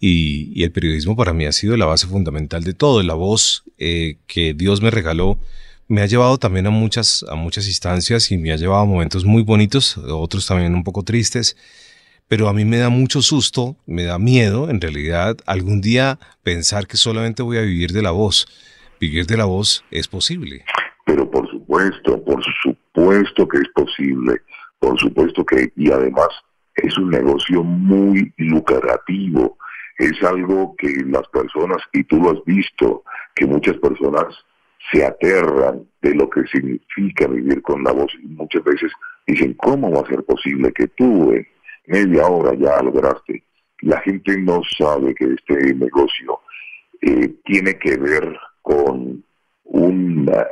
y, 0.00 0.52
y 0.54 0.64
el 0.64 0.72
periodismo 0.72 1.16
para 1.16 1.32
mí 1.32 1.46
ha 1.46 1.52
sido 1.52 1.76
la 1.76 1.86
base 1.86 2.06
fundamental 2.06 2.64
de 2.64 2.74
todo, 2.74 3.02
la 3.02 3.14
voz 3.14 3.64
eh, 3.78 4.18
que 4.26 4.54
Dios 4.54 4.82
me 4.82 4.90
regaló 4.90 5.38
me 5.88 6.00
ha 6.00 6.06
llevado 6.06 6.38
también 6.38 6.66
a 6.66 6.70
muchas, 6.70 7.24
a 7.28 7.34
muchas 7.34 7.66
instancias 7.66 8.30
y 8.30 8.38
me 8.38 8.52
ha 8.52 8.56
llevado 8.56 8.82
a 8.82 8.86
momentos 8.86 9.24
muy 9.24 9.42
bonitos, 9.42 9.98
otros 9.98 10.46
también 10.46 10.74
un 10.74 10.82
poco 10.82 11.02
tristes, 11.02 11.56
pero 12.28 12.48
a 12.48 12.54
mí 12.54 12.64
me 12.64 12.78
da 12.78 12.88
mucho 12.88 13.20
susto, 13.20 13.76
me 13.86 14.04
da 14.04 14.18
miedo 14.18 14.70
en 14.70 14.80
realidad 14.80 15.36
algún 15.46 15.80
día 15.80 16.18
pensar 16.42 16.86
que 16.86 16.96
solamente 16.96 17.42
voy 17.42 17.58
a 17.58 17.62
vivir 17.62 17.92
de 17.92 18.02
la 18.02 18.12
voz. 18.12 18.46
Vivir 19.00 19.26
de 19.26 19.36
la 19.36 19.44
voz 19.44 19.84
es 19.90 20.08
posible. 20.08 20.64
Pero 21.04 21.30
por 21.30 21.48
supuesto, 21.50 22.24
por 22.24 22.42
supuesto 22.62 23.46
que 23.46 23.58
es 23.58 23.68
posible, 23.74 24.40
por 24.78 24.98
supuesto 24.98 25.44
que, 25.44 25.70
y 25.76 25.90
además 25.90 26.28
es 26.76 26.96
un 26.96 27.10
negocio 27.10 27.62
muy 27.62 28.32
lucrativo, 28.38 29.58
es 29.98 30.22
algo 30.22 30.74
que 30.76 30.88
las 31.06 31.26
personas, 31.28 31.78
y 31.92 32.04
tú 32.04 32.16
lo 32.20 32.30
has 32.32 32.44
visto, 32.44 33.04
que 33.34 33.46
muchas 33.46 33.76
personas 33.78 34.26
se 34.90 35.04
aterran 35.04 35.86
de 36.02 36.14
lo 36.14 36.28
que 36.28 36.42
significa 36.46 37.26
vivir 37.26 37.62
con 37.62 37.82
la 37.82 37.92
voz 37.92 38.12
y 38.22 38.26
muchas 38.26 38.62
veces 38.64 38.92
dicen, 39.26 39.54
¿cómo 39.54 39.90
va 39.90 40.00
a 40.00 40.10
ser 40.10 40.22
posible 40.24 40.72
que 40.72 40.88
tú 40.88 41.32
en 41.32 41.46
media 41.86 42.26
hora 42.26 42.54
ya 42.54 42.82
lograste? 42.82 43.42
La 43.80 44.00
gente 44.00 44.38
no 44.38 44.60
sabe 44.78 45.14
que 45.14 45.34
este 45.34 45.74
negocio 45.74 46.40
eh, 47.00 47.34
tiene 47.44 47.78
que 47.78 47.96
ver 47.96 48.38
con 48.62 49.24
una 49.64 50.46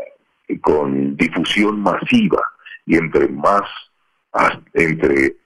con 0.61 1.17
difusión 1.17 1.81
masiva 1.81 2.43
y 2.85 2.97
entre 2.97 3.29
más 3.29 3.63
entre 4.75 5.37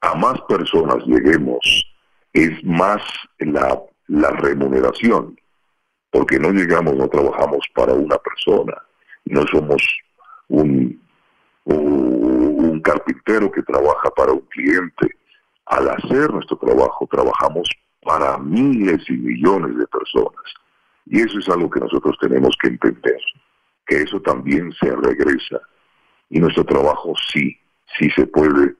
a 0.00 0.14
más 0.14 0.40
personas 0.42 1.04
lleguemos 1.06 1.91
es 2.32 2.64
más 2.64 3.02
la, 3.38 4.30
remuneración 4.30 5.38
porque 6.10 6.38
no 6.38 6.50
llegamos, 6.50 6.94
no 6.94 7.08
trabajamos 7.08 7.66
para 7.74 7.94
una 7.94 8.18
persona, 8.18 8.74
no 9.24 9.46
somos 9.46 9.82
un 10.48 11.00
carpintero 12.82 13.50
que 13.50 13.62
trabaja 13.62 14.10
para 14.10 14.32
un 14.32 14.40
cliente. 14.50 15.16
Al 15.66 15.88
hacer 15.88 16.30
nuestro 16.30 16.58
trabajo, 16.58 17.08
trabajamos 17.10 17.68
para 18.02 18.36
miles 18.38 19.08
y 19.08 19.14
millones 19.14 19.76
de 19.78 19.86
personas. 19.86 20.42
Y 21.06 21.20
eso 21.20 21.38
es 21.38 21.48
algo 21.48 21.70
que 21.70 21.80
nosotros 21.80 22.16
tenemos 22.20 22.54
que 22.60 22.68
entender, 22.68 23.18
que 23.86 24.02
eso 24.02 24.20
también 24.20 24.72
se 24.72 24.94
regresa. 24.94 25.60
Y 26.28 26.40
nuestro 26.40 26.64
trabajo 26.64 27.14
sí, 27.32 27.56
sí 27.98 28.10
se 28.10 28.26
puede. 28.26 28.74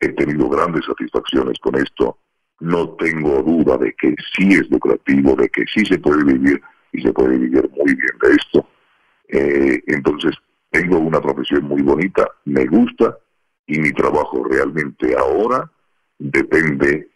He 0.00 0.08
tenido 0.10 0.48
grandes 0.48 0.84
satisfacciones 0.84 1.58
con 1.60 1.76
esto. 1.76 2.18
No 2.60 2.90
tengo 2.90 3.42
duda 3.42 3.76
de 3.76 3.92
que 3.94 4.14
sí 4.34 4.52
es 4.52 4.70
lucrativo, 4.70 5.36
de 5.36 5.48
que 5.48 5.64
sí 5.66 5.84
se 5.84 5.98
puede 5.98 6.24
vivir 6.24 6.60
y 6.92 7.02
se 7.02 7.12
puede 7.12 7.38
vivir 7.38 7.68
muy 7.76 7.94
bien 7.94 8.18
de 8.22 8.30
esto. 8.30 8.68
Eh, 9.28 9.82
entonces, 9.86 10.34
tengo 10.70 10.98
una 10.98 11.20
profesión 11.20 11.64
muy 11.64 11.82
bonita, 11.82 12.28
me 12.44 12.66
gusta 12.66 13.18
y 13.66 13.78
mi 13.80 13.92
trabajo 13.92 14.44
realmente 14.44 15.16
ahora 15.16 15.70
depende, 16.18 17.08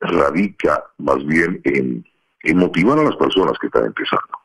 radica 0.00 0.84
más 0.98 1.24
bien 1.26 1.60
en, 1.64 2.04
motivar 2.56 2.98
a 2.98 3.04
las 3.04 3.16
personas 3.16 3.58
que 3.58 3.66
están 3.66 3.86
empezando, 3.86 4.38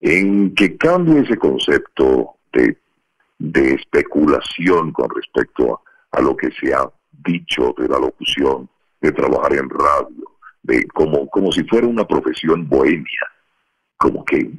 en 0.00 0.54
que 0.54 0.76
cambie 0.76 1.20
ese 1.20 1.36
concepto 1.38 2.34
de, 2.52 2.76
especulación 3.74 4.92
con 4.92 5.08
respecto 5.10 5.82
a, 6.10 6.20
lo 6.20 6.36
que 6.36 6.50
se 6.50 6.74
ha 6.74 6.90
dicho 7.12 7.74
de 7.76 7.88
la 7.88 7.98
locución, 7.98 8.68
de 9.00 9.12
trabajar 9.12 9.54
en 9.54 9.68
radio, 9.68 10.24
de 10.62 10.86
como, 10.88 11.28
como 11.28 11.52
si 11.52 11.64
fuera 11.64 11.86
una 11.86 12.06
profesión 12.06 12.68
bohemia, 12.68 13.26
como 13.96 14.24
que, 14.24 14.50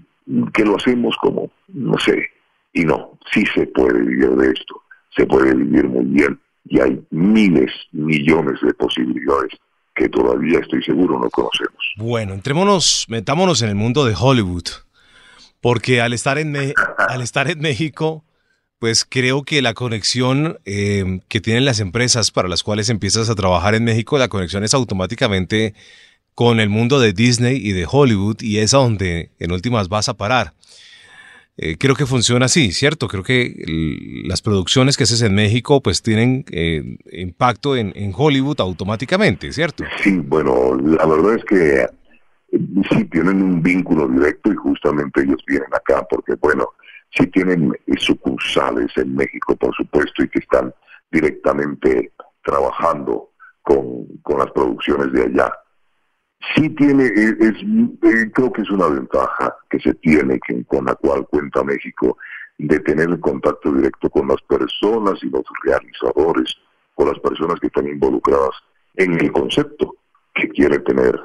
que 0.53 0.65
lo 0.65 0.75
hacemos 0.75 1.15
como, 1.21 1.51
no 1.69 1.97
sé, 1.99 2.29
y 2.73 2.83
no, 2.83 3.17
sí 3.31 3.43
se 3.53 3.67
puede 3.67 3.99
vivir 4.01 4.29
de 4.29 4.51
esto, 4.51 4.81
se 5.15 5.25
puede 5.25 5.53
vivir 5.53 5.87
muy 5.87 6.05
bien 6.05 6.39
y 6.65 6.79
hay 6.79 7.03
miles, 7.09 7.71
millones 7.91 8.59
de 8.61 8.73
posibilidades 8.73 9.51
que 9.95 10.07
todavía 10.09 10.59
estoy 10.59 10.81
seguro 10.83 11.19
no 11.19 11.29
conocemos. 11.29 11.93
Bueno, 11.97 12.33
entrémonos, 12.33 13.05
metámonos 13.09 13.61
en 13.61 13.69
el 13.69 13.75
mundo 13.75 14.05
de 14.05 14.15
Hollywood, 14.17 14.63
porque 15.59 16.01
al 16.01 16.13
estar 16.13 16.37
en, 16.37 16.55
al 16.97 17.21
estar 17.21 17.49
en 17.49 17.59
México, 17.59 18.23
pues 18.81 19.05
creo 19.07 19.43
que 19.43 19.61
la 19.61 19.75
conexión 19.75 20.57
eh, 20.65 21.19
que 21.27 21.39
tienen 21.39 21.65
las 21.65 21.79
empresas 21.79 22.31
para 22.31 22.49
las 22.49 22.63
cuales 22.63 22.89
empiezas 22.89 23.29
a 23.29 23.35
trabajar 23.35 23.75
en 23.75 23.83
México, 23.83 24.17
la 24.17 24.27
conexión 24.27 24.63
es 24.63 24.73
automáticamente 24.73 25.75
con 26.33 26.59
el 26.59 26.69
mundo 26.69 26.99
de 26.99 27.13
Disney 27.13 27.57
y 27.57 27.73
de 27.73 27.85
Hollywood 27.87 28.37
y 28.41 28.57
es 28.57 28.73
a 28.73 28.77
donde 28.77 29.29
en 29.37 29.51
últimas 29.51 29.87
vas 29.87 30.09
a 30.09 30.15
parar. 30.15 30.53
Eh, 31.57 31.77
creo 31.77 31.93
que 31.93 32.07
funciona 32.07 32.47
así, 32.47 32.71
¿cierto? 32.71 33.07
Creo 33.07 33.21
que 33.21 34.23
las 34.25 34.41
producciones 34.41 34.97
que 34.97 35.03
haces 35.03 35.21
en 35.21 35.35
México 35.35 35.83
pues 35.83 36.01
tienen 36.01 36.43
eh, 36.49 36.97
impacto 37.11 37.75
en, 37.75 37.93
Hollywood 38.17 38.61
automáticamente, 38.61 39.53
¿cierto? 39.53 39.83
Sí, 40.01 40.17
bueno, 40.17 40.75
la 40.75 41.05
verdad 41.05 41.35
es 41.35 41.45
que 41.45 41.85
sí 42.89 43.05
tienen 43.11 43.43
un 43.43 43.61
vínculo 43.61 44.07
directo 44.07 44.51
y 44.51 44.55
justamente 44.55 45.21
ellos 45.21 45.37
vienen 45.45 45.69
acá 45.71 46.03
porque, 46.09 46.33
bueno, 46.41 46.67
sí 47.11 47.27
tienen 47.27 47.73
sucursales 47.97 48.91
en 48.97 49.15
México, 49.15 49.55
por 49.55 49.75
supuesto, 49.75 50.23
y 50.23 50.29
que 50.29 50.39
están 50.39 50.73
directamente 51.11 52.11
trabajando 52.43 53.31
con, 53.61 54.07
con 54.23 54.39
las 54.39 54.51
producciones 54.51 55.11
de 55.11 55.23
allá 55.23 55.51
sí 56.55 56.69
tiene, 56.69 57.05
e, 57.05 57.35
es, 57.39 57.55
eh, 58.03 58.31
creo 58.33 58.51
que 58.51 58.61
es 58.61 58.69
una 58.69 58.87
ventaja 58.87 59.55
que 59.69 59.79
se 59.79 59.93
tiene, 59.95 60.39
que, 60.45 60.63
con 60.65 60.85
la 60.85 60.95
cual 60.95 61.27
cuenta 61.27 61.63
México, 61.63 62.17
de 62.57 62.79
tener 62.79 63.09
el 63.09 63.19
contacto 63.19 63.71
directo 63.71 64.09
con 64.09 64.27
las 64.27 64.41
personas 64.43 65.23
y 65.23 65.29
los 65.29 65.43
realizadores, 65.63 66.55
con 66.95 67.07
las 67.07 67.19
personas 67.19 67.59
que 67.59 67.67
están 67.67 67.87
involucradas 67.87 68.51
en 68.95 69.19
el 69.19 69.31
concepto 69.31 69.95
que 70.33 70.49
quiere 70.49 70.79
tener, 70.79 71.19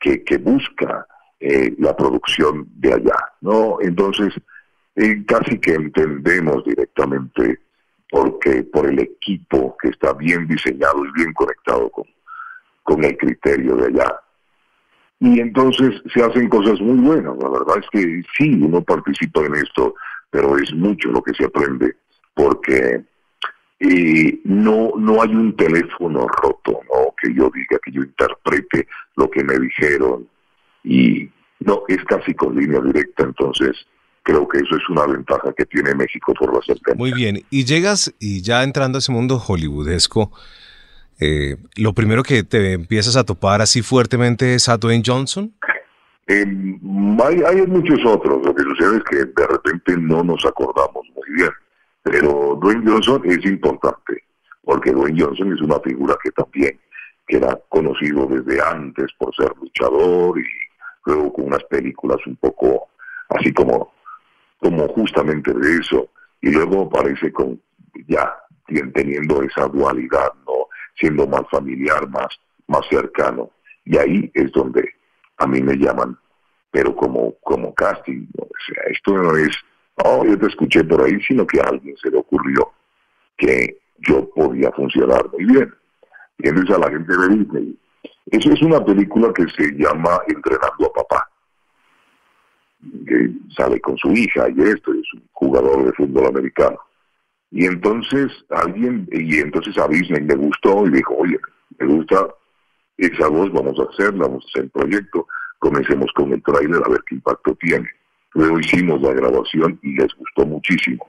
que, 0.00 0.22
que 0.24 0.38
busca 0.38 1.06
eh, 1.40 1.74
la 1.78 1.96
producción 1.96 2.66
de 2.76 2.92
allá, 2.92 3.16
¿no? 3.40 3.78
Entonces, 3.80 4.34
eh, 4.96 5.24
casi 5.26 5.58
que 5.58 5.74
entendemos 5.74 6.64
directamente 6.64 7.60
porque 8.10 8.62
por 8.64 8.86
el 8.86 9.00
equipo 9.00 9.76
que 9.80 9.88
está 9.88 10.12
bien 10.12 10.46
diseñado 10.46 11.04
y 11.04 11.12
bien 11.12 11.32
conectado 11.32 11.90
con, 11.90 12.04
con 12.82 13.04
el 13.04 13.16
criterio 13.16 13.76
de 13.76 13.86
allá 13.86 14.20
y 15.24 15.40
entonces 15.40 16.02
se 16.12 16.22
hacen 16.22 16.48
cosas 16.48 16.80
muy 16.82 16.98
buenas. 16.98 17.36
La 17.38 17.48
verdad 17.48 17.78
es 17.78 17.86
que 17.90 18.22
sí, 18.36 18.60
uno 18.60 18.82
participa 18.82 19.40
en 19.46 19.54
esto, 19.54 19.94
pero 20.30 20.58
es 20.58 20.72
mucho 20.74 21.10
lo 21.10 21.22
que 21.22 21.32
se 21.32 21.46
aprende, 21.46 21.96
porque 22.34 23.02
no, 24.44 24.92
no 24.96 25.22
hay 25.22 25.34
un 25.34 25.56
teléfono 25.56 26.26
roto, 26.26 26.80
¿no? 26.92 27.14
Que 27.20 27.32
yo 27.34 27.50
diga, 27.54 27.78
que 27.82 27.92
yo 27.92 28.02
interprete 28.02 28.86
lo 29.16 29.30
que 29.30 29.44
me 29.44 29.58
dijeron, 29.58 30.28
y 30.82 31.30
no, 31.60 31.82
es 31.88 32.04
casi 32.04 32.34
con 32.34 32.56
línea 32.56 32.80
directa, 32.80 33.24
entonces 33.24 33.86
creo 34.24 34.48
que 34.48 34.58
eso 34.58 34.76
es 34.76 34.88
una 34.88 35.06
ventaja 35.06 35.52
que 35.56 35.66
tiene 35.66 35.94
México 35.94 36.34
por 36.34 36.52
la 36.52 36.60
cercanía. 36.62 36.98
Muy 36.98 37.12
bien, 37.12 37.44
y 37.50 37.64
llegas, 37.64 38.12
y 38.18 38.42
ya 38.42 38.64
entrando 38.64 38.96
a 38.96 39.00
ese 39.00 39.12
mundo 39.12 39.38
hollywoodesco, 39.38 40.32
eh, 41.20 41.56
lo 41.76 41.92
primero 41.92 42.22
que 42.22 42.42
te 42.42 42.72
empiezas 42.72 43.16
a 43.16 43.24
topar 43.24 43.60
así 43.60 43.82
fuertemente 43.82 44.54
es 44.54 44.68
a 44.68 44.78
Dwayne 44.78 45.04
Johnson. 45.06 45.54
Eh, 46.26 46.46
hay, 47.46 47.66
muchos 47.66 48.00
otros. 48.04 48.44
Lo 48.44 48.54
que 48.54 48.62
sucede 48.62 48.96
es 48.96 49.04
que 49.04 49.16
de 49.18 49.46
repente 49.46 49.96
no 49.98 50.24
nos 50.24 50.44
acordamos 50.44 51.06
muy 51.14 51.36
bien. 51.36 51.50
Pero 52.02 52.58
Dwayne 52.60 52.90
Johnson 52.90 53.22
es 53.26 53.44
importante, 53.44 54.24
porque 54.62 54.90
Dwayne 54.90 55.22
Johnson 55.22 55.52
es 55.52 55.60
una 55.60 55.78
figura 55.80 56.16
que 56.22 56.30
también 56.30 56.78
que 57.26 57.36
era 57.38 57.58
conocido 57.70 58.26
desde 58.26 58.60
antes 58.60 59.06
por 59.16 59.34
ser 59.34 59.50
luchador 59.58 60.38
y 60.38 60.44
luego 61.06 61.32
con 61.32 61.46
unas 61.46 61.64
películas 61.64 62.18
un 62.26 62.36
poco 62.36 62.88
así 63.30 63.50
como, 63.52 63.93
como 64.64 64.88
justamente 64.88 65.52
de 65.52 65.76
eso. 65.76 66.08
Y 66.40 66.50
luego 66.50 66.84
aparece 66.84 67.30
con 67.32 67.60
ya 68.08 68.34
teniendo 68.94 69.42
esa 69.42 69.68
dualidad, 69.68 70.32
¿no? 70.46 70.68
siendo 70.98 71.26
más 71.26 71.42
familiar, 71.50 72.08
más, 72.08 72.28
más 72.66 72.80
cercano. 72.88 73.50
Y 73.84 73.98
ahí 73.98 74.30
es 74.32 74.50
donde 74.52 74.88
a 75.36 75.46
mí 75.46 75.60
me 75.60 75.74
llaman, 75.74 76.16
pero 76.70 76.96
como, 76.96 77.34
como 77.42 77.74
casting. 77.74 78.26
O 78.38 78.48
sea, 78.66 78.84
esto 78.90 79.12
no 79.12 79.36
es, 79.36 79.54
oh, 80.02 80.24
yo 80.24 80.38
te 80.38 80.46
escuché 80.46 80.82
por 80.82 81.02
ahí, 81.02 81.20
sino 81.28 81.46
que 81.46 81.60
a 81.60 81.64
alguien 81.64 81.94
se 81.98 82.10
le 82.10 82.16
ocurrió 82.16 82.72
que 83.36 83.80
yo 83.98 84.30
podía 84.30 84.70
funcionar 84.72 85.28
muy 85.30 85.44
bien. 85.44 85.74
Y 86.38 86.48
entonces 86.48 86.74
a 86.74 86.78
la 86.78 86.90
gente 86.90 87.12
de 87.14 87.36
Disney. 87.36 87.78
Eso 88.30 88.50
es 88.50 88.62
una 88.62 88.82
película 88.82 89.30
que 89.34 89.44
se 89.48 89.72
llama 89.72 90.20
Entrenando 90.26 90.86
a 90.86 90.92
Papá. 90.94 91.28
Que 93.06 93.30
sale 93.56 93.80
con 93.80 93.96
su 93.98 94.12
hija 94.12 94.48
y 94.48 94.60
esto, 94.62 94.92
es 94.92 95.14
un 95.14 95.22
jugador 95.32 95.84
de 95.84 95.92
fútbol 95.92 96.26
americano. 96.26 96.78
Y 97.50 97.66
entonces 97.66 98.32
alguien, 98.50 99.08
y 99.12 99.38
entonces 99.38 99.78
a 99.78 99.86
Disney 99.86 100.22
le 100.22 100.34
gustó 100.34 100.86
y 100.86 100.90
dijo, 100.90 101.14
oye, 101.16 101.38
me 101.78 101.86
gusta 101.86 102.26
esa 102.96 103.28
voz, 103.28 103.52
vamos 103.52 103.78
a 103.78 103.84
hacerla, 103.84 104.26
vamos 104.26 104.44
a 104.44 104.48
hacer 104.48 104.64
el 104.64 104.70
proyecto, 104.70 105.26
comencemos 105.58 106.10
con 106.14 106.32
el 106.32 106.42
tráiler 106.42 106.82
a 106.84 106.88
ver 106.88 107.00
qué 107.06 107.14
impacto 107.14 107.54
tiene. 107.56 107.88
Luego 108.34 108.58
hicimos 108.58 109.00
la 109.02 109.12
grabación 109.12 109.78
y 109.82 109.94
les 109.96 110.12
gustó 110.14 110.44
muchísimo. 110.46 111.06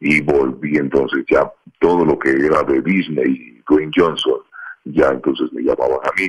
Y 0.00 0.20
volví 0.22 0.76
entonces 0.76 1.24
ya 1.30 1.50
todo 1.78 2.04
lo 2.04 2.18
que 2.18 2.30
era 2.30 2.62
de 2.62 2.80
Disney 2.80 3.26
y 3.26 3.62
Dwayne 3.68 3.92
Johnson, 3.94 4.40
ya 4.84 5.08
entonces 5.10 5.52
me 5.52 5.62
llamaban 5.62 5.98
a 6.02 6.20
mí. 6.20 6.28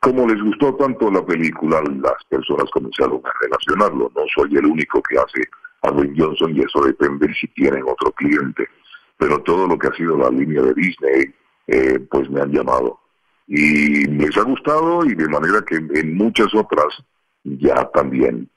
Como 0.00 0.28
les 0.28 0.40
gustó 0.40 0.74
tanto 0.76 1.10
la 1.10 1.24
película, 1.24 1.82
las 1.82 2.24
personas 2.28 2.70
comenzaron 2.70 3.20
a 3.24 3.32
relacionarlo. 3.42 4.12
No 4.14 4.22
soy 4.34 4.56
el 4.56 4.66
único 4.66 5.02
que 5.02 5.18
hace 5.18 5.42
a 5.82 5.90
Dwayne 5.90 6.14
Johnson 6.16 6.56
y 6.56 6.60
eso 6.60 6.80
depende 6.82 7.34
si 7.34 7.48
tienen 7.48 7.82
otro 7.84 8.12
cliente. 8.12 8.68
Pero 9.16 9.42
todo 9.42 9.66
lo 9.66 9.76
que 9.76 9.88
ha 9.88 9.94
sido 9.94 10.16
la 10.16 10.30
línea 10.30 10.62
de 10.62 10.74
Disney, 10.74 11.34
eh, 11.66 11.98
pues 12.10 12.30
me 12.30 12.40
han 12.40 12.52
llamado. 12.52 13.00
Y 13.48 14.04
les 14.06 14.36
ha 14.36 14.42
gustado 14.42 15.04
y 15.04 15.14
de 15.14 15.28
manera 15.28 15.62
que 15.62 15.76
en 15.76 16.16
muchas 16.16 16.54
otras 16.54 17.02
ya 17.42 17.84
también 17.90 18.48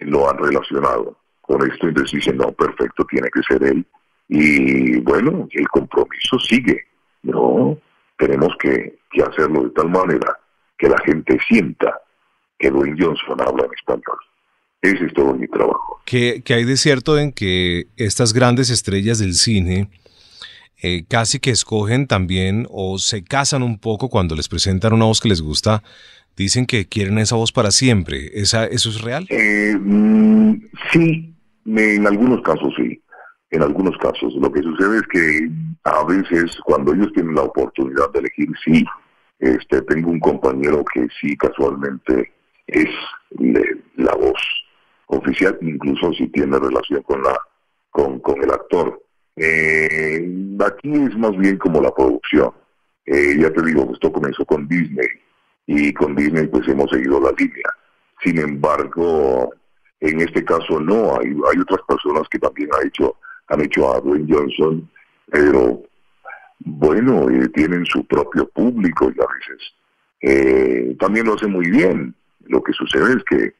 lo 0.00 0.28
han 0.28 0.38
relacionado 0.38 1.16
con 1.42 1.62
esto. 1.70 1.86
Entonces 1.86 2.18
dicen, 2.18 2.38
no, 2.38 2.50
perfecto, 2.50 3.04
tiene 3.04 3.28
que 3.30 3.42
ser 3.42 3.62
él. 3.62 3.86
Y 4.28 4.98
bueno, 5.00 5.46
el 5.52 5.68
compromiso 5.68 6.40
sigue. 6.40 6.86
No, 7.22 7.78
tenemos 8.16 8.56
que, 8.58 8.98
que 9.12 9.22
hacerlo 9.22 9.64
de 9.64 9.70
tal 9.70 9.90
manera 9.90 10.36
que 10.78 10.88
la 10.88 10.98
gente 11.04 11.38
sienta 11.48 12.00
que 12.58 12.70
Dwayne 12.70 12.96
Johnson 12.98 13.40
habla 13.40 13.64
en 13.64 13.70
español. 13.74 14.18
Ese 14.80 15.06
es 15.06 15.12
todo 15.12 15.34
mi 15.34 15.48
trabajo. 15.48 16.00
¿Qué, 16.06 16.42
hay 16.48 16.64
de 16.64 16.76
cierto 16.76 17.18
en 17.18 17.32
que 17.32 17.88
estas 17.96 18.32
grandes 18.32 18.70
estrellas 18.70 19.18
del 19.18 19.34
cine 19.34 19.90
eh, 20.80 21.04
casi 21.08 21.40
que 21.40 21.50
escogen 21.50 22.06
también 22.06 22.66
o 22.70 22.98
se 22.98 23.24
casan 23.24 23.62
un 23.62 23.78
poco 23.78 24.08
cuando 24.08 24.36
les 24.36 24.48
presentan 24.48 24.92
una 24.92 25.06
voz 25.06 25.20
que 25.20 25.28
les 25.28 25.42
gusta? 25.42 25.82
Dicen 26.36 26.66
que 26.66 26.86
quieren 26.86 27.18
esa 27.18 27.34
voz 27.34 27.50
para 27.50 27.72
siempre. 27.72 28.30
¿Esa, 28.34 28.64
¿Eso 28.66 28.90
es 28.90 29.00
real? 29.00 29.26
Eh, 29.28 29.76
mm, 29.76 30.62
sí, 30.92 31.34
En 31.66 32.06
algunos 32.06 32.40
casos 32.42 32.72
sí, 32.76 33.02
en 33.50 33.62
algunos 33.62 33.96
casos. 33.98 34.32
Lo 34.36 34.52
que 34.52 34.62
sucede 34.62 34.98
es 34.98 35.06
que 35.08 35.50
a 35.84 36.04
veces 36.04 36.56
cuando 36.64 36.94
ellos 36.94 37.12
tienen 37.12 37.34
la 37.34 37.42
oportunidad 37.42 38.12
de 38.12 38.20
elegir, 38.20 38.48
sí, 38.64 38.84
este, 39.38 39.82
tengo 39.82 40.10
un 40.10 40.20
compañero 40.20 40.84
que 40.92 41.06
sí 41.20 41.36
casualmente 41.36 42.32
es 42.66 42.88
la 43.96 44.14
voz 44.14 44.40
oficial, 45.06 45.58
incluso 45.62 46.12
si 46.12 46.28
tiene 46.28 46.58
relación 46.58 47.02
con 47.02 47.22
la 47.22 47.38
con, 47.90 48.20
con 48.20 48.42
el 48.42 48.50
actor. 48.50 49.02
Eh, 49.36 50.28
aquí 50.64 50.92
es 50.92 51.16
más 51.16 51.36
bien 51.36 51.56
como 51.58 51.80
la 51.80 51.94
producción. 51.94 52.52
Eh, 53.06 53.36
ya 53.40 53.50
te 53.50 53.62
digo, 53.62 53.90
esto 53.92 54.12
comenzó 54.12 54.44
con 54.44 54.68
Disney 54.68 55.08
y 55.66 55.92
con 55.94 56.14
Disney 56.14 56.46
pues 56.48 56.68
hemos 56.68 56.90
seguido 56.90 57.20
la 57.20 57.32
línea. 57.38 57.70
Sin 58.22 58.38
embargo, 58.38 59.50
en 60.00 60.20
este 60.20 60.44
caso 60.44 60.80
no, 60.80 61.18
hay, 61.18 61.28
hay 61.28 61.60
otras 61.60 61.80
personas 61.86 62.28
que 62.28 62.38
también 62.38 62.68
ha 62.74 62.86
hecho, 62.86 63.16
han 63.48 63.62
hecho 63.62 63.94
a 63.94 64.00
Dwayne 64.00 64.26
Johnson, 64.28 64.90
pero 65.30 65.82
bueno, 66.60 67.28
eh, 67.30 67.48
tienen 67.48 67.84
su 67.86 68.04
propio 68.04 68.48
público 68.48 69.10
y 69.14 69.20
a 69.20 69.26
veces 69.26 69.72
eh, 70.20 70.96
también 70.98 71.26
lo 71.26 71.34
hacen 71.34 71.52
muy 71.52 71.70
bien. 71.70 72.14
Lo 72.46 72.62
que 72.62 72.72
sucede 72.72 73.14
es 73.16 73.24
que 73.24 73.54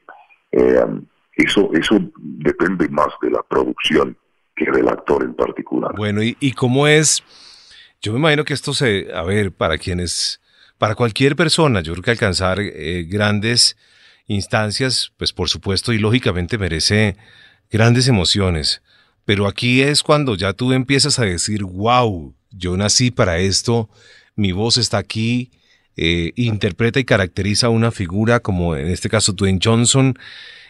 eh, 0.51 0.85
eso, 1.35 1.69
eso 1.73 1.99
depende 2.17 2.89
más 2.89 3.09
de 3.21 3.31
la 3.31 3.41
producción 3.43 4.17
que 4.55 4.69
del 4.71 4.89
actor 4.89 5.23
en 5.23 5.33
particular. 5.35 5.93
Bueno, 5.95 6.21
¿y, 6.21 6.35
y 6.39 6.53
cómo 6.53 6.87
es? 6.87 7.23
Yo 8.01 8.13
me 8.13 8.19
imagino 8.19 8.43
que 8.43 8.53
esto 8.53 8.73
se, 8.73 9.07
a 9.13 9.23
ver, 9.23 9.51
para 9.51 9.77
quienes, 9.77 10.41
para 10.77 10.95
cualquier 10.95 11.35
persona, 11.35 11.81
yo 11.81 11.93
creo 11.93 12.03
que 12.03 12.11
alcanzar 12.11 12.59
grandes 13.07 13.77
instancias, 14.27 15.11
pues 15.17 15.33
por 15.33 15.49
supuesto 15.49 15.91
y 15.91 15.97
lógicamente 15.97 16.57
merece 16.57 17.17
grandes 17.69 18.07
emociones. 18.07 18.81
Pero 19.25 19.47
aquí 19.47 19.81
es 19.81 20.01
cuando 20.01 20.35
ya 20.35 20.53
tú 20.53 20.71
empiezas 20.71 21.19
a 21.19 21.25
decir, 21.25 21.63
wow, 21.63 22.33
yo 22.51 22.77
nací 22.77 23.11
para 23.11 23.39
esto, 23.39 23.89
mi 24.35 24.51
voz 24.51 24.77
está 24.77 24.97
aquí, 24.97 25.51
eh, 25.97 26.31
interpreta 26.35 26.99
y 26.99 27.03
caracteriza 27.05 27.69
una 27.69 27.91
figura 27.91 28.39
como 28.39 28.75
en 28.75 28.87
este 28.87 29.09
caso 29.09 29.33
Dwayne 29.33 29.59
Johnson 29.61 30.17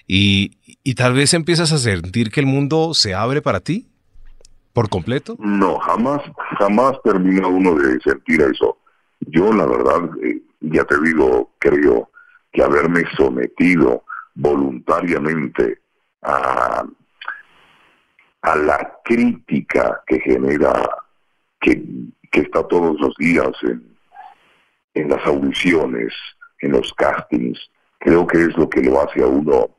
y, 0.07 0.57
y 0.83 0.95
tal 0.95 1.13
vez 1.13 1.33
empiezas 1.35 1.71
a 1.71 1.77
sentir 1.77 2.31
que 2.31 2.39
el 2.39 2.47
mundo 2.47 2.95
se 2.95 3.13
abre 3.13 3.41
para 3.41 3.59
ti 3.59 3.87
por 4.73 4.89
completo. 4.89 5.35
No, 5.39 5.77
jamás, 5.79 6.21
jamás 6.57 6.93
termina 7.03 7.47
uno 7.47 7.75
de 7.75 7.99
sentir 7.99 8.41
eso. 8.41 8.77
Yo 9.19 9.53
la 9.53 9.65
verdad, 9.65 10.09
eh, 10.23 10.41
ya 10.61 10.83
te 10.85 10.99
digo, 11.01 11.51
creo 11.59 12.09
que 12.51 12.63
haberme 12.63 13.03
sometido 13.15 14.03
voluntariamente 14.33 15.79
a, 16.23 16.83
a 18.41 18.55
la 18.55 18.97
crítica 19.03 20.01
que 20.07 20.19
genera 20.21 20.89
que, 21.59 21.81
está 22.31 22.63
todos 22.67 22.99
los 22.99 23.15
días 23.17 23.51
en, 24.93 25.09
las 25.09 25.25
audiciones, 25.25 26.13
en 26.59 26.71
los 26.71 26.93
castings, 26.93 27.59
creo 27.99 28.25
que 28.25 28.41
es 28.43 28.57
lo 28.57 28.69
que 28.69 28.81
lo 28.81 29.01
hace 29.01 29.21
a 29.21 29.27
uno 29.27 29.69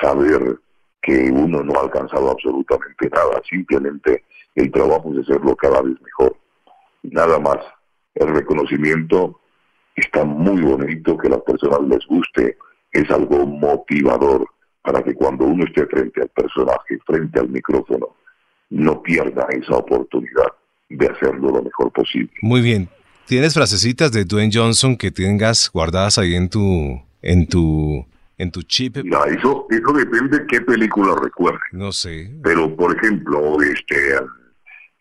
saber 0.00 0.58
que 1.02 1.30
uno 1.30 1.62
no 1.62 1.74
ha 1.78 1.82
alcanzado 1.82 2.30
absolutamente 2.30 3.08
nada, 3.10 3.40
simplemente 3.48 4.24
el 4.54 4.70
trabajo 4.70 5.12
es 5.12 5.20
hacerlo 5.20 5.54
cada 5.56 5.82
vez 5.82 6.00
mejor. 6.00 6.36
Nada 7.02 7.38
más. 7.38 7.58
El 8.14 8.34
reconocimiento 8.34 9.40
está 9.94 10.24
muy 10.24 10.60
bonito, 10.62 11.16
que 11.16 11.28
a 11.28 11.32
las 11.32 11.42
personas 11.42 11.80
les 11.82 12.04
guste, 12.06 12.58
es 12.90 13.08
algo 13.10 13.46
motivador 13.46 14.44
para 14.82 15.02
que 15.02 15.14
cuando 15.14 15.44
uno 15.44 15.64
esté 15.64 15.86
frente 15.86 16.22
al 16.22 16.28
personaje, 16.30 16.98
frente 17.06 17.38
al 17.38 17.48
micrófono, 17.48 18.16
no 18.70 19.00
pierda 19.02 19.46
esa 19.50 19.76
oportunidad 19.76 20.48
de 20.88 21.06
hacerlo 21.06 21.50
lo 21.50 21.62
mejor 21.62 21.92
posible. 21.92 22.32
Muy 22.42 22.60
bien. 22.60 22.88
¿Tienes 23.26 23.54
frasecitas 23.54 24.10
de 24.10 24.24
Dwayne 24.24 24.50
Johnson 24.52 24.96
que 24.96 25.10
tengas 25.10 25.70
guardadas 25.70 26.18
ahí 26.18 26.34
en 26.34 26.48
tu 26.48 27.02
en 27.20 27.46
tu 27.46 28.06
en 28.38 28.50
tu 28.50 28.62
chip? 28.62 28.96
Mira, 29.04 29.24
eso 29.24 29.66
eso 29.70 29.92
depende 29.92 30.38
de 30.38 30.46
qué 30.46 30.60
película 30.62 31.14
recuerde. 31.22 31.60
No 31.72 31.92
sé. 31.92 32.30
Pero 32.42 32.74
por 32.74 32.96
ejemplo, 32.96 33.60
este 33.60 34.14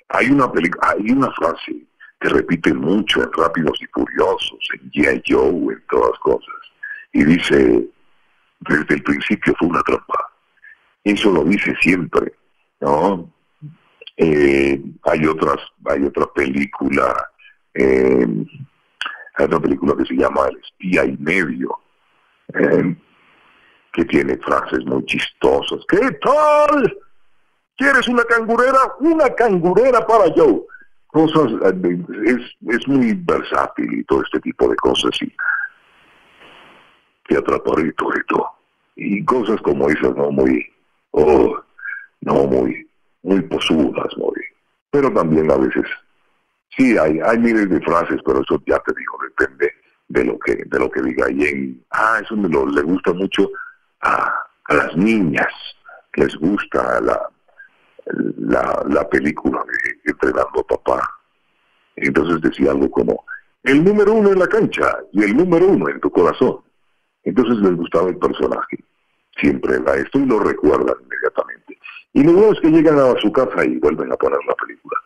hay 0.09 0.29
una 0.29 0.51
película, 0.51 0.95
hay 0.97 1.11
una 1.11 1.31
frase 1.31 1.87
que 2.19 2.29
repite 2.29 2.73
mucho 2.73 3.23
en 3.23 3.31
Rápidos 3.33 3.79
y 3.81 3.85
Furiosos, 3.87 4.59
en 4.73 4.91
G.I. 4.91 5.21
Joe, 5.27 5.73
en 5.73 5.83
todas 5.89 6.17
cosas. 6.19 6.55
Y 7.13 7.23
dice, 7.23 7.87
desde 8.61 8.95
el 8.95 9.03
principio 9.03 9.53
fue 9.59 9.67
una 9.67 9.81
trampa. 9.83 10.31
Eso 11.03 11.31
lo 11.31 11.43
dice 11.43 11.75
siempre, 11.81 12.33
¿no? 12.81 13.31
Eh, 14.17 14.81
hay 15.03 15.25
otras, 15.27 15.57
hay 15.85 16.03
otra 16.03 16.25
película, 16.33 17.29
eh, 17.75 18.27
hay 19.35 19.45
otra 19.45 19.59
película 19.59 19.95
que 19.95 20.05
se 20.05 20.15
llama 20.15 20.47
El 20.47 20.57
espía 20.57 21.05
y 21.05 21.15
medio, 21.17 21.77
eh, 22.55 22.95
que 23.93 24.05
tiene 24.05 24.37
frases 24.37 24.83
muy 24.85 25.05
chistosas. 25.05 25.85
¿Qué 25.87 26.11
tal? 26.19 26.97
¿Quieres 27.77 28.07
una 28.07 28.23
cangurera? 28.23 28.79
Una 28.99 29.29
cangurera 29.29 30.05
para 30.05 30.33
Joe. 30.35 30.63
Cosas, 31.07 31.51
es, 32.25 32.73
es 32.73 32.87
muy 32.87 33.13
versátil 33.13 33.99
y 33.99 34.03
todo 34.03 34.23
este 34.23 34.39
tipo 34.39 34.67
de 34.67 34.75
cosas. 34.77 35.11
Y 35.21 35.31
te 37.27 37.37
atraparito 37.37 38.11
esto. 38.13 38.47
Y 38.95 39.23
cosas 39.25 39.61
como 39.61 39.89
esas, 39.89 40.15
¿no? 40.15 40.31
Muy, 40.31 40.65
oh, 41.11 41.55
no, 42.21 42.33
muy, 42.45 42.86
muy 43.27 43.41
posudas, 43.41 44.07
muy, 44.17 44.41
pero 44.89 45.11
también 45.13 45.51
a 45.51 45.57
veces, 45.57 45.83
sí, 46.75 46.97
hay, 46.97 47.19
hay 47.19 47.37
miles 47.37 47.69
de 47.69 47.81
frases, 47.81 48.21
pero 48.25 48.41
eso 48.41 48.61
ya 48.65 48.79
te 48.79 48.93
digo, 48.97 49.17
depende 49.21 49.71
de 50.07 50.23
lo 50.23 50.39
que, 50.39 50.55
de 50.65 50.79
lo 50.79 50.89
que 50.89 51.01
diga. 51.01 51.29
Y 51.29 51.43
en, 51.43 51.85
ah, 51.91 52.21
eso 52.23 52.37
me 52.37 52.47
lo, 52.47 52.65
le 52.65 52.81
gusta 52.83 53.11
mucho 53.11 53.49
a, 54.01 54.33
a 54.63 54.73
las 54.73 54.95
niñas, 54.95 55.53
les 56.15 56.33
gusta 56.37 57.01
la, 57.01 57.29
la, 58.37 58.83
la 58.89 59.09
película 59.09 59.61
de 59.67 60.11
Entrenando 60.11 60.61
a 60.61 60.67
Papá. 60.67 61.01
Entonces 61.97 62.41
decía 62.41 62.71
algo 62.71 62.89
como, 62.89 63.25
el 63.63 63.83
número 63.83 64.13
uno 64.13 64.31
en 64.31 64.39
la 64.39 64.47
cancha 64.47 64.99
y 65.11 65.23
el 65.23 65.35
número 65.35 65.67
uno 65.67 65.89
en 65.89 65.99
tu 65.99 66.09
corazón. 66.09 66.59
Entonces 67.23 67.57
les 67.57 67.75
gustaba 67.75 68.07
el 68.07 68.17
personaje. 68.17 68.77
Siempre 69.41 69.79
da 69.79 69.95
esto 69.95 70.17
y 70.17 70.25
lo 70.25 70.39
recuerdan 70.39 70.95
inmediatamente. 71.03 71.66
Y 72.17 72.23
luego 72.23 72.51
es 72.51 72.59
que 72.59 72.69
llegan 72.69 72.97
a 72.97 73.13
su 73.21 73.31
casa 73.31 73.63
y 73.63 73.77
vuelven 73.77 74.11
a 74.11 74.15
poner 74.15 74.39
la 74.47 74.55
película. 74.55 74.97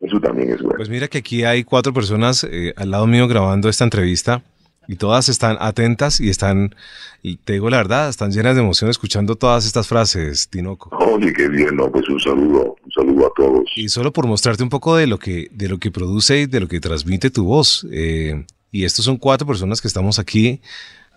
Eso 0.00 0.18
también 0.18 0.48
es 0.50 0.62
bueno. 0.62 0.76
Pues 0.78 0.88
mira 0.88 1.08
que 1.08 1.18
aquí 1.18 1.44
hay 1.44 1.62
cuatro 1.62 1.92
personas 1.92 2.42
eh, 2.50 2.72
al 2.78 2.90
lado 2.90 3.06
mío 3.06 3.28
grabando 3.28 3.68
esta 3.68 3.84
entrevista 3.84 4.42
y 4.88 4.96
todas 4.96 5.28
están 5.28 5.58
atentas 5.60 6.22
y 6.22 6.30
están, 6.30 6.74
y 7.22 7.36
te 7.36 7.52
digo 7.52 7.68
la 7.68 7.76
verdad, 7.76 8.08
están 8.08 8.32
llenas 8.32 8.54
de 8.54 8.62
emoción 8.62 8.88
escuchando 8.88 9.36
todas 9.36 9.66
estas 9.66 9.88
frases, 9.88 10.48
Tinoco. 10.48 10.88
Oye, 10.96 11.34
qué 11.34 11.50
bien, 11.50 11.76
no, 11.76 11.92
pues 11.92 12.08
un 12.08 12.18
saludo, 12.18 12.76
un 12.82 12.92
saludo 12.92 13.26
a 13.26 13.30
todos. 13.36 13.64
Y 13.76 13.90
solo 13.90 14.10
por 14.10 14.26
mostrarte 14.26 14.62
un 14.62 14.70
poco 14.70 14.96
de 14.96 15.06
lo 15.06 15.18
que, 15.18 15.48
de 15.52 15.68
lo 15.68 15.76
que 15.76 15.90
produce 15.90 16.40
y 16.40 16.46
de 16.46 16.60
lo 16.60 16.68
que 16.68 16.80
transmite 16.80 17.28
tu 17.28 17.44
voz. 17.44 17.86
Eh, 17.92 18.42
y 18.72 18.84
estos 18.84 19.04
son 19.04 19.18
cuatro 19.18 19.46
personas 19.46 19.82
que 19.82 19.88
estamos 19.88 20.18
aquí. 20.18 20.62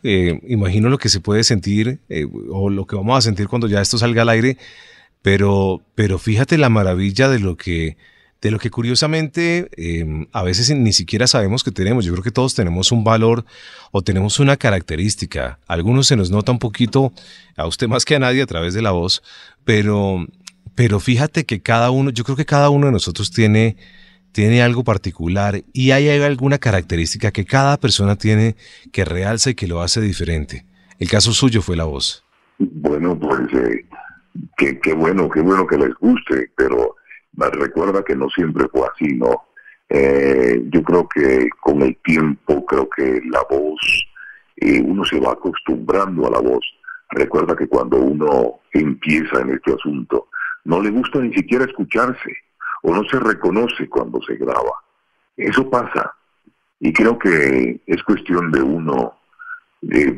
Eh, 0.04 0.42
imagino 0.46 0.90
lo 0.90 0.98
que 0.98 1.08
se 1.08 1.22
puede 1.22 1.46
sentir 1.46 2.00
o 2.52 2.70
lo 2.70 2.86
que 2.86 2.98
vamos 2.98 3.18
a 3.18 3.22
sentir 3.22 3.48
cuando 3.48 3.68
ya 3.68 3.80
esto 3.80 3.98
salga 3.98 4.24
al 4.24 4.30
aire 4.30 4.58
pero, 5.28 5.82
pero 5.94 6.20
fíjate 6.20 6.58
la 6.58 6.70
maravilla 6.70 7.28
de 7.28 7.40
lo 7.40 7.58
que, 7.58 7.98
de 8.42 8.50
lo 8.50 8.60
que 8.60 8.72
curiosamente 8.72 9.70
em, 9.76 10.26
a 10.32 10.42
veces 10.42 10.74
ni 10.74 10.94
siquiera 10.94 11.28
sabemos 11.28 11.66
que 11.66 11.72
tenemos. 11.72 12.06
Yo 12.06 12.14
creo 12.14 12.24
que 12.24 12.32
todos 12.32 12.56
tenemos 12.56 12.94
un 12.94 13.04
valor 13.04 13.44
o 13.92 14.02
tenemos 14.02 14.40
una 14.40 14.56
característica. 14.56 15.60
A 15.68 15.74
algunos 15.74 16.08
se 16.08 16.16
nos 16.16 16.32
nota 16.32 16.54
un 16.54 16.60
poquito, 16.60 17.12
a 17.58 17.68
usted 17.68 17.90
más 17.90 18.06
que 18.06 18.16
a 18.16 18.20
nadie 18.20 18.42
a 18.42 18.46
través 18.46 18.74
de 18.74 18.82
la 18.82 18.92
voz, 18.92 19.22
pero, 19.66 20.26
pero 20.76 21.02
fíjate 21.02 21.46
que 21.46 21.60
cada 21.62 21.92
uno, 21.92 22.10
yo 22.12 22.24
creo 22.24 22.38
que 22.38 22.46
cada 22.46 22.70
uno 22.70 22.86
de 22.86 22.94
nosotros 22.94 23.30
tiene, 23.30 23.76
tiene 24.32 24.62
algo 24.62 24.86
particular 24.86 25.62
y 25.74 25.92
hay 25.92 26.08
alguna 26.08 26.58
característica 26.58 27.32
que 27.32 27.44
cada 27.44 27.76
persona 27.76 28.16
tiene 28.16 28.56
que 28.94 29.04
realza 29.04 29.50
y 29.50 29.56
que 29.56 29.68
lo 29.68 29.82
hace 29.82 30.00
diferente. 30.00 30.66
El 31.00 31.10
caso 31.10 31.34
suyo 31.34 31.62
fue 31.62 31.76
la 31.76 31.84
voz. 31.84 32.24
Bueno, 32.60 33.20
pues 33.20 33.42
eh, 33.54 33.86
qué, 34.58 34.94
bueno, 34.94 35.30
qué 35.30 35.42
bueno 35.42 35.66
que 35.68 35.78
les 35.78 35.94
guste, 35.96 36.52
pero 36.56 36.96
recuerda 37.36 38.04
que 38.04 38.16
no 38.16 38.30
siempre 38.30 38.68
fue 38.70 38.88
así, 38.94 39.14
¿no? 39.14 39.48
Eh, 39.90 40.62
yo 40.70 40.84
creo 40.84 41.08
que 41.08 41.50
con 41.62 41.82
el 41.82 41.96
tiempo, 41.98 42.66
creo 42.66 42.90
que 42.90 43.22
la 43.30 43.44
voz, 43.50 44.06
eh, 44.58 44.82
uno 44.82 45.06
se 45.06 45.20
va 45.20 45.34
acostumbrando 45.34 46.28
a 46.28 46.32
la 46.32 46.40
voz. 46.40 46.66
Recuerda 47.12 47.56
que 47.56 47.68
cuando 47.68 47.98
uno 47.98 48.60
empieza 48.74 49.42
en 49.42 49.52
este 49.52 49.74
asunto, 49.74 50.28
no 50.66 50.82
le 50.82 50.90
gusta 50.90 51.20
ni 51.20 51.34
siquiera 51.34 51.66
escucharse 51.66 52.36
o 52.84 52.94
no 52.94 53.04
se 53.06 53.20
reconoce 53.20 53.88
cuando 53.88 54.22
se 54.24 54.36
graba. 54.36 54.74
Eso 55.38 55.70
pasa. 55.70 56.14
Y 56.80 56.92
creo 56.92 57.18
que 57.18 57.80
es 57.86 58.04
cuestión 58.04 58.52
de 58.52 58.62
uno 58.62 59.18
de 59.82 60.16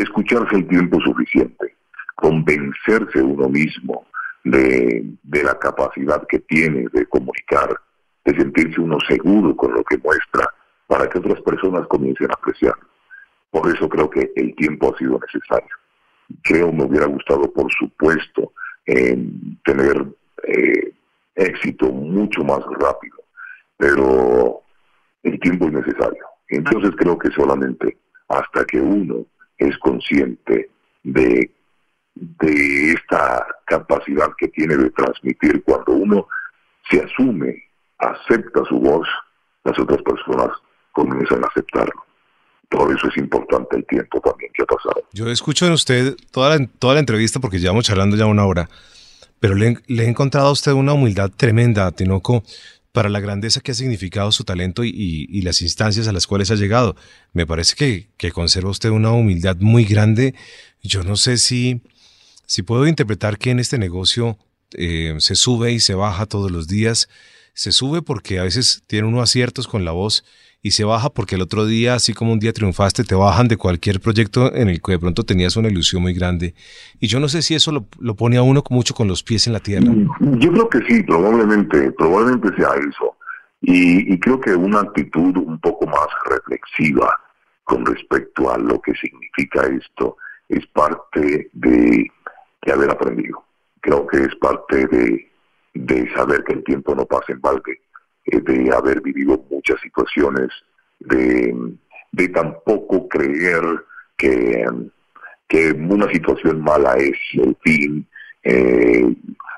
escucharse 0.00 0.56
el 0.56 0.66
tiempo 0.66 0.98
suficiente 1.00 1.77
convencerse 2.20 3.22
uno 3.22 3.48
mismo 3.48 4.04
de, 4.42 5.04
la 5.22 5.56
capacidad 5.56 6.26
que 6.26 6.40
tiene 6.40 6.86
de 6.92 7.06
comunicar, 7.06 7.68
de 8.24 8.36
sentirse 8.36 8.80
uno 8.80 8.98
seguro 9.06 9.54
con 9.54 9.72
lo 9.72 9.84
que 9.84 9.98
muestra, 9.98 10.52
para 10.88 11.08
que 11.08 11.18
otras 11.18 11.40
personas 11.42 11.86
comiencen 11.86 12.30
a 12.30 12.34
apreciar. 12.34 12.74
Por 13.50 13.72
eso 13.72 13.88
creo 13.88 14.10
que 14.10 14.32
el 14.34 14.54
tiempo 14.56 14.92
ha 14.92 14.98
sido 14.98 15.20
necesario. 15.20 15.74
Creo 16.42 16.72
me 16.72 16.84
hubiera 16.84 17.06
gustado, 17.06 17.52
por 17.52 17.70
supuesto, 17.72 18.52
tener 18.84 20.04
eh, 20.44 20.92
éxito 21.36 21.86
mucho 21.92 22.42
más 22.42 22.60
rápido, 22.80 23.18
pero 23.76 24.62
el 25.22 25.38
tiempo 25.38 25.66
es 25.66 25.72
necesario. 25.72 26.24
Entonces 26.48 26.90
creo 26.96 27.16
que 27.16 27.30
solamente 27.30 27.96
hasta 28.28 28.64
que 28.64 28.80
uno 28.80 29.24
es 29.58 29.76
consciente 29.78 30.68
de, 31.04 31.50
de 32.40 32.92
esta 32.92 33.46
capacidad 33.66 34.28
que 34.38 34.48
tiene 34.48 34.76
de 34.76 34.90
transmitir, 34.90 35.62
cuando 35.64 35.92
uno 35.92 36.26
se 36.90 37.00
asume, 37.00 37.64
acepta 37.98 38.64
su 38.68 38.78
voz, 38.78 39.06
las 39.64 39.78
otras 39.78 40.02
personas 40.02 40.48
comienzan 40.92 41.44
a 41.44 41.48
aceptarlo. 41.48 42.04
Por 42.68 42.94
eso 42.94 43.08
es 43.08 43.16
importante 43.16 43.76
el 43.76 43.86
tiempo 43.86 44.20
también 44.20 44.50
que 44.54 44.62
ha 44.62 44.66
pasado. 44.66 45.02
Yo 45.12 45.30
escucho 45.30 45.66
en 45.66 45.72
usted 45.72 46.16
toda 46.30 46.56
la, 46.56 46.66
toda 46.78 46.94
la 46.94 47.00
entrevista 47.00 47.40
porque 47.40 47.58
llevamos 47.58 47.84
charlando 47.84 48.16
ya 48.16 48.26
una 48.26 48.44
hora, 48.44 48.68
pero 49.40 49.54
le, 49.54 49.78
he 49.88 50.08
encontrado 50.08 50.48
a 50.48 50.52
usted 50.52 50.72
una 50.72 50.92
humildad 50.92 51.30
tremenda, 51.34 51.90
Tinoco, 51.92 52.42
para 52.92 53.08
la 53.08 53.20
grandeza 53.20 53.60
que 53.60 53.70
ha 53.70 53.74
significado 53.74 54.32
su 54.32 54.44
talento 54.44 54.82
y, 54.84 55.40
las 55.42 55.62
instancias 55.62 56.08
a 56.08 56.12
las 56.12 56.26
cuales 56.26 56.50
ha 56.50 56.56
llegado. 56.56 56.96
Me 57.32 57.46
parece 57.46 57.76
que, 57.76 58.08
que, 58.16 58.32
conserva 58.32 58.70
usted 58.70 58.90
una 58.90 59.12
humildad 59.12 59.56
muy 59.60 59.84
grande. 59.84 60.34
Yo 60.82 61.04
no 61.04 61.16
sé 61.16 61.38
si, 61.38 61.80
si 62.48 62.62
puedo 62.62 62.86
interpretar 62.86 63.36
que 63.36 63.50
en 63.50 63.58
este 63.58 63.78
negocio 63.78 64.38
eh, 64.72 65.14
se 65.18 65.34
sube 65.34 65.70
y 65.72 65.80
se 65.80 65.94
baja 65.94 66.24
todos 66.24 66.50
los 66.50 66.66
días. 66.66 67.08
Se 67.52 67.72
sube 67.72 68.00
porque 68.00 68.38
a 68.38 68.44
veces 68.44 68.82
tiene 68.86 69.06
uno 69.06 69.20
aciertos 69.20 69.68
con 69.68 69.84
la 69.84 69.92
voz 69.92 70.24
y 70.62 70.70
se 70.70 70.84
baja 70.84 71.10
porque 71.10 71.34
el 71.34 71.42
otro 71.42 71.66
día, 71.66 71.94
así 71.94 72.14
como 72.14 72.32
un 72.32 72.38
día 72.38 72.54
triunfaste, 72.54 73.04
te 73.04 73.14
bajan 73.14 73.48
de 73.48 73.58
cualquier 73.58 74.00
proyecto 74.00 74.54
en 74.54 74.70
el 74.70 74.80
que 74.80 74.92
de 74.92 74.98
pronto 74.98 75.24
tenías 75.24 75.56
una 75.56 75.68
ilusión 75.68 76.00
muy 76.00 76.14
grande. 76.14 76.54
Y 76.98 77.08
yo 77.08 77.20
no 77.20 77.28
sé 77.28 77.42
si 77.42 77.54
eso 77.54 77.70
lo, 77.70 77.86
lo 77.98 78.14
pone 78.14 78.38
a 78.38 78.42
uno 78.42 78.64
mucho 78.70 78.94
con 78.94 79.08
los 79.08 79.22
pies 79.22 79.46
en 79.46 79.52
la 79.52 79.60
tierra. 79.60 79.92
Yo 80.20 80.50
creo 80.50 80.68
que 80.70 80.78
sí, 80.88 81.02
probablemente, 81.02 81.92
probablemente 81.92 82.48
sea 82.56 82.70
eso. 82.76 83.14
Y, 83.60 84.10
y 84.10 84.18
creo 84.20 84.40
que 84.40 84.54
una 84.54 84.80
actitud 84.80 85.36
un 85.36 85.60
poco 85.60 85.86
más 85.86 86.06
reflexiva 86.24 87.14
con 87.64 87.84
respecto 87.84 88.50
a 88.50 88.56
lo 88.56 88.80
que 88.80 88.94
significa 88.94 89.66
esto 89.66 90.16
es 90.48 90.66
parte 90.68 91.50
de, 91.52 92.10
de 92.62 92.72
haber 92.72 92.90
aprendido. 92.90 93.44
Creo 93.80 94.06
que 94.06 94.18
es 94.18 94.34
parte 94.36 94.86
de, 94.86 95.30
de 95.74 96.14
saber 96.14 96.44
que 96.44 96.54
el 96.54 96.64
tiempo 96.64 96.94
no 96.94 97.06
pasa 97.06 97.32
en 97.32 97.40
balde 97.40 97.80
de 98.30 98.70
haber 98.74 99.00
vivido 99.00 99.42
muchas 99.50 99.80
situaciones, 99.80 100.48
de, 101.00 101.54
de 102.12 102.28
tampoco 102.28 103.08
creer 103.08 103.62
que, 104.16 104.64
que 105.48 105.70
una 105.72 106.10
situación 106.12 106.60
mala 106.62 106.94
es 106.94 107.16
el 107.34 107.56
fin, 107.62 108.06
eh, 108.42 109.14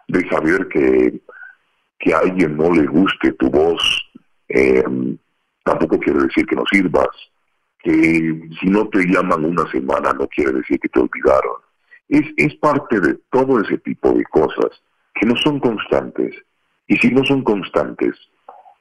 de 0.09 0.29
saber 0.29 0.69
que, 0.69 1.21
que 1.99 2.15
a 2.15 2.19
alguien 2.19 2.57
no 2.57 2.71
le 2.73 2.87
guste 2.87 3.33
tu 3.33 3.51
voz, 3.51 3.83
eh, 4.49 4.85
tampoco 5.65 5.99
quiere 5.99 6.21
decir 6.23 6.47
que 6.47 6.57
no 6.57 6.65
sirvas, 6.71 7.09
que 7.83 8.49
si 8.61 8.67
no 8.69 8.89
te 8.89 9.05
llaman 9.07 9.45
una 9.45 9.71
semana 9.71 10.13
no 10.13 10.27
quiere 10.29 10.53
decir 10.53 10.79
que 10.79 10.89
te 10.89 11.01
olvidaron. 11.01 11.55
Es, 12.11 12.27
es 12.37 12.55
parte 12.57 13.01
de 13.01 13.19
todo 13.31 13.61
ese 13.61 13.79
tipo 13.79 14.13
de 14.13 14.25
cosas 14.25 14.83
que 15.15 15.27
no 15.27 15.37
son 15.37 15.61
constantes. 15.61 16.35
Y 16.87 16.97
si 16.97 17.11
no 17.11 17.25
son 17.25 17.43
constantes, 17.43 18.17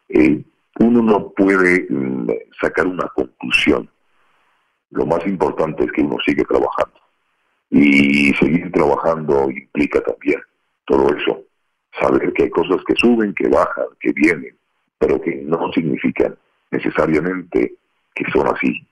eh, 0.09 0.43
uno 0.80 1.01
no 1.01 1.30
puede 1.30 1.86
mm, 1.89 2.27
sacar 2.59 2.88
una 2.88 3.07
conclusión. 3.09 3.89
Lo 4.91 5.05
más 5.05 5.25
importante 5.27 5.84
es 5.84 5.91
que 5.91 6.01
uno 6.01 6.17
sigue 6.25 6.43
trabajando. 6.43 6.99
Y 7.69 8.34
seguir 8.34 8.71
trabajando 8.71 9.49
implica 9.51 10.01
también 10.01 10.41
todo 10.86 11.15
eso. 11.15 11.43
Saber 11.99 12.34
que 12.34 12.43
hay 12.43 12.49
cosas 12.49 12.84
que 12.88 12.95
suben, 12.95 13.34
que 13.36 13.47
bajan, 13.47 13.86
que 13.99 14.11
vienen, 14.13 14.57
pero 14.97 15.21
que 15.21 15.36
no 15.36 15.71
significan 15.71 16.36
necesariamente 16.71 17.75
que 18.15 18.32
son 18.32 18.47
así. 18.47 18.86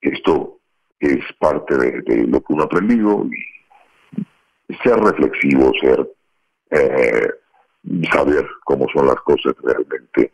Esto 0.00 0.58
es 1.02 1.24
parte 1.38 1.76
de, 1.76 2.26
lo 2.28 2.40
que 2.40 2.52
uno 2.52 2.62
ha 2.62 2.66
aprendido 2.66 3.26
y 3.26 4.74
ser 4.82 4.98
reflexivo, 5.00 5.72
ser 5.80 6.08
eh, 6.70 7.28
saber 8.12 8.46
cómo 8.64 8.86
son 8.94 9.06
las 9.06 9.16
cosas 9.16 9.54
realmente, 9.62 10.32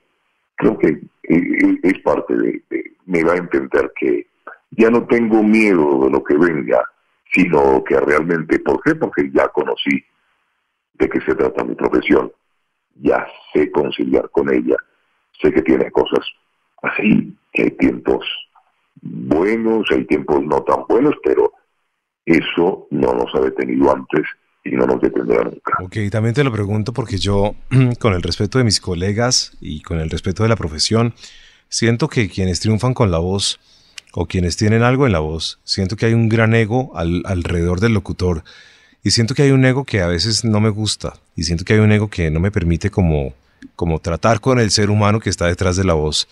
creo 0.57 0.79
que 0.79 0.89
eh, 0.89 1.79
es 1.83 1.99
parte 2.01 2.37
de, 2.37 2.63
me 3.07 3.23
da 3.23 3.33
a 3.33 3.39
entender 3.39 3.91
que 3.99 4.27
ya 4.73 4.91
no 4.91 5.07
tengo 5.07 5.43
miedo 5.43 6.05
de 6.05 6.11
lo 6.11 6.23
que 6.23 6.37
venga, 6.37 6.85
sino 7.33 7.83
que 7.85 7.99
realmente, 7.99 8.59
¿por 8.61 8.83
qué? 8.83 8.95
Porque 8.95 9.31
ya 9.33 9.49
conocí 9.49 10.05
de 10.95 11.09
qué 11.09 11.21
se 11.23 11.35
trata 11.35 11.65
mi 11.65 11.75
profesión, 11.75 12.31
ya 12.97 13.27
sé 13.53 13.71
conciliar 13.71 14.29
con 14.31 14.53
ella, 14.53 14.77
sé 15.41 15.53
que 15.53 15.63
tiene 15.63 15.91
cosas 15.91 16.27
así, 16.83 17.35
que 17.53 17.63
hay 17.63 17.71
tiempos 17.73 18.27
buenos, 19.03 19.87
hay 19.91 20.05
tiempos 20.07 20.43
no 20.43 20.63
tan 20.63 20.85
buenos, 20.89 21.15
pero 21.23 21.53
eso 22.25 22.87
no 22.91 23.15
nos 23.15 23.35
ha 23.35 23.41
detenido 23.41 23.93
antes 23.93 24.23
y 24.65 24.71
no 24.73 24.87
nos 24.87 25.01
detendrá 25.01 25.45
nunca. 25.45 25.77
Ok, 25.83 25.97
también 26.11 26.35
te 26.35 26.45
lo 26.45 26.53
pregunto 26.53 26.93
porque 26.93 27.19
yo, 27.19 27.55
con 28.01 28.15
el 28.15 28.23
respeto 28.23 28.59
de 28.59 28.65
mis 28.65 28.81
colegas 28.81 29.57
y 29.61 29.81
con 29.83 29.99
el 29.99 30.11
respeto 30.11 30.43
de 30.43 30.49
la 30.49 30.57
profesión, 30.57 31.15
siento 31.69 32.09
que 32.09 32.29
quienes 32.29 32.61
triunfan 32.61 32.95
con 32.95 33.11
la 33.11 33.19
voz 33.19 33.61
o 34.13 34.27
quienes 34.27 34.57
tienen 34.57 34.83
algo 34.83 35.07
en 35.07 35.13
la 35.13 35.21
voz, 35.21 35.61
siento 35.65 35.97
que 35.97 36.07
hay 36.07 36.15
un 36.15 36.29
gran 36.29 36.55
ego 36.55 36.93
alrededor 36.95 37.81
del 37.81 37.95
locutor 37.95 38.43
y 39.03 39.11
siento 39.11 39.35
que 39.35 39.43
hay 39.43 39.51
un 39.51 39.65
ego 39.65 39.85
que 39.85 40.01
a 40.01 40.09
veces 40.09 40.45
no 40.45 40.61
me 40.61 40.71
gusta 40.71 41.15
y 41.37 41.45
siento 41.45 41.65
que 41.65 41.75
hay 41.75 41.79
un 41.79 41.93
ego 41.93 42.09
que 42.09 42.31
no 42.31 42.41
me 42.41 42.51
permite 42.51 42.91
como, 42.91 43.33
como 43.77 44.01
tratar 44.01 44.41
con 44.41 44.59
el 44.59 44.71
ser 44.71 44.91
humano 44.91 45.21
que 45.21 45.31
está 45.31 45.47
detrás 45.47 45.77
de 45.77 45.85
la 45.85 45.95
voz 45.95 46.29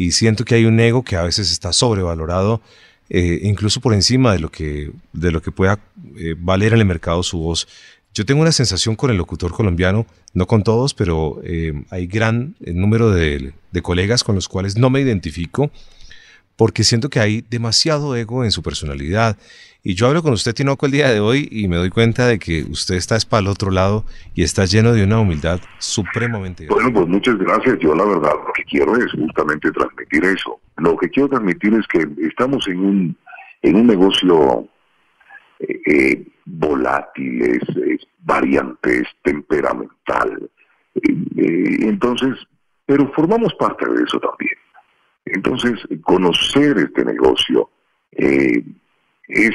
y 0.00 0.12
siento 0.12 0.46
que 0.46 0.54
hay 0.54 0.64
un 0.64 0.80
ego 0.80 1.02
que 1.02 1.16
a 1.16 1.22
veces 1.22 1.52
está 1.52 1.74
sobrevalorado 1.74 2.62
eh, 3.10 3.40
incluso 3.42 3.82
por 3.82 3.92
encima 3.92 4.32
de 4.32 4.38
lo 4.38 4.50
que, 4.50 4.92
de 5.12 5.30
lo 5.30 5.42
que 5.42 5.52
pueda 5.52 5.78
eh, 6.16 6.34
valer 6.38 6.72
en 6.72 6.78
el 6.78 6.86
mercado 6.86 7.22
su 7.22 7.38
voz. 7.38 7.68
Yo 8.14 8.24
tengo 8.24 8.40
una 8.40 8.52
sensación 8.52 8.96
con 8.96 9.10
el 9.10 9.18
locutor 9.18 9.52
colombiano, 9.52 10.06
no 10.32 10.46
con 10.46 10.62
todos, 10.62 10.94
pero 10.94 11.42
eh, 11.44 11.84
hay 11.90 12.06
gran 12.06 12.56
número 12.60 13.10
de, 13.10 13.52
de, 13.72 13.82
colegas 13.82 14.24
con 14.24 14.36
los 14.36 14.48
cuales 14.48 14.78
no 14.78 14.88
me 14.88 15.02
identifico 15.02 15.70
porque 16.60 16.84
siento 16.84 17.08
que 17.08 17.20
hay 17.20 17.42
demasiado 17.48 18.14
ego 18.14 18.44
en 18.44 18.50
su 18.50 18.62
personalidad 18.62 19.38
y 19.82 19.94
yo 19.94 20.08
hablo 20.08 20.22
con 20.22 20.34
usted, 20.34 20.52
Tinoco, 20.52 20.84
el 20.84 20.92
día 20.92 21.08
de 21.08 21.18
hoy 21.18 21.48
y 21.50 21.68
me 21.68 21.76
doy 21.76 21.88
cuenta 21.88 22.26
de 22.26 22.38
que 22.38 22.64
usted 22.64 22.96
está 22.96 23.16
es 23.16 23.24
para 23.24 23.40
el 23.40 23.46
otro 23.46 23.70
lado 23.70 24.04
y 24.34 24.42
está 24.42 24.66
lleno 24.66 24.92
de 24.92 25.02
una 25.02 25.20
humildad 25.20 25.58
supremamente. 25.78 26.66
Bueno, 26.68 26.92
pues 26.92 27.08
muchas 27.08 27.38
gracias. 27.38 27.78
Yo 27.78 27.94
la 27.94 28.04
verdad 28.04 28.32
lo 28.46 28.52
que 28.52 28.64
quiero 28.64 28.94
es 28.94 29.10
justamente 29.12 29.72
transmitir 29.72 30.22
eso. 30.22 30.60
Lo 30.76 30.98
que 30.98 31.08
quiero 31.08 31.30
transmitir 31.30 31.72
es 31.72 31.86
que 31.86 32.06
estamos 32.26 32.68
en 32.68 32.78
un, 32.78 33.16
en 33.62 33.76
un 33.76 33.86
negocio 33.86 34.68
eh, 35.60 35.80
eh 35.86 36.26
volátil, 36.44 37.40
es, 37.40 38.06
variante, 38.18 38.98
es 38.98 39.08
temperamental. 39.22 40.50
Eh, 40.94 41.76
entonces, 41.88 42.36
pero 42.84 43.10
formamos 43.14 43.54
parte 43.54 43.90
de 43.90 44.04
eso 44.04 44.20
también. 44.20 44.59
Entonces, 45.24 45.80
conocer 46.02 46.78
este 46.78 47.04
negocio, 47.04 47.70
eh, 48.12 48.62
es, 49.28 49.54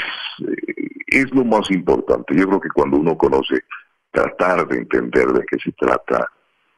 es 1.07 1.31
lo 1.33 1.43
más 1.43 1.69
importante. 1.71 2.35
Yo 2.35 2.47
creo 2.47 2.61
que 2.61 2.69
cuando 2.69 2.97
uno 2.97 3.17
conoce, 3.17 3.63
tratar 4.11 4.67
de 4.67 4.77
entender 4.77 5.27
de 5.27 5.45
qué 5.45 5.57
se 5.59 5.71
trata, 5.73 6.29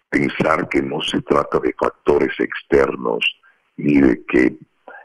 pensar 0.10 0.68
que 0.70 0.82
no 0.82 1.02
se 1.02 1.22
trata 1.22 1.60
de 1.60 1.74
factores 1.80 2.34
externos, 2.40 3.24
ni 3.78 4.02
de 4.02 4.26
que 4.26 4.58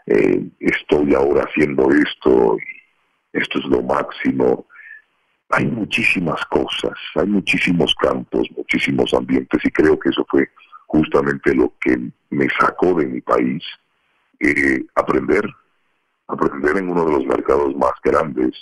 eh, 0.06 0.42
estoy 0.60 1.14
ahora 1.14 1.44
haciendo 1.44 1.90
esto 1.90 2.56
y 2.58 3.38
esto 3.38 3.58
es 3.58 3.64
lo 3.66 3.82
máximo. 3.82 4.66
Hay 5.50 5.66
muchísimas 5.66 6.42
cosas, 6.46 6.98
hay 7.14 7.26
muchísimos 7.26 7.94
campos, 7.96 8.48
muchísimos 8.56 9.12
ambientes 9.12 9.62
y 9.64 9.70
creo 9.70 9.98
que 9.98 10.08
eso 10.08 10.24
fue 10.30 10.48
justamente 10.92 11.54
lo 11.54 11.72
que 11.80 11.98
me 12.30 12.46
sacó 12.60 12.92
de 12.94 13.06
mi 13.06 13.22
país, 13.22 13.64
eh, 14.38 14.84
aprender 14.94 15.44
aprender 16.28 16.78
en 16.78 16.88
uno 16.88 17.04
de 17.04 17.12
los 17.12 17.26
mercados 17.26 17.76
más 17.76 17.92
grandes, 18.02 18.52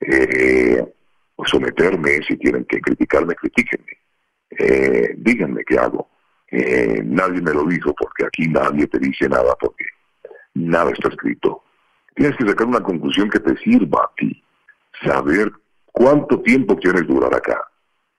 eh, 0.00 0.84
someterme, 1.44 2.20
si 2.26 2.36
tienen 2.36 2.64
que 2.64 2.80
criticarme, 2.80 3.34
critíquenme, 3.36 3.92
eh, 4.50 5.14
díganme 5.16 5.64
qué 5.64 5.78
hago. 5.78 6.08
Nadie 7.04 7.40
me 7.40 7.54
lo 7.54 7.64
dijo 7.64 7.94
porque 7.94 8.26
aquí 8.26 8.48
nadie 8.48 8.86
te 8.86 8.98
dice 8.98 9.28
nada 9.28 9.54
porque 9.58 9.86
nada 10.54 10.90
está 10.90 11.08
escrito. 11.08 11.62
Tienes 12.14 12.36
que 12.36 12.46
sacar 12.46 12.66
una 12.66 12.82
conclusión 12.82 13.30
que 13.30 13.38
te 13.38 13.56
sirva 13.58 14.04
a 14.04 14.12
ti, 14.16 14.42
saber 15.04 15.50
cuánto 15.86 16.42
tiempo 16.42 16.76
quieres 16.76 17.06
durar 17.06 17.34
acá. 17.34 17.64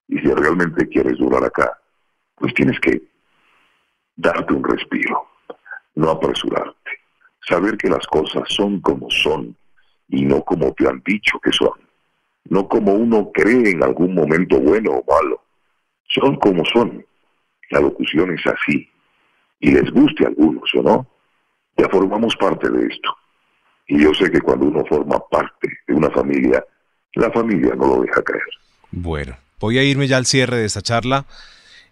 Y 0.08 0.18
si 0.20 0.34
realmente 0.34 0.88
quieres 0.88 1.18
durar 1.18 1.44
acá, 1.44 1.78
pues 2.36 2.54
tienes 2.54 2.80
que 2.80 3.13
darte 4.16 4.54
un 4.54 4.64
respiro, 4.64 5.28
no 5.96 6.12
apresurarte, 6.12 6.92
saber 7.48 7.78
que 7.78 7.90
las 7.90 8.06
cosas 8.08 8.44
son 8.48 8.80
como 8.82 9.10
son 9.10 9.56
y 10.10 10.24
no 10.24 10.44
como 10.44 10.74
te 10.74 10.88
han 10.88 11.02
dicho 11.06 11.40
que 11.40 11.52
son, 11.52 11.80
no 12.46 12.68
como 12.68 12.94
uno 12.94 13.32
cree 13.34 13.72
en 13.72 13.84
algún 13.84 14.14
momento 14.14 14.60
bueno 14.60 14.92
o 14.92 15.04
malo, 15.12 15.42
son 16.08 16.36
como 16.36 16.64
son. 16.66 17.06
La 17.70 17.80
locución 17.80 18.38
es 18.38 18.46
así, 18.46 18.88
y 19.60 19.72
les 19.72 19.90
guste 19.92 20.26
a 20.26 20.28
algunos 20.28 20.70
o 20.76 20.84
no, 20.84 21.08
ya 21.78 21.88
formamos 21.90 22.36
parte 22.36 22.70
de 22.70 22.86
esto. 22.86 23.16
Y 23.88 24.04
yo 24.04 24.14
sé 24.14 24.30
que 24.30 24.42
cuando 24.42 24.66
uno 24.66 24.84
forma 24.86 25.20
parte 25.32 25.70
de 25.88 25.94
una 25.94 26.10
familia, 26.12 26.64
la 27.16 27.32
familia 27.32 27.74
no 27.76 27.88
lo 27.88 28.02
deja 28.02 28.22
creer. 28.22 28.44
Bueno, 28.92 29.38
voy 29.60 29.78
a 29.78 29.84
irme 29.84 30.08
ya 30.08 30.18
al 30.18 30.26
cierre 30.26 30.58
de 30.58 30.66
esta 30.66 30.82
charla. 30.82 31.26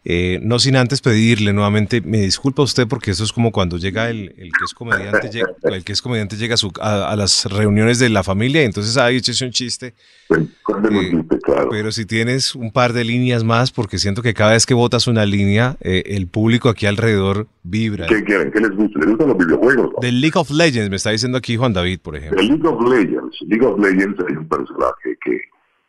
Eh, 0.04 0.40
no 0.42 0.58
sin 0.58 0.76
antes 0.78 1.00
pedirle 1.00 1.54
nuevamente, 1.54 2.02
me 2.02 2.22
disculpa 2.22 2.64
usted 2.64 2.88
porque 2.88 3.12
eso 3.12 3.24
es 3.24 3.32
como 3.32 3.52
cuando 3.52 3.78
llega 3.78 4.10
el, 4.10 4.34
el 4.36 4.52
que 4.52 4.66
es 4.66 4.74
comediante, 4.74 5.30
llega, 5.30 5.50
el 5.62 5.84
que 5.84 5.92
es 5.92 6.02
comediante 6.02 6.38
llega 6.38 6.56
a, 6.56 6.58
su, 6.58 6.72
a, 6.82 7.16
las 7.16 7.46
reuniones 7.46 8.00
de 8.00 8.10
la 8.10 8.24
familia 8.24 8.64
y 8.64 8.66
entonces 8.66 8.98
ahí 8.98 9.18
echese 9.18 9.46
un 9.46 9.52
chiste. 9.52 9.94
Pues, 10.28 10.42
eh, 10.42 11.24
pero 11.70 11.92
si 11.92 12.08
tienes 12.08 12.56
un 12.56 12.72
par 12.72 12.94
de 12.94 13.04
líneas 13.04 13.44
más, 13.44 13.72
porque 13.72 14.00
siento 14.00 14.24
que 14.24 14.34
cada 14.34 14.54
vez 14.54 14.66
que 14.66 14.74
votas 14.74 15.06
una 15.06 15.24
línea, 15.24 15.78
eh, 15.82 16.02
el 16.08 16.26
público 16.26 16.70
aquí 16.70 16.88
alrededor 16.88 17.46
vibra. 17.62 18.08
¿Qué 18.08 18.24
quieren? 18.24 18.52
¿Qué 18.52 18.60
les 18.60 18.72
gusta? 18.72 18.98
¿Les 19.02 19.10
gustan 19.10 19.28
los 19.28 19.38
videojuegos? 19.38 19.92
Del 20.02 20.20
League 20.20 20.40
of 20.40 20.50
Legends, 20.50 20.90
me 20.90 20.96
está 20.96 21.12
diciendo 21.12 21.38
aquí 21.38 21.58
Juan 21.58 21.74
David, 21.74 22.00
por 22.02 22.16
ejemplo. 22.16 22.42
Del 22.42 22.48
League 22.48 22.68
of 22.68 22.90
Legends. 22.90 23.38
League 23.42 23.66
of 23.68 23.80
Legends 23.80 24.18
hay 24.28 24.36
un 24.36 24.48
personaje 24.48 25.16
que, 25.24 25.42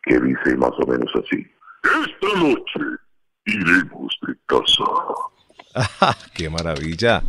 que 0.03 0.21
dice 0.21 0.55
más 0.59 0.73
o 0.79 0.87
menos 0.87 1.11
así. 1.15 1.47
Esta 1.83 2.39
noche 2.39 3.03
iremos 3.47 4.19
de 4.27 4.35
casa. 4.47 4.85
¡Qué 6.35 6.51
maravilla! 6.51 7.23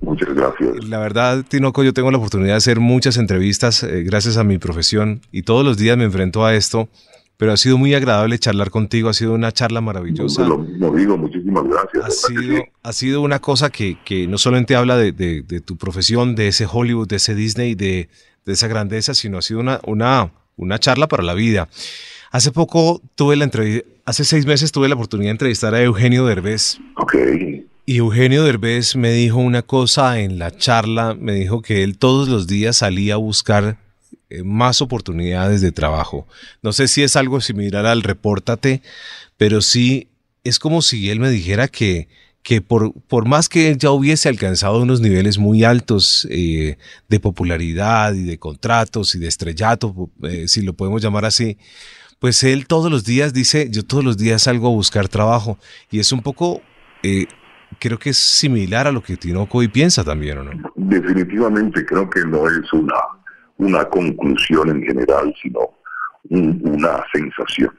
Muchas 0.00 0.34
gracias. 0.34 0.84
La 0.84 0.98
verdad, 0.98 1.44
Tinoco, 1.46 1.82
yo 1.82 1.92
tengo 1.92 2.10
la 2.10 2.18
oportunidad 2.18 2.54
de 2.54 2.58
hacer 2.58 2.80
muchas 2.80 3.16
entrevistas 3.16 3.82
eh, 3.82 4.02
gracias 4.02 4.36
a 4.36 4.44
mi 4.44 4.58
profesión 4.58 5.20
y 5.30 5.42
todos 5.42 5.64
los 5.64 5.76
días 5.76 5.96
me 5.96 6.04
enfrento 6.04 6.44
a 6.44 6.54
esto, 6.54 6.88
pero 7.36 7.52
ha 7.52 7.56
sido 7.56 7.78
muy 7.78 7.94
agradable 7.94 8.38
charlar 8.38 8.70
contigo, 8.70 9.08
ha 9.08 9.14
sido 9.14 9.34
una 9.34 9.52
charla 9.52 9.80
maravillosa. 9.80 10.46
Lo 10.46 10.58
mismo 10.58 10.94
digo, 10.94 11.16
muchísimas 11.16 11.64
gracias. 11.64 12.04
Ha 12.04 12.10
sido, 12.10 12.64
ha 12.82 12.92
sido 12.92 13.20
una 13.22 13.38
cosa 13.38 13.70
que, 13.70 13.98
que 14.04 14.26
no 14.26 14.38
solamente 14.38 14.76
habla 14.76 14.96
de, 14.96 15.12
de, 15.12 15.42
de, 15.42 15.60
tu 15.60 15.76
profesión, 15.76 16.34
de 16.34 16.48
ese 16.48 16.66
Hollywood, 16.70 17.08
de 17.08 17.16
ese 17.16 17.34
Disney, 17.34 17.74
de, 17.74 18.08
de 18.44 18.52
esa 18.52 18.68
grandeza, 18.68 19.14
sino 19.14 19.38
ha 19.38 19.42
sido 19.42 19.60
una, 19.60 19.80
una, 19.86 20.32
una 20.56 20.78
charla 20.78 21.08
para 21.08 21.22
la 21.22 21.34
vida. 21.34 21.68
Hace 22.34 22.50
poco 22.50 23.00
tuve 23.14 23.36
la 23.36 23.44
entrevista, 23.44 23.88
hace 24.04 24.24
seis 24.24 24.44
meses 24.44 24.72
tuve 24.72 24.88
la 24.88 24.96
oportunidad 24.96 25.28
de 25.28 25.34
entrevistar 25.34 25.72
a 25.72 25.80
Eugenio 25.80 26.26
Derbez. 26.26 26.78
Ok. 26.96 27.14
Y 27.86 27.98
Eugenio 27.98 28.42
Derbez 28.42 28.96
me 28.96 29.12
dijo 29.12 29.38
una 29.38 29.62
cosa 29.62 30.18
en 30.18 30.40
la 30.40 30.50
charla, 30.50 31.14
me 31.14 31.34
dijo 31.34 31.62
que 31.62 31.84
él 31.84 31.96
todos 31.96 32.28
los 32.28 32.48
días 32.48 32.78
salía 32.78 33.14
a 33.14 33.18
buscar 33.18 33.78
eh, 34.30 34.42
más 34.42 34.82
oportunidades 34.82 35.60
de 35.60 35.70
trabajo. 35.70 36.26
No 36.60 36.72
sé 36.72 36.88
si 36.88 37.04
es 37.04 37.14
algo 37.14 37.40
similar 37.40 37.86
al 37.86 38.02
repórtate, 38.02 38.82
pero 39.36 39.62
sí 39.62 40.08
es 40.42 40.58
como 40.58 40.82
si 40.82 41.10
él 41.10 41.20
me 41.20 41.30
dijera 41.30 41.68
que, 41.68 42.08
que 42.42 42.60
por, 42.60 42.92
por 43.02 43.28
más 43.28 43.48
que 43.48 43.68
él 43.68 43.78
ya 43.78 43.92
hubiese 43.92 44.28
alcanzado 44.28 44.82
unos 44.82 45.00
niveles 45.00 45.38
muy 45.38 45.62
altos 45.62 46.26
eh, 46.32 46.78
de 47.08 47.20
popularidad 47.20 48.12
y 48.12 48.24
de 48.24 48.38
contratos 48.40 49.14
y 49.14 49.20
de 49.20 49.28
estrellato, 49.28 50.10
eh, 50.24 50.48
si 50.48 50.62
lo 50.62 50.72
podemos 50.72 51.00
llamar 51.00 51.26
así, 51.26 51.58
pues 52.24 52.42
él 52.42 52.66
todos 52.66 52.90
los 52.90 53.04
días 53.04 53.34
dice, 53.34 53.68
yo 53.70 53.84
todos 53.84 54.02
los 54.02 54.16
días 54.16 54.44
salgo 54.44 54.68
a 54.68 54.70
buscar 54.70 55.08
trabajo. 55.08 55.58
Y 55.90 56.00
es 56.00 56.10
un 56.10 56.22
poco, 56.22 56.62
eh, 57.02 57.26
creo 57.78 57.98
que 57.98 58.08
es 58.08 58.16
similar 58.16 58.86
a 58.86 58.92
lo 58.92 59.02
que 59.02 59.18
Tinoco 59.18 59.58
hoy 59.58 59.68
piensa 59.68 60.02
también, 60.02 60.38
¿o 60.38 60.44
no? 60.44 60.72
Definitivamente 60.74 61.84
creo 61.84 62.08
que 62.08 62.20
no 62.24 62.48
es 62.48 62.72
una, 62.72 62.96
una 63.58 63.84
conclusión 63.84 64.70
en 64.70 64.82
general, 64.84 65.34
sino 65.42 65.74
una 66.30 67.04
sensación. 67.12 67.78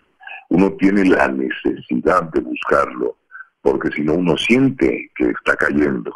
Uno 0.49 0.71
tiene 0.73 1.05
la 1.05 1.27
necesidad 1.27 2.29
de 2.31 2.41
buscarlo, 2.41 3.17
porque 3.63 3.89
si 3.95 4.03
no 4.03 4.13
uno 4.13 4.37
siente 4.37 5.09
que 5.15 5.31
está 5.31 5.55
cayendo. 5.55 6.15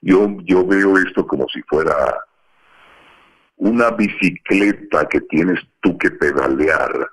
Yo, 0.00 0.34
yo 0.44 0.66
veo 0.66 0.96
esto 0.96 1.26
como 1.26 1.46
si 1.52 1.60
fuera 1.68 1.94
una 3.56 3.90
bicicleta 3.90 5.06
que 5.10 5.20
tienes 5.20 5.60
tú 5.82 5.98
que 5.98 6.10
pedalear 6.10 7.10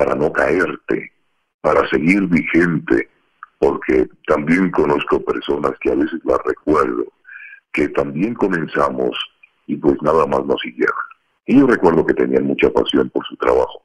para 0.00 0.14
no 0.14 0.32
caerte, 0.32 1.12
para 1.60 1.86
seguir 1.90 2.26
vigente, 2.26 3.10
porque 3.58 4.08
también 4.26 4.70
conozco 4.70 5.22
personas 5.22 5.72
que 5.78 5.90
a 5.90 5.94
veces 5.94 6.18
las 6.24 6.38
recuerdo, 6.42 7.04
que 7.70 7.86
también 7.90 8.32
comenzamos 8.32 9.10
y 9.66 9.76
pues 9.76 10.00
nada 10.00 10.24
más 10.24 10.42
nos 10.46 10.58
siguieron. 10.62 10.96
Y 11.44 11.58
yo 11.58 11.66
recuerdo 11.66 12.06
que 12.06 12.14
tenían 12.14 12.44
mucha 12.44 12.70
pasión 12.70 13.10
por 13.10 13.26
su 13.26 13.36
trabajo, 13.36 13.82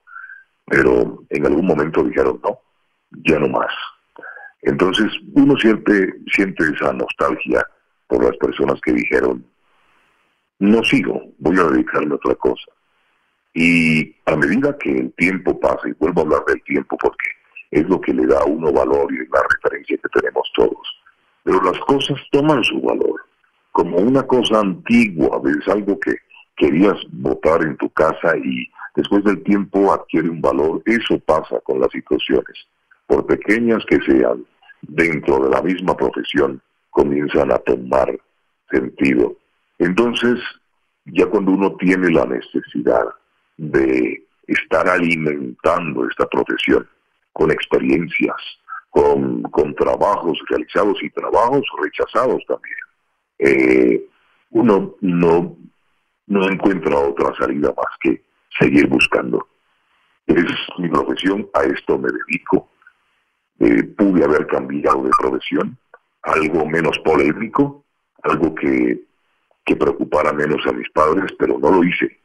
pero 0.68 1.22
en 1.32 1.45
algún 1.47 1.68
momento 1.68 2.01
dijeron 2.01 2.39
no, 2.41 2.59
ya 3.26 3.38
no 3.38 3.49
más. 3.49 3.74
Entonces 4.61 5.11
uno 5.34 5.57
siente, 5.57 6.13
siente 6.32 6.63
esa 6.63 6.93
nostalgia 6.93 7.61
por 8.07 8.24
las 8.24 8.38
personas 8.38 8.80
que 8.80 8.93
dijeron, 8.93 9.45
no 10.59 10.82
sigo, 10.86 11.22
voy 11.39 11.59
a 11.59 11.63
dedicarme 11.63 12.13
a 12.13 12.16
otra 12.16 12.36
cosa. 12.36 12.72
Y 13.56 14.16
a 14.26 14.36
medida 14.36 14.78
que 14.78 14.91
el 14.91 15.14
tiempo 15.14 15.60
pasa, 15.60 15.88
y 15.88 15.93
vuelvo 15.93 16.22
a 16.22 16.24
hablar 16.26 16.45
del 16.45 16.62
tiempo 16.64 16.97
porque 16.97 17.30
es 17.72 17.88
lo 17.89 17.99
que 17.99 18.14
le 18.14 18.28
da 18.28 18.41
a 18.41 18.45
uno 18.45 18.72
valor 18.72 19.12
y 19.12 19.22
es 19.22 19.30
la 19.32 19.41
referencia 19.49 19.97
que 19.97 20.20
tenemos 20.20 20.47
todos, 20.56 21.01
pero 21.43 21.62
las 21.64 21.80
cosas 21.80 22.20
toman 22.32 22.64
su 22.64 22.82
valor 22.82 23.26
como 23.72 23.97
una 23.97 24.24
cosa 24.24 24.62
antigua, 24.62 25.41
es 25.45 25.68
algo 25.68 25.99
que 25.99 26.16
querías 26.56 26.95
votar 27.12 27.62
en 27.62 27.76
tu 27.76 27.89
casa 27.89 28.38
y 28.38 28.70
después 28.95 29.22
del 29.26 29.43
tiempo 29.43 29.91
adquiere 29.93 30.30
un 30.30 30.39
valor. 30.41 30.82
Eso 30.86 31.20
pasa 31.20 31.60
con 31.60 31.82
las 31.82 31.91
situaciones, 31.91 32.68
por 33.06 33.26
pequeñas 33.26 33.84
que 33.89 33.99
sean, 34.01 34.45
dentro 34.82 35.43
de 35.43 35.49
la 35.49 35.62
misma 35.62 35.97
profesión, 35.97 36.62
comienzan 36.89 37.51
a 37.51 37.58
tomar 37.58 38.18
sentido. 38.72 39.36
Entonces, 39.80 40.39
ya 41.06 41.26
cuando 41.26 41.51
uno 41.51 41.76
tiene 41.76 42.10
la 42.12 42.26
necesidad 42.26 43.03
de 43.58 44.26
estar 44.47 44.88
alimentando 44.88 46.08
esta 46.08 46.26
profesión 46.28 46.88
con 47.34 47.51
experiencias, 47.51 48.36
con, 48.89 49.43
con 49.43 49.76
trabajos 49.76 50.39
realizados 50.49 51.01
y 51.01 51.10
trabajos 51.10 51.66
rechazados 51.82 52.43
también. 52.47 52.78
Eh, 53.39 54.06
uno 54.51 54.95
no, 55.01 55.58
no 56.28 56.49
encuentra 56.49 56.97
otra 56.97 57.36
salida 57.36 57.74
más 57.76 57.97
que 57.99 58.24
seguir 58.58 58.88
buscando. 58.88 59.47
Es 60.26 60.45
mi 60.78 60.88
profesión, 60.89 61.49
a 61.53 61.64
esto 61.64 61.97
me 61.97 62.10
dedico. 62.10 62.70
Eh, 63.60 63.84
pude 63.84 64.24
haber 64.24 64.47
cambiado 64.47 65.03
de 65.03 65.12
profesión, 65.20 65.78
algo 66.24 66.66
menos 66.66 66.97
polémico, 66.99 67.84
algo 68.24 68.56
que, 68.56 69.01
que 69.66 69.76
preocupara 69.76 70.34
menos 70.34 70.66
a 70.68 70.72
mis 70.72 70.89
padres, 70.91 71.32
pero 71.38 71.60
no 71.60 71.72
lo 71.72 71.84
hice. 71.84 72.20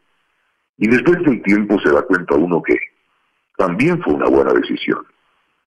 Y 0.81 0.89
después 0.89 1.22
del 1.24 1.43
tiempo 1.43 1.78
se 1.81 1.93
da 1.93 2.01
cuenta 2.03 2.35
uno 2.37 2.62
que 2.62 2.74
también 3.59 4.03
fue 4.03 4.14
una 4.14 4.31
buena 4.31 4.55
decisión. 4.55 5.05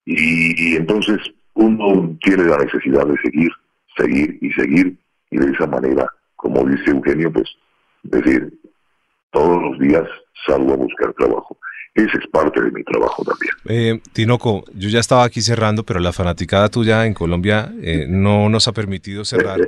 Y, 0.05 0.76
entonces 0.76 1.20
uno 1.53 2.18
tiene 2.24 2.45
la 2.45 2.57
necesidad 2.57 3.05
de 3.05 3.16
seguir, 3.22 3.51
seguir 3.95 4.39
y 4.41 4.51
seguir. 4.53 4.97
Y 5.30 5.38
de 5.38 5.51
esa 5.51 5.68
manera, 5.68 6.07
como 6.36 6.66
dice 6.66 6.89
Eugenio, 6.89 7.32
pues 7.32 7.47
decir, 8.01 8.59
todos 9.32 9.61
los 9.61 9.80
días 9.80 10.03
salgo 10.47 10.74
a 10.74 10.78
buscar 10.78 11.14
trabajo. 11.14 11.57
Ese 11.96 12.18
es 12.18 12.28
parte 12.32 12.60
de 12.60 12.72
mi 12.72 12.84
trabajo 12.84 13.24
también. 13.24 13.54
Eh, 13.66 14.02
Tinoco, 14.14 14.66
yo 14.74 14.89
ya 14.89 15.00
estaba 15.00 15.24
aquí 15.24 15.41
cerrando, 15.41 15.84
pero 15.84 16.00
la 16.00 16.12
fanaticada 16.12 16.70
tuya 16.70 17.06
en 17.06 17.14
Colombia 17.14 17.72
eh, 17.84 18.08
no 18.10 18.50
nos 18.50 18.68
ha 18.68 18.72
permitido 18.72 19.24
cerrar. 19.26 19.60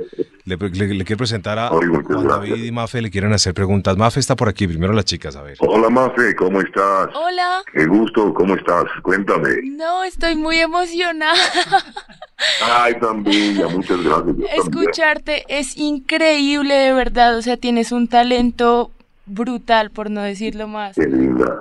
Le, 0.44 0.58
quiero 0.58 1.16
presentar 1.16 1.58
a 1.58 1.68
Juan 1.68 2.26
David 2.26 2.64
y 2.64 2.72
Mafe, 2.72 3.00
le 3.00 3.10
quieren 3.10 3.32
hacer 3.32 3.54
preguntas. 3.54 3.96
Mafe 3.96 4.18
está 4.18 4.34
por 4.34 4.48
aquí, 4.48 4.66
primero 4.66 4.92
las 4.92 5.04
chicas, 5.04 5.36
a 5.36 5.42
ver. 5.42 5.56
Hola 5.60 5.88
Mafe, 5.88 6.34
¿cómo 6.34 6.60
estás? 6.60 7.08
Hola. 7.14 7.62
Qué 7.72 7.86
gusto, 7.86 8.34
¿cómo 8.34 8.56
estás? 8.56 8.84
Cuéntame. 9.02 9.48
No, 9.76 10.02
estoy 10.02 10.34
muy 10.34 10.58
emocionada. 10.58 11.34
Ay, 12.62 12.98
también, 12.98 13.56
muchas 13.72 14.02
gracias. 14.02 14.36
Escucharte 14.56 15.44
es 15.48 15.76
increíble, 15.76 16.74
de 16.74 16.92
verdad. 16.92 17.36
O 17.38 17.42
sea, 17.42 17.56
tienes 17.56 17.92
un 17.92 18.08
talento 18.08 18.90
brutal, 19.26 19.90
por 19.90 20.10
no 20.10 20.22
decirlo 20.22 20.68
más. 20.68 20.96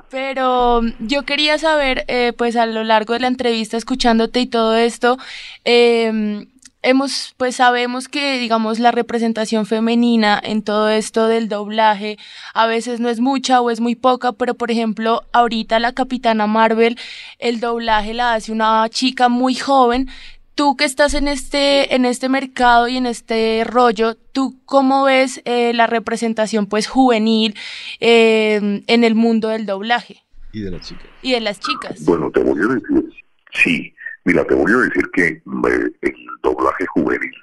Pero 0.09 0.81
yo 0.99 1.23
quería 1.23 1.57
saber, 1.57 2.05
eh, 2.07 2.33
pues 2.37 2.55
a 2.55 2.65
lo 2.65 2.83
largo 2.83 3.13
de 3.13 3.19
la 3.19 3.27
entrevista, 3.27 3.75
escuchándote 3.77 4.39
y 4.39 4.45
todo 4.45 4.75
esto, 4.75 5.17
eh, 5.65 6.45
hemos, 6.85 7.33
pues 7.37 7.55
sabemos 7.55 8.07
que, 8.07 8.37
digamos, 8.37 8.79
la 8.79 8.91
representación 8.91 9.65
femenina 9.65 10.39
en 10.41 10.61
todo 10.61 10.89
esto 10.89 11.27
del 11.27 11.49
doblaje 11.49 12.17
a 12.53 12.67
veces 12.67 12.99
no 12.99 13.09
es 13.09 13.19
mucha 13.19 13.59
o 13.59 13.71
es 13.71 13.81
muy 13.81 13.95
poca, 13.95 14.33
pero 14.33 14.53
por 14.53 14.69
ejemplo, 14.69 15.23
ahorita 15.33 15.79
la 15.79 15.93
Capitana 15.93 16.45
Marvel, 16.45 16.97
el 17.39 17.59
doblaje 17.59 18.13
la 18.13 18.35
hace 18.35 18.51
una 18.51 18.87
chica 18.89 19.29
muy 19.29 19.55
joven. 19.55 20.09
Tú 20.55 20.77
que 20.77 20.85
estás 20.85 21.13
en 21.13 21.27
este, 21.27 21.93
en 21.93 22.05
este 22.05 22.29
mercado 22.29 22.87
y 22.87 22.95
en 22.95 23.05
este 23.05 23.63
rollo, 23.65 24.15
¿tú 24.15 24.61
cómo 24.65 25.03
ves 25.03 25.41
eh, 25.43 25.73
la 25.73 25.85
representación 25.85 26.65
pues 26.65 26.87
juvenil 26.87 27.55
eh, 27.99 28.81
en 28.87 29.03
el 29.03 29.15
mundo 29.15 29.49
del 29.49 29.65
doblaje? 29.65 30.23
Y 30.53 30.61
de 30.61 30.71
las 30.71 30.87
chicas. 30.87 31.07
Y 31.21 31.33
de 31.33 31.41
las 31.41 31.59
chicas. 31.59 32.05
Bueno, 32.05 32.31
te 32.31 32.41
voy 32.41 32.57
a 32.57 32.73
decir, 32.73 33.03
sí, 33.51 33.93
mira, 34.23 34.45
te 34.45 34.55
voy 34.55 34.71
a 34.71 34.77
decir 34.77 35.03
que 35.11 35.27
eh, 35.27 35.91
el 36.01 36.15
doblaje 36.41 36.85
juvenil, 36.87 37.35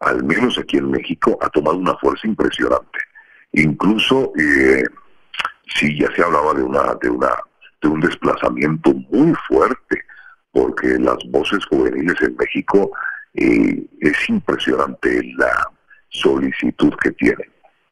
al 0.00 0.22
menos 0.22 0.58
aquí 0.58 0.76
en 0.76 0.90
México, 0.90 1.38
ha 1.40 1.48
tomado 1.48 1.78
una 1.78 1.96
fuerza 1.96 2.26
impresionante. 2.26 2.98
Incluso, 3.52 4.32
eh, 4.38 4.84
sí, 5.74 5.98
ya 5.98 6.14
se 6.14 6.22
hablaba 6.22 6.52
de 6.52 6.62
una, 6.62 6.94
de 7.00 7.08
una, 7.08 7.30
de 7.80 7.88
un 7.88 8.00
desplazamiento 8.00 8.92
muy 9.10 9.32
fuerte, 9.48 10.04
porque 10.58 10.98
las 10.98 11.18
voces 11.30 11.64
juveniles 11.66 12.20
en 12.20 12.34
México 12.36 12.90
eh, 13.34 13.86
es 14.00 14.28
impresionante 14.28 15.22
la 15.36 15.70
solicitud 16.08 16.92
que 17.00 17.12
tienen. 17.12 17.48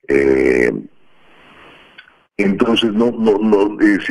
Eh, 0.08 0.72
entonces, 2.38 2.92
no, 2.92 3.12
no, 3.12 3.38
no, 3.38 3.80
es, 3.80 4.10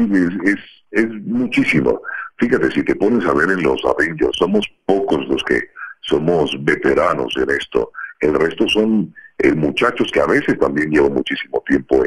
es, 0.91 1.09
muchísimo. 1.25 2.01
Fíjate, 2.37 2.71
si 2.71 2.81
te 2.83 2.95
pones 2.95 3.25
a 3.25 3.33
ver 3.33 3.49
en 3.49 3.61
los 3.61 3.83
Avengers, 3.83 4.37
somos 4.37 4.65
pocos 4.85 5.27
los 5.27 5.43
que 5.43 5.59
somos 5.99 6.55
veteranos 6.63 7.35
en 7.35 7.49
esto. 7.49 7.91
El 8.21 8.35
resto 8.35 8.69
son 8.69 9.13
eh, 9.39 9.51
muchachos 9.53 10.09
que 10.13 10.21
a 10.21 10.27
veces 10.27 10.57
también 10.59 10.89
llevan 10.91 11.13
muchísimo 11.13 11.61
tiempo 11.67 12.05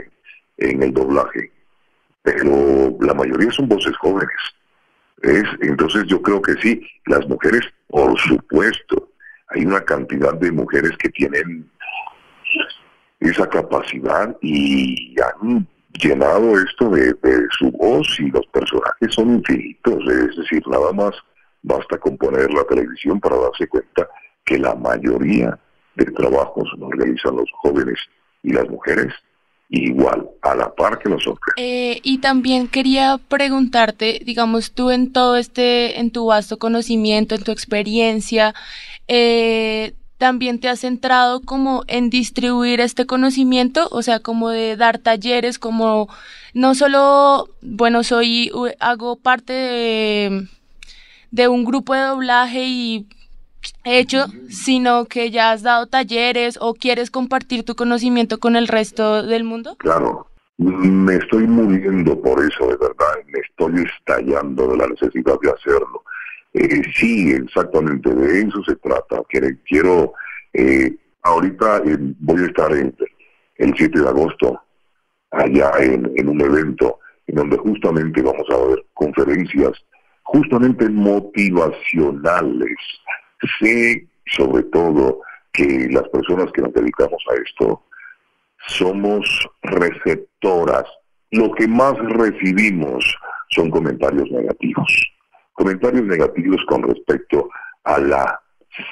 en 0.57 0.83
el 0.83 0.95
doblaje, 0.95 1.53
pero 2.23 2.97
la 3.01 3.13
mayoría 3.13 3.51
son 3.53 3.69
voces 3.69 3.95
jóvenes. 3.99 4.58
¿Es? 5.23 5.45
Entonces 5.61 6.05
yo 6.07 6.21
creo 6.23 6.41
que 6.43 6.55
sí, 6.55 6.81
las 7.07 7.27
mujeres, 7.29 7.63
por 7.89 8.19
supuesto, 8.19 9.11
hay 9.49 9.65
una 9.65 9.81
cantidad 9.81 10.35
de 10.35 10.53
mujeres 10.53 10.93
que 10.99 11.09
tienen 11.11 11.71
esa 13.21 13.49
capacidad 13.49 14.37
y 14.41 15.17
han 15.21 15.67
llenado 15.95 16.59
esto 16.59 16.91
de, 16.91 17.15
su 17.59 17.71
voz 17.73 18.07
y 18.21 18.31
los 18.31 18.47
personajes 18.49 19.15
son 19.15 19.35
infinitos, 19.35 19.99
es 20.07 20.37
decir, 20.37 20.63
nada 20.69 20.93
más 20.93 21.15
basta 21.63 21.99
con 21.99 22.17
poner 22.17 22.53
la 22.53 22.65
televisión 22.65 23.19
para 23.21 23.37
darse 23.37 23.67
cuenta 23.67 24.09
que 24.45 24.59
la 24.59 24.75
mayoría 24.75 25.59
de 25.97 26.05
trabajos 26.07 26.69
los 26.79 26.91
realizan 26.93 27.37
los 27.37 27.51
jóvenes 27.61 27.99
y 28.43 28.53
las 28.53 28.69
mujeres 28.69 29.13
igual, 29.69 30.29
a 30.43 30.55
la 30.55 30.75
par 30.75 30.99
que 30.99 31.09
nosotros. 31.09 31.55
Eh, 31.57 32.01
y 32.03 32.19
también 32.19 32.69
quería 32.69 33.19
preguntarte, 33.29 34.21
digamos, 34.25 34.73
tú 34.73 34.91
en 34.91 35.13
todo 35.13 35.37
este, 35.37 36.01
en 36.01 36.11
tu 36.11 36.27
vasto 36.27 36.59
conocimiento, 36.59 37.35
en 37.35 37.43
tu 37.43 37.53
experiencia, 37.53 38.55
eh, 39.09 39.95
también 40.17 40.59
te 40.59 40.69
has 40.69 40.81
centrado 40.81 41.41
como 41.43 41.85
en 41.87 42.11
distribuir 42.11 42.81
este 42.81 43.07
conocimiento, 43.07 43.89
o 43.91 44.03
sea, 44.03 44.21
como 44.21 44.49
de 44.49 44.77
dar 44.77 44.99
talleres, 44.99 45.59
como 45.59 46.09
no 46.55 46.75
solo, 46.75 47.49
bueno, 47.61 48.03
soy, 48.03 48.51
hago 48.81 49.17
parte 49.17 49.53
de, 49.53 50.49
de 51.31 51.49
un 51.49 51.65
grupo 51.65 51.95
de 51.95 52.01
doblaje 52.01 52.65
y 52.65 53.07
hecho, 53.85 54.27
sino 54.49 55.07
que 55.07 55.31
ya 55.31 55.53
has 55.53 55.63
dado 55.63 55.87
talleres 55.87 56.59
o 56.61 56.75
quieres 56.75 57.11
compartir 57.11 57.65
tu 57.65 57.75
conocimiento 57.75 58.39
con 58.39 58.57
el 58.57 58.69
resto 58.69 59.23
del 59.23 59.45
mundo? 59.45 59.77
Claro, 59.79 60.29
me 60.59 61.17
estoy 61.17 61.47
muriendo 61.47 62.21
por 62.21 62.45
eso, 62.45 62.67
de 62.69 62.77
verdad, 62.77 63.15
me 63.27 63.41
estoy 63.41 63.85
estallando 63.85 64.69
de 64.69 64.77
la 64.77 64.87
necesidad 64.89 65.39
de 65.41 65.51
hacerlo. 65.51 66.03
Eh, 66.55 66.83
sí, 66.95 67.33
exactamente, 67.33 68.15
de 68.15 68.41
eso 68.41 68.63
se 68.65 68.77
trata. 68.77 69.23
Quiero, 69.67 70.13
eh, 70.53 70.97
ahorita 71.23 71.79
eh, 71.85 71.97
voy 72.21 72.43
a 72.43 72.47
estar 72.47 72.73
en, 72.73 72.95
el 73.57 73.75
7 73.77 74.01
de 74.01 74.09
agosto 74.09 74.61
allá 75.31 75.73
en, 75.81 76.11
en 76.17 76.29
un 76.29 76.41
evento 76.41 77.01
en 77.27 77.35
donde 77.37 77.57
justamente 77.59 78.23
vamos 78.23 78.47
a 78.51 78.57
ver 78.69 78.85
conferencias 78.95 79.73
justamente 80.29 80.89
motivacionales. 80.89 82.77
Sé 83.61 84.07
sobre 84.27 84.63
todo 84.65 85.21
que 85.53 85.89
las 85.91 86.09
personas 86.09 86.51
que 86.53 86.63
nos 86.63 86.73
dedicamos 86.73 87.23
a 87.31 87.35
esto 87.35 87.83
somos 88.67 89.49
receptoras. 89.63 90.85
Lo 91.31 91.53
que 91.53 91.67
más 91.69 91.97
recibimos 91.99 93.17
son 93.51 93.71
comentarios 93.71 94.31
negativos 94.31 94.91
comentarios 95.59 96.07
negativos 96.07 96.65
con 96.69 96.85
respecto 96.85 97.51
a 97.83 97.99
la 97.99 98.41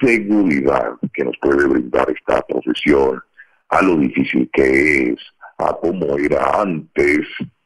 seguridad 0.01 0.91
que 1.15 1.25
nos 1.25 1.37
puede 1.41 1.65
brindar 1.65 2.11
esta 2.11 2.43
profesión, 2.43 3.23
a 3.69 3.83
lo 3.83 3.97
difícil 3.97 4.51
que 4.53 5.11
es, 5.11 5.21
a 5.59 5.77
cómo 5.81 6.19
era 6.19 6.61
antes 6.61 7.21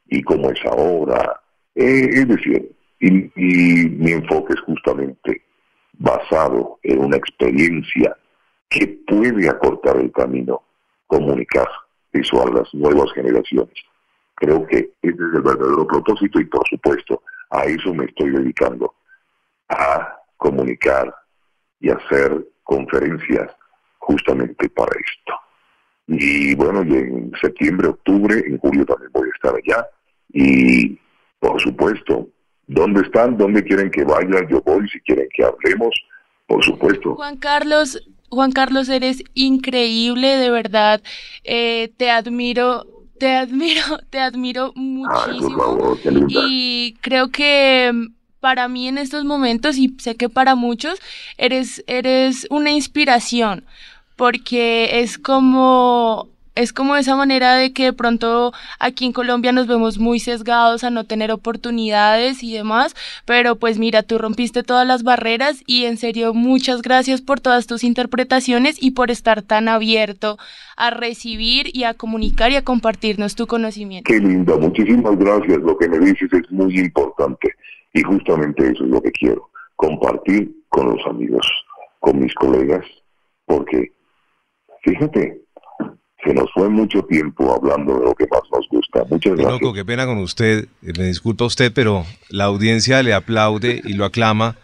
y 0.09 0.23
cómo 0.23 0.51
es 0.51 0.61
ahora. 0.67 1.41
Eh, 1.75 2.11
es 2.13 2.29
decir, 2.29 2.71
y, 3.01 3.11
mi 3.89 4.13
enfoque 4.13 4.53
es 4.53 4.61
justamente 4.61 5.43
basado 6.01 6.79
en 6.83 6.99
una 6.99 7.17
experiencia 7.17 8.17
que 8.71 8.87
puede 9.07 9.49
acortar 9.49 9.99
el 9.99 10.11
camino, 10.13 10.63
comunicar 11.07 11.69
eso 12.13 12.43
a 12.43 12.51
las 12.51 12.75
nuevas 12.75 13.13
generaciones. 13.13 13.75
Creo 14.35 14.67
que 14.67 14.79
ese 15.03 15.15
es 15.15 15.35
el 15.35 15.43
verdadero 15.43 15.87
propósito 15.87 16.41
y 16.41 16.47
por 16.47 16.67
supuesto 16.69 17.23
a 17.51 17.65
eso 17.65 17.93
me 17.93 18.07
estoy 18.07 18.31
dedicando, 18.31 18.95
a 19.69 20.17
comunicar 20.39 21.15
y 21.81 21.91
hacer 21.91 22.47
conferencias 22.63 23.55
justamente 23.99 24.71
para 24.71 24.93
esto. 24.99 25.35
Y 26.07 26.55
bueno, 26.55 26.83
y 26.83 26.97
en 26.97 27.33
septiembre, 27.41 27.89
octubre, 27.89 28.43
en 28.47 28.59
julio 28.59 28.87
también 28.87 29.11
voy 29.13 29.29
a 29.29 29.33
estar 29.35 29.55
allá. 29.55 29.87
Y 30.33 30.99
por 31.39 31.61
supuesto, 31.61 32.29
¿dónde 32.71 33.03
están? 33.03 33.37
¿Dónde 33.37 33.63
quieren 33.63 33.91
que 33.91 34.05
vaya? 34.05 34.49
Yo 34.49 34.63
voy, 34.63 34.89
si 34.89 35.01
quieren 35.01 35.29
que 35.35 35.45
hablemos, 35.45 35.95
por 36.47 36.65
supuesto. 36.65 37.15
Juan 37.17 37.37
Carlos, 37.37 38.03
Juan 38.31 38.53
Carlos, 38.53 38.89
eres 38.89 39.23
increíble, 39.35 40.37
de 40.37 40.51
verdad. 40.51 41.03
Eh, 41.45 41.93
te 41.97 42.11
admiro 42.11 42.87
te 43.19 43.37
admiro, 43.37 43.83
te 44.11 44.19
admiro 44.19 44.73
muchísimo. 44.75 45.99
y 46.29 46.95
creo 47.03 47.29
que 47.29 47.91
mm, 47.93 48.15
para 48.41 48.67
mí 48.69 48.89
en 48.89 48.97
estos 48.97 49.25
momentos, 49.25 49.77
y 49.77 49.95
sé 49.99 50.17
que 50.17 50.31
para 50.31 50.55
muchos, 50.55 50.99
eres, 51.37 51.85
eres 51.87 52.47
una 52.51 52.71
inspiración, 52.71 53.65
porque 54.17 55.01
es 55.01 55.19
como 55.19 56.30
es 56.55 56.73
como 56.73 56.97
esa 56.97 57.17
manera 57.17 57.55
de 57.55 57.73
que 57.73 57.85
de 57.85 57.93
pronto 57.93 58.53
aquí 58.79 59.07
en 59.07 59.13
Colombia 59.13 59.53
nos 59.53 59.67
vemos 59.67 59.99
muy 59.99 60.21
sesgados 60.21 60.85
a 60.85 60.91
no 60.91 61.05
tener 61.05 61.31
oportunidades 61.31 62.43
y 62.43 62.53
demás, 62.53 62.95
pero 63.25 63.57
pues 63.57 63.79
mira, 63.79 64.03
tú 64.03 64.19
rompiste 64.19 64.63
todas 64.63 64.87
las 64.87 65.03
barreras 65.03 65.63
y 65.67 65.85
en 65.85 65.97
serio 65.97 66.35
muchas 66.35 66.83
gracias 66.83 67.21
por 67.21 67.41
todas 67.41 67.67
tus 67.67 67.85
interpretaciones 67.85 68.83
y 68.83 68.93
por 68.93 69.11
estar 69.11 69.43
tan 69.43 69.69
abierto 69.69 70.39
a 70.77 70.91
recibir 70.91 71.71
y 71.75 71.85
a 71.85 71.95
comunicar 71.95 72.51
y 72.51 72.57
a 72.57 72.65
compartirnos 72.65 73.35
tu 73.35 73.47
conocimiento. 73.47 74.09
Qué 74.11 74.19
linda, 74.19 74.57
muchísimas 74.57 75.17
gracias. 75.19 75.59
Lo 75.59 75.77
que 75.77 75.89
me 75.89 75.99
dices 75.99 76.33
es 76.33 76.51
muy 76.51 76.79
importante 76.79 77.55
y 77.93 78.03
justamente 78.03 78.71
eso 78.71 78.85
es 78.85 78.91
lo 78.91 79.01
que 79.03 79.11
quiero, 79.13 79.51
compartir 79.77 80.51
con 80.69 80.91
los 80.91 81.07
amigos, 81.07 81.47
con 81.99 82.19
mis 82.21 82.35
colegas, 82.35 82.85
porque 83.47 83.93
fíjate, 84.83 85.43
se 86.25 86.35
nos 86.35 86.51
fue 86.53 86.69
mucho 86.69 87.03
tiempo 87.03 87.55
hablando 87.55 87.99
de 87.99 88.05
lo 88.05 88.15
que 88.15 88.27
más 88.31 88.43
nos 88.53 88.69
gusta. 88.69 89.05
Muchas 89.09 89.35
gracias. 89.35 89.53
Loco, 89.53 89.73
qué 89.73 89.85
pena 89.85 90.07
con 90.07 90.19
usted. 90.19 90.67
Eh, 90.83 90.93
me 90.99 91.05
disculpa 91.05 91.45
usted, 91.45 91.73
pero 91.73 92.05
la 92.29 92.45
audiencia 92.45 93.03
le 93.03 93.15
aplaude 93.15 93.81
y 93.85 93.95
lo 93.95 94.05
aclama. 94.05 94.57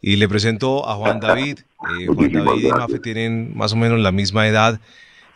Y 0.00 0.16
le 0.16 0.28
presento 0.28 0.86
a 0.88 0.94
Juan 0.96 1.20
David. 1.20 1.60
Eh, 1.60 2.06
Juan 2.06 2.32
David 2.32 2.64
y 2.64 2.68
Mafe 2.68 2.98
tienen 2.98 3.56
más 3.56 3.72
o 3.72 3.76
menos 3.76 3.98
la 4.00 4.12
misma 4.12 4.46
edad 4.46 4.78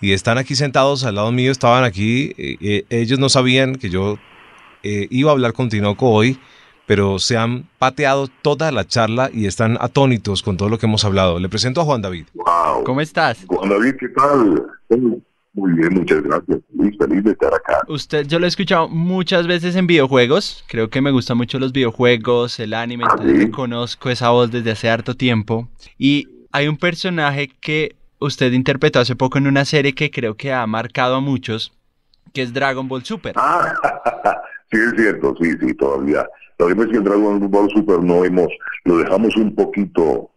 y 0.00 0.12
están 0.12 0.36
aquí 0.36 0.54
sentados 0.54 1.04
al 1.04 1.14
lado 1.14 1.32
mío. 1.32 1.50
Estaban 1.50 1.84
aquí. 1.84 2.34
Eh, 2.36 2.84
ellos 2.90 3.18
no 3.18 3.28
sabían 3.28 3.76
que 3.76 3.88
yo 3.88 4.18
iba 4.82 5.30
a 5.30 5.32
hablar 5.32 5.54
con 5.54 5.70
Tinoco 5.70 6.10
hoy, 6.10 6.38
pero 6.86 7.18
se 7.18 7.36
han 7.36 7.66
pateado 7.78 8.28
toda 8.42 8.70
la 8.70 8.86
charla 8.86 9.30
y 9.32 9.46
están 9.46 9.78
atónitos 9.80 10.42
con 10.42 10.56
todo 10.56 10.68
lo 10.68 10.78
que 10.78 10.86
hemos 10.86 11.04
hablado. 11.04 11.38
Le 11.38 11.48
presento 11.48 11.80
a 11.80 11.84
Juan 11.84 12.02
David. 12.02 12.26
Wow. 12.34 12.84
¿Cómo 12.84 13.00
estás? 13.00 13.44
Juan 13.46 13.70
David, 13.70 13.94
¿qué 13.98 14.08
tal? 14.08 14.66
Muy 15.58 15.72
bien, 15.72 15.92
muchas 15.92 16.22
gracias. 16.22 16.60
Muy 16.72 16.96
feliz 16.96 17.24
de 17.24 17.32
estar 17.32 17.52
acá. 17.52 17.80
Usted, 17.88 18.28
yo 18.28 18.38
lo 18.38 18.44
he 18.44 18.48
escuchado 18.48 18.88
muchas 18.88 19.48
veces 19.48 19.74
en 19.74 19.88
videojuegos. 19.88 20.64
Creo 20.68 20.88
que 20.88 21.00
me 21.00 21.10
gustan 21.10 21.36
mucho 21.36 21.58
los 21.58 21.72
videos, 21.72 22.60
el 22.60 22.74
anime, 22.74 23.04
¿Ah, 23.04 23.16
entonces 23.18 23.50
conozco 23.50 24.08
esa 24.08 24.30
voz 24.30 24.52
desde 24.52 24.70
hace 24.70 24.88
harto 24.88 25.16
tiempo. 25.16 25.68
Y 25.98 26.28
Hay 26.52 26.68
un 26.68 26.76
personaje 26.76 27.50
que 27.60 27.96
usted 28.20 28.52
interpretó 28.52 29.00
hace 29.00 29.16
poco 29.16 29.38
en 29.38 29.48
una 29.48 29.64
serie 29.64 29.94
que 29.94 30.10
creo 30.10 30.36
que 30.36 30.52
ha 30.52 30.66
marcado 30.66 31.16
a 31.16 31.20
muchos, 31.20 31.72
que 32.32 32.42
es 32.42 32.52
Dragon 32.52 32.86
Ball 32.86 33.04
Super. 33.04 33.34
Ah, 33.36 33.74
sí, 34.70 34.78
es 34.78 34.92
cierto, 34.96 35.34
sí, 35.40 35.50
sí, 35.60 35.74
todavía. 35.74 36.24
Lo 36.58 36.68
que 36.68 36.72
es 36.72 36.88
que 36.88 37.00
Dragon 37.00 37.50
Ball 37.50 37.68
Super 37.70 38.00
no 38.00 38.24
hemos, 38.24 38.48
lo 38.84 38.98
dejamos 38.98 39.36
un 39.36 39.54
poquito 39.54 40.30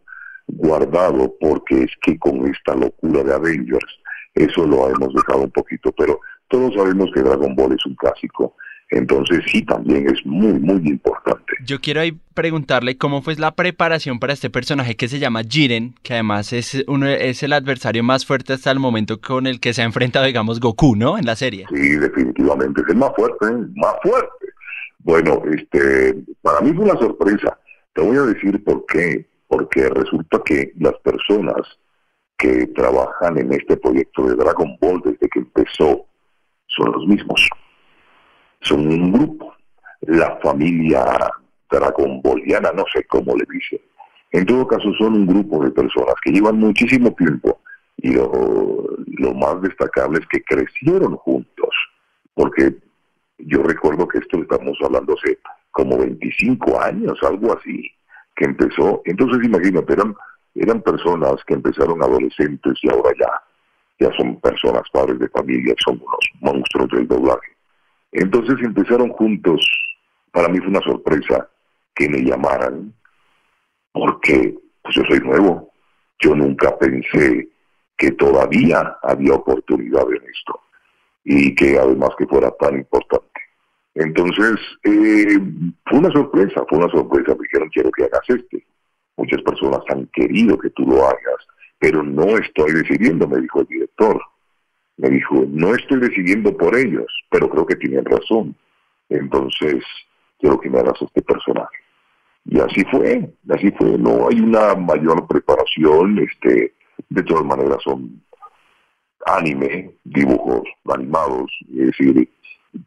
guardado 0.47 1.33
porque 1.39 1.83
es 1.83 1.91
que 2.01 2.17
con 2.17 2.45
esta 2.47 2.75
locura 2.75 3.23
de 3.23 3.33
Avengers, 3.33 4.00
eso 4.35 4.65
lo 4.65 4.89
hemos 4.89 5.13
dejado 5.13 5.43
un 5.43 5.51
poquito, 5.51 5.91
pero 5.91 6.19
todos 6.47 6.73
sabemos 6.73 7.09
que 7.13 7.21
Dragon 7.21 7.55
Ball 7.55 7.73
es 7.73 7.85
un 7.85 7.95
clásico. 7.95 8.55
Entonces 8.89 9.39
sí, 9.47 9.61
también 9.63 10.05
es 10.07 10.25
muy, 10.25 10.59
muy 10.59 10.85
importante. 10.89 11.53
Yo 11.65 11.79
quiero 11.79 12.01
ahí 12.01 12.19
preguntarle 12.33 12.97
cómo 12.97 13.21
fue 13.21 13.35
la 13.35 13.51
preparación 13.51 14.19
para 14.19 14.33
este 14.33 14.49
personaje 14.49 14.95
que 14.95 15.07
se 15.07 15.19
llama 15.19 15.43
Jiren, 15.47 15.95
que 16.03 16.13
además 16.13 16.51
es, 16.51 16.83
uno, 16.87 17.07
es 17.07 17.41
el 17.41 17.53
adversario 17.53 18.03
más 18.03 18.25
fuerte 18.25 18.51
hasta 18.51 18.69
el 18.69 18.79
momento 18.79 19.21
con 19.21 19.47
el 19.47 19.61
que 19.61 19.73
se 19.73 19.81
ha 19.81 19.85
enfrentado, 19.85 20.25
digamos, 20.25 20.59
Goku, 20.59 20.97
¿no? 20.97 21.17
En 21.17 21.25
la 21.25 21.37
serie. 21.37 21.67
Sí, 21.73 21.95
definitivamente, 21.95 22.81
es 22.81 22.89
el 22.89 22.97
más 22.97 23.11
fuerte, 23.15 23.45
más 23.75 23.95
fuerte. 24.03 24.45
Bueno, 24.99 25.41
este, 25.53 26.13
para 26.41 26.59
mí 26.59 26.73
fue 26.73 26.83
una 26.83 26.99
sorpresa. 26.99 27.57
Te 27.93 28.01
voy 28.01 28.17
a 28.17 28.23
decir 28.23 28.61
por 28.63 28.85
qué. 28.87 29.25
Porque 29.47 29.89
resulta 29.89 30.41
que 30.45 30.71
las 30.79 30.93
personas 31.03 31.57
que 32.41 32.67
trabajan 32.67 33.37
en 33.37 33.53
este 33.53 33.77
proyecto 33.77 34.25
de 34.25 34.35
Dragon 34.35 34.75
Ball 34.81 35.01
desde 35.05 35.29
que 35.29 35.39
empezó 35.39 36.05
son 36.67 36.91
los 36.91 37.05
mismos 37.05 37.47
son 38.61 38.87
un 38.87 39.11
grupo, 39.11 39.55
la 40.01 40.37
familia 40.37 41.03
dragonboliana, 41.69 42.71
no 42.73 42.83
sé 42.93 43.03
cómo 43.05 43.35
le 43.35 43.45
dicen. 43.51 43.79
En 44.31 44.45
todo 44.45 44.67
caso, 44.67 44.93
son 44.97 45.13
un 45.13 45.27
grupo 45.27 45.63
de 45.63 45.71
personas 45.71 46.15
que 46.23 46.31
llevan 46.31 46.57
muchísimo 46.57 47.11
tiempo 47.13 47.59
y 47.97 48.13
lo, 48.13 48.31
lo 49.17 49.33
más 49.33 49.61
destacable 49.61 50.19
es 50.19 50.27
que 50.27 50.43
crecieron 50.43 51.15
juntos, 51.17 51.69
porque 52.33 52.75
yo 53.39 53.63
recuerdo 53.63 54.07
que 54.07 54.19
esto 54.19 54.41
estamos 54.41 54.77
hablando 54.83 55.15
hace 55.15 55.39
como 55.71 55.97
25 55.97 56.79
años, 56.81 57.17
algo 57.23 57.57
así, 57.57 57.91
que 58.35 58.45
empezó. 58.45 59.01
Entonces, 59.05 59.43
imagínate, 59.43 59.93
eran, 59.93 60.15
eran 60.55 60.81
personas 60.81 61.35
que 61.45 61.53
empezaron 61.53 62.01
adolescentes 62.01 62.73
y 62.81 62.89
ahora 62.89 63.11
ya, 63.19 63.31
ya 63.99 64.15
son 64.17 64.39
personas, 64.39 64.83
padres 64.91 65.19
de 65.19 65.29
familia, 65.29 65.73
son 65.85 66.01
unos 66.01 66.29
monstruos 66.41 66.89
del 66.89 67.07
doblaje. 67.07 67.55
Entonces 68.11 68.55
empezaron 68.61 69.09
juntos. 69.09 69.61
Para 70.31 70.49
mí 70.49 70.59
fue 70.59 70.69
una 70.69 70.81
sorpresa 70.81 71.49
que 71.95 72.09
me 72.09 72.21
llamaran, 72.21 72.93
porque 73.91 74.55
pues 74.81 74.95
yo 74.95 75.03
soy 75.07 75.19
nuevo. 75.19 75.71
Yo 76.19 76.35
nunca 76.35 76.77
pensé 76.77 77.49
que 77.97 78.11
todavía 78.11 78.97
había 79.03 79.33
oportunidad 79.33 80.03
en 80.09 80.23
esto 80.29 80.59
y 81.23 81.53
que 81.55 81.77
además 81.77 82.09
que 82.17 82.27
fuera 82.27 82.51
tan 82.51 82.77
importante. 82.77 83.27
Entonces, 83.93 84.59
eh, 84.83 85.37
fue 85.85 85.99
una 85.99 86.11
sorpresa, 86.11 86.63
fue 86.69 86.77
una 86.77 86.89
sorpresa. 86.89 87.35
Me 87.35 87.43
dijeron, 87.43 87.69
quiero 87.69 87.91
que 87.91 88.05
hagas 88.05 88.21
este. 88.27 88.65
Muchas 89.17 89.41
personas 89.43 89.81
han 89.89 90.07
querido 90.07 90.57
que 90.57 90.69
tú 90.71 90.83
lo 90.83 91.05
hagas, 91.05 91.47
pero 91.79 92.03
no 92.03 92.37
estoy 92.37 92.71
decidiendo, 92.73 93.27
me 93.27 93.41
dijo 93.41 93.61
el 93.61 93.67
director. 93.67 94.21
Me 94.97 95.09
dijo, 95.09 95.43
no 95.47 95.73
estoy 95.73 95.99
decidiendo 95.99 96.55
por 96.55 96.75
ellos, 96.75 97.07
pero 97.29 97.49
creo 97.49 97.65
que 97.65 97.75
tienen 97.75 98.05
razón. 98.05 98.55
Entonces, 99.09 99.83
quiero 100.39 100.59
que 100.59 100.69
me 100.69 100.79
hagas 100.79 101.01
este 101.01 101.21
personaje. 101.21 101.77
Y 102.45 102.59
así 102.59 102.83
fue, 102.91 103.29
así 103.49 103.71
fue. 103.71 103.97
No 103.97 104.27
hay 104.29 104.39
una 104.39 104.75
mayor 104.75 105.27
preparación, 105.27 106.19
este, 106.19 106.73
de 107.09 107.23
todas 107.23 107.45
maneras 107.45 107.77
son 107.83 108.21
anime, 109.25 109.91
dibujos 110.03 110.63
animados, 110.85 111.51
es 111.69 111.87
decir, 111.87 112.29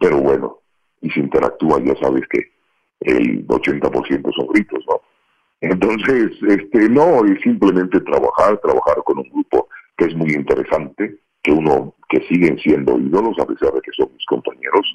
pero 0.01 0.18
bueno, 0.18 0.59
y 1.01 1.10
se 1.10 1.20
interactúa, 1.20 1.80
ya 1.84 1.94
sabes 1.96 2.22
que 2.28 2.52
el 3.01 3.46
80% 3.46 4.34
son 4.34 4.46
gritos, 4.48 4.84
¿no? 4.88 5.01
Entonces, 5.70 6.32
este, 6.47 6.89
no, 6.91 7.24
es 7.24 7.41
simplemente 7.43 7.99
trabajar, 8.01 8.61
trabajar 8.62 8.97
con 9.05 9.19
un 9.19 9.28
grupo 9.31 9.69
que 9.97 10.07
es 10.07 10.15
muy 10.15 10.32
interesante, 10.32 11.16
que 11.43 11.53
uno, 11.53 11.95
que 12.11 12.20
siguen 12.28 12.59
siendo 12.59 12.99
ídolos 12.99 13.39
a 13.39 13.47
pesar 13.47 13.73
de 13.73 13.81
que 13.81 13.91
son 13.97 14.11
mis 14.12 14.27
compañeros. 14.27 14.86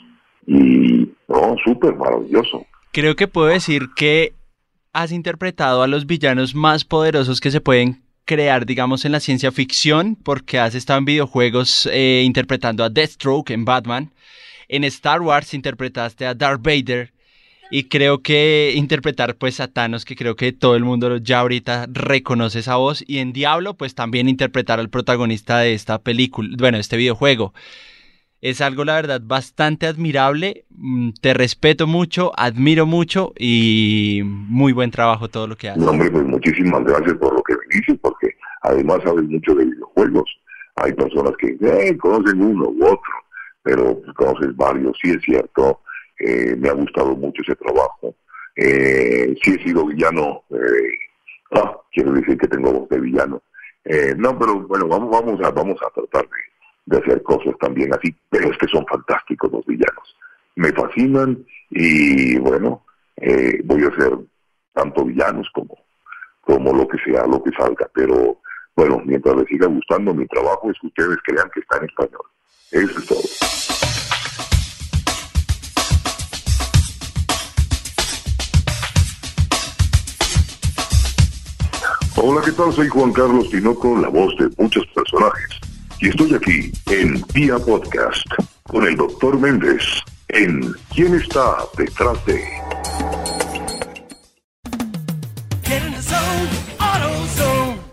Y, 0.45 1.11
no, 1.27 1.55
súper 1.63 1.95
maravilloso. 1.95 2.65
Creo 2.91 3.15
que 3.15 3.27
puedo 3.27 3.47
decir 3.47 3.87
que 3.95 4.33
has 4.93 5.11
interpretado 5.11 5.81
a 5.81 5.87
los 5.87 6.05
villanos 6.05 6.53
más 6.53 6.85
poderosos 6.85 7.39
que 7.41 7.51
se 7.51 7.61
pueden 7.61 8.01
crear, 8.25 8.67
digamos, 8.67 9.05
en 9.05 9.11
la 9.11 9.19
ciencia 9.19 9.51
ficción, 9.51 10.15
porque 10.23 10.59
has 10.59 10.75
estado 10.75 10.99
en 10.99 11.05
videojuegos 11.05 11.89
eh, 11.91 12.21
interpretando 12.23 12.83
a 12.83 12.89
Deathstroke 12.89 13.51
en 13.51 13.65
Batman. 13.65 14.11
En 14.67 14.83
Star 14.83 15.21
Wars 15.21 15.55
interpretaste 15.55 16.27
a 16.27 16.35
Darth 16.35 16.61
Vader 16.61 17.11
y 17.71 17.87
creo 17.87 18.21
que 18.21 18.73
interpretar 18.75 19.35
pues 19.35 19.59
a 19.59 19.69
que 20.05 20.15
creo 20.15 20.35
que 20.35 20.51
todo 20.51 20.75
el 20.75 20.83
mundo 20.83 21.17
ya 21.17 21.39
ahorita 21.39 21.87
reconoce 21.91 22.59
esa 22.59 22.77
voz. 22.77 23.03
Y 23.07 23.19
en 23.19 23.31
Diablo 23.31 23.75
pues 23.75 23.95
también 23.95 24.27
interpretar 24.27 24.79
al 24.79 24.89
protagonista 24.89 25.59
de 25.59 25.73
esta 25.73 25.99
película, 25.99 26.49
bueno, 26.57 26.77
este 26.77 26.97
videojuego. 26.97 27.53
Es 28.41 28.61
algo, 28.61 28.85
la 28.85 28.95
verdad, 28.95 29.21
bastante 29.21 29.85
admirable. 29.85 30.65
Mm, 30.69 31.11
te 31.21 31.33
respeto 31.33 31.87
mucho, 31.87 32.31
admiro 32.37 32.85
mucho 32.85 33.33
y 33.37 34.21
muy 34.23 34.71
buen 34.71 34.91
trabajo 34.91 35.27
todo 35.27 35.45
lo 35.45 35.57
que 35.57 35.69
haces. 35.69 35.83
hombre, 35.83 36.09
pues 36.09 36.25
muchísimas 36.25 36.83
gracias 36.85 37.17
por 37.17 37.33
lo 37.33 37.43
que 37.43 37.53
me 37.53 37.77
dices, 37.77 37.97
porque 38.01 38.29
además 38.61 38.99
sabes 39.03 39.25
mucho 39.25 39.53
de 39.55 39.65
videojuegos. 39.65 40.29
Hay 40.75 40.93
personas 40.93 41.33
que 41.37 41.57
eh, 41.61 41.97
conocen 41.97 42.41
uno 42.41 42.69
u 42.69 42.85
otro, 42.85 43.13
pero 43.61 43.99
pues, 43.99 44.15
conoces 44.15 44.55
varios, 44.55 44.97
sí 45.01 45.11
es 45.11 45.21
cierto 45.21 45.81
eh, 46.19 46.55
me 46.57 46.69
ha 46.69 46.73
gustado 46.73 47.15
mucho 47.15 47.41
ese 47.41 47.55
trabajo. 47.55 48.15
Eh, 48.55 49.35
sí 49.41 49.51
he 49.51 49.63
sido 49.63 49.85
villano, 49.85 50.43
eh, 50.49 50.97
ah, 51.51 51.77
quiero 51.91 52.11
decir 52.11 52.37
que 52.37 52.47
tengo 52.47 52.73
voz 52.73 52.89
de 52.89 52.99
villano. 52.99 53.41
Eh, 53.85 54.13
no, 54.17 54.37
pero 54.37 54.59
bueno, 54.67 54.87
vamos, 54.87 55.09
vamos, 55.09 55.39
a, 55.41 55.51
vamos 55.51 55.77
a 55.81 55.89
tratar 55.91 56.27
de, 56.85 56.97
hacer 56.97 57.23
cosas 57.23 57.53
también 57.59 57.93
así, 57.93 58.13
pero 58.29 58.51
es 58.51 58.57
que 58.57 58.67
son 58.67 58.85
fantásticos 58.87 59.51
los 59.51 59.65
villanos. 59.65 60.15
Me 60.55 60.73
fascinan 60.73 61.45
y 61.69 62.37
bueno, 62.39 62.83
voy 63.63 63.83
a 63.83 63.87
hacer 63.87 64.17
tanto 64.73 65.05
villanos 65.05 65.47
como, 65.53 65.77
como 66.41 66.73
lo 66.73 66.87
que 66.87 66.97
sea, 67.05 67.25
lo 67.27 67.41
que 67.41 67.51
salga, 67.51 67.89
pero 67.93 68.39
bueno, 68.75 69.01
mientras 69.05 69.35
les 69.37 69.47
siga 69.47 69.67
gustando 69.67 70.13
mi 70.13 70.25
trabajo 70.27 70.69
es 70.69 70.77
que 70.79 70.87
ustedes 70.87 71.17
crean 71.23 71.49
que 71.53 71.59
está 71.61 71.77
en 71.77 71.85
español. 71.85 72.25
Eso 72.71 72.99
es 72.99 73.05
todo. 73.05 73.98
Hola, 82.21 82.41
¿qué 82.43 82.51
tal? 82.51 82.73
Soy 82.73 82.89
Juan 82.89 83.13
Carlos 83.13 83.49
Tinoco, 83.49 83.97
la 83.97 84.09
voz 84.09 84.35
de 84.37 84.49
muchos 84.57 84.85
personajes. 84.87 85.51
Y 86.01 86.09
estoy 86.09 86.33
aquí 86.33 86.69
en 86.91 87.23
Vía 87.33 87.57
Podcast 87.57 88.25
con 88.63 88.85
el 88.85 88.97
doctor 88.97 89.39
Méndez 89.39 89.81
en 90.27 90.73
¿Quién 90.93 91.15
está 91.15 91.59
detrás 91.77 92.25
de? 92.25 92.43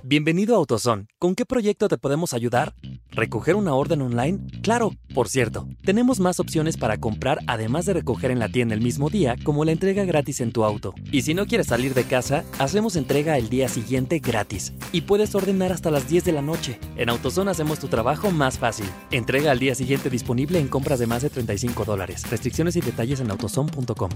Bienvenido 0.08 0.54
a 0.54 0.58
AutoZone. 0.58 1.08
¿Con 1.18 1.34
qué 1.34 1.44
proyecto 1.44 1.88
te 1.88 1.98
podemos 1.98 2.32
ayudar? 2.32 2.76
¿Recoger 3.10 3.56
una 3.56 3.74
orden 3.74 4.02
online? 4.02 4.38
Claro, 4.62 4.92
por 5.12 5.28
cierto, 5.28 5.66
tenemos 5.82 6.20
más 6.20 6.38
opciones 6.38 6.76
para 6.76 6.98
comprar 6.98 7.40
además 7.48 7.86
de 7.86 7.94
recoger 7.94 8.30
en 8.30 8.38
la 8.38 8.48
tienda 8.48 8.76
el 8.76 8.80
mismo 8.80 9.10
día, 9.10 9.34
como 9.42 9.64
la 9.64 9.72
entrega 9.72 10.04
gratis 10.04 10.40
en 10.40 10.52
tu 10.52 10.62
auto. 10.62 10.94
Y 11.10 11.22
si 11.22 11.34
no 11.34 11.46
quieres 11.46 11.66
salir 11.66 11.92
de 11.92 12.04
casa, 12.04 12.44
hacemos 12.60 12.94
entrega 12.94 13.36
el 13.36 13.48
día 13.48 13.68
siguiente 13.68 14.20
gratis. 14.20 14.74
Y 14.92 15.00
puedes 15.00 15.34
ordenar 15.34 15.72
hasta 15.72 15.90
las 15.90 16.08
10 16.08 16.24
de 16.24 16.30
la 16.30 16.42
noche. 16.42 16.78
En 16.96 17.08
AutoZone 17.08 17.50
hacemos 17.50 17.80
tu 17.80 17.88
trabajo 17.88 18.30
más 18.30 18.60
fácil. 18.60 18.86
Entrega 19.10 19.50
al 19.50 19.58
día 19.58 19.74
siguiente 19.74 20.08
disponible 20.08 20.60
en 20.60 20.68
compras 20.68 21.00
de 21.00 21.08
más 21.08 21.22
de 21.22 21.30
35 21.30 21.84
dólares. 21.84 22.30
Restricciones 22.30 22.76
y 22.76 22.80
detalles 22.80 23.18
en 23.18 23.32
autozone.com. 23.32 24.10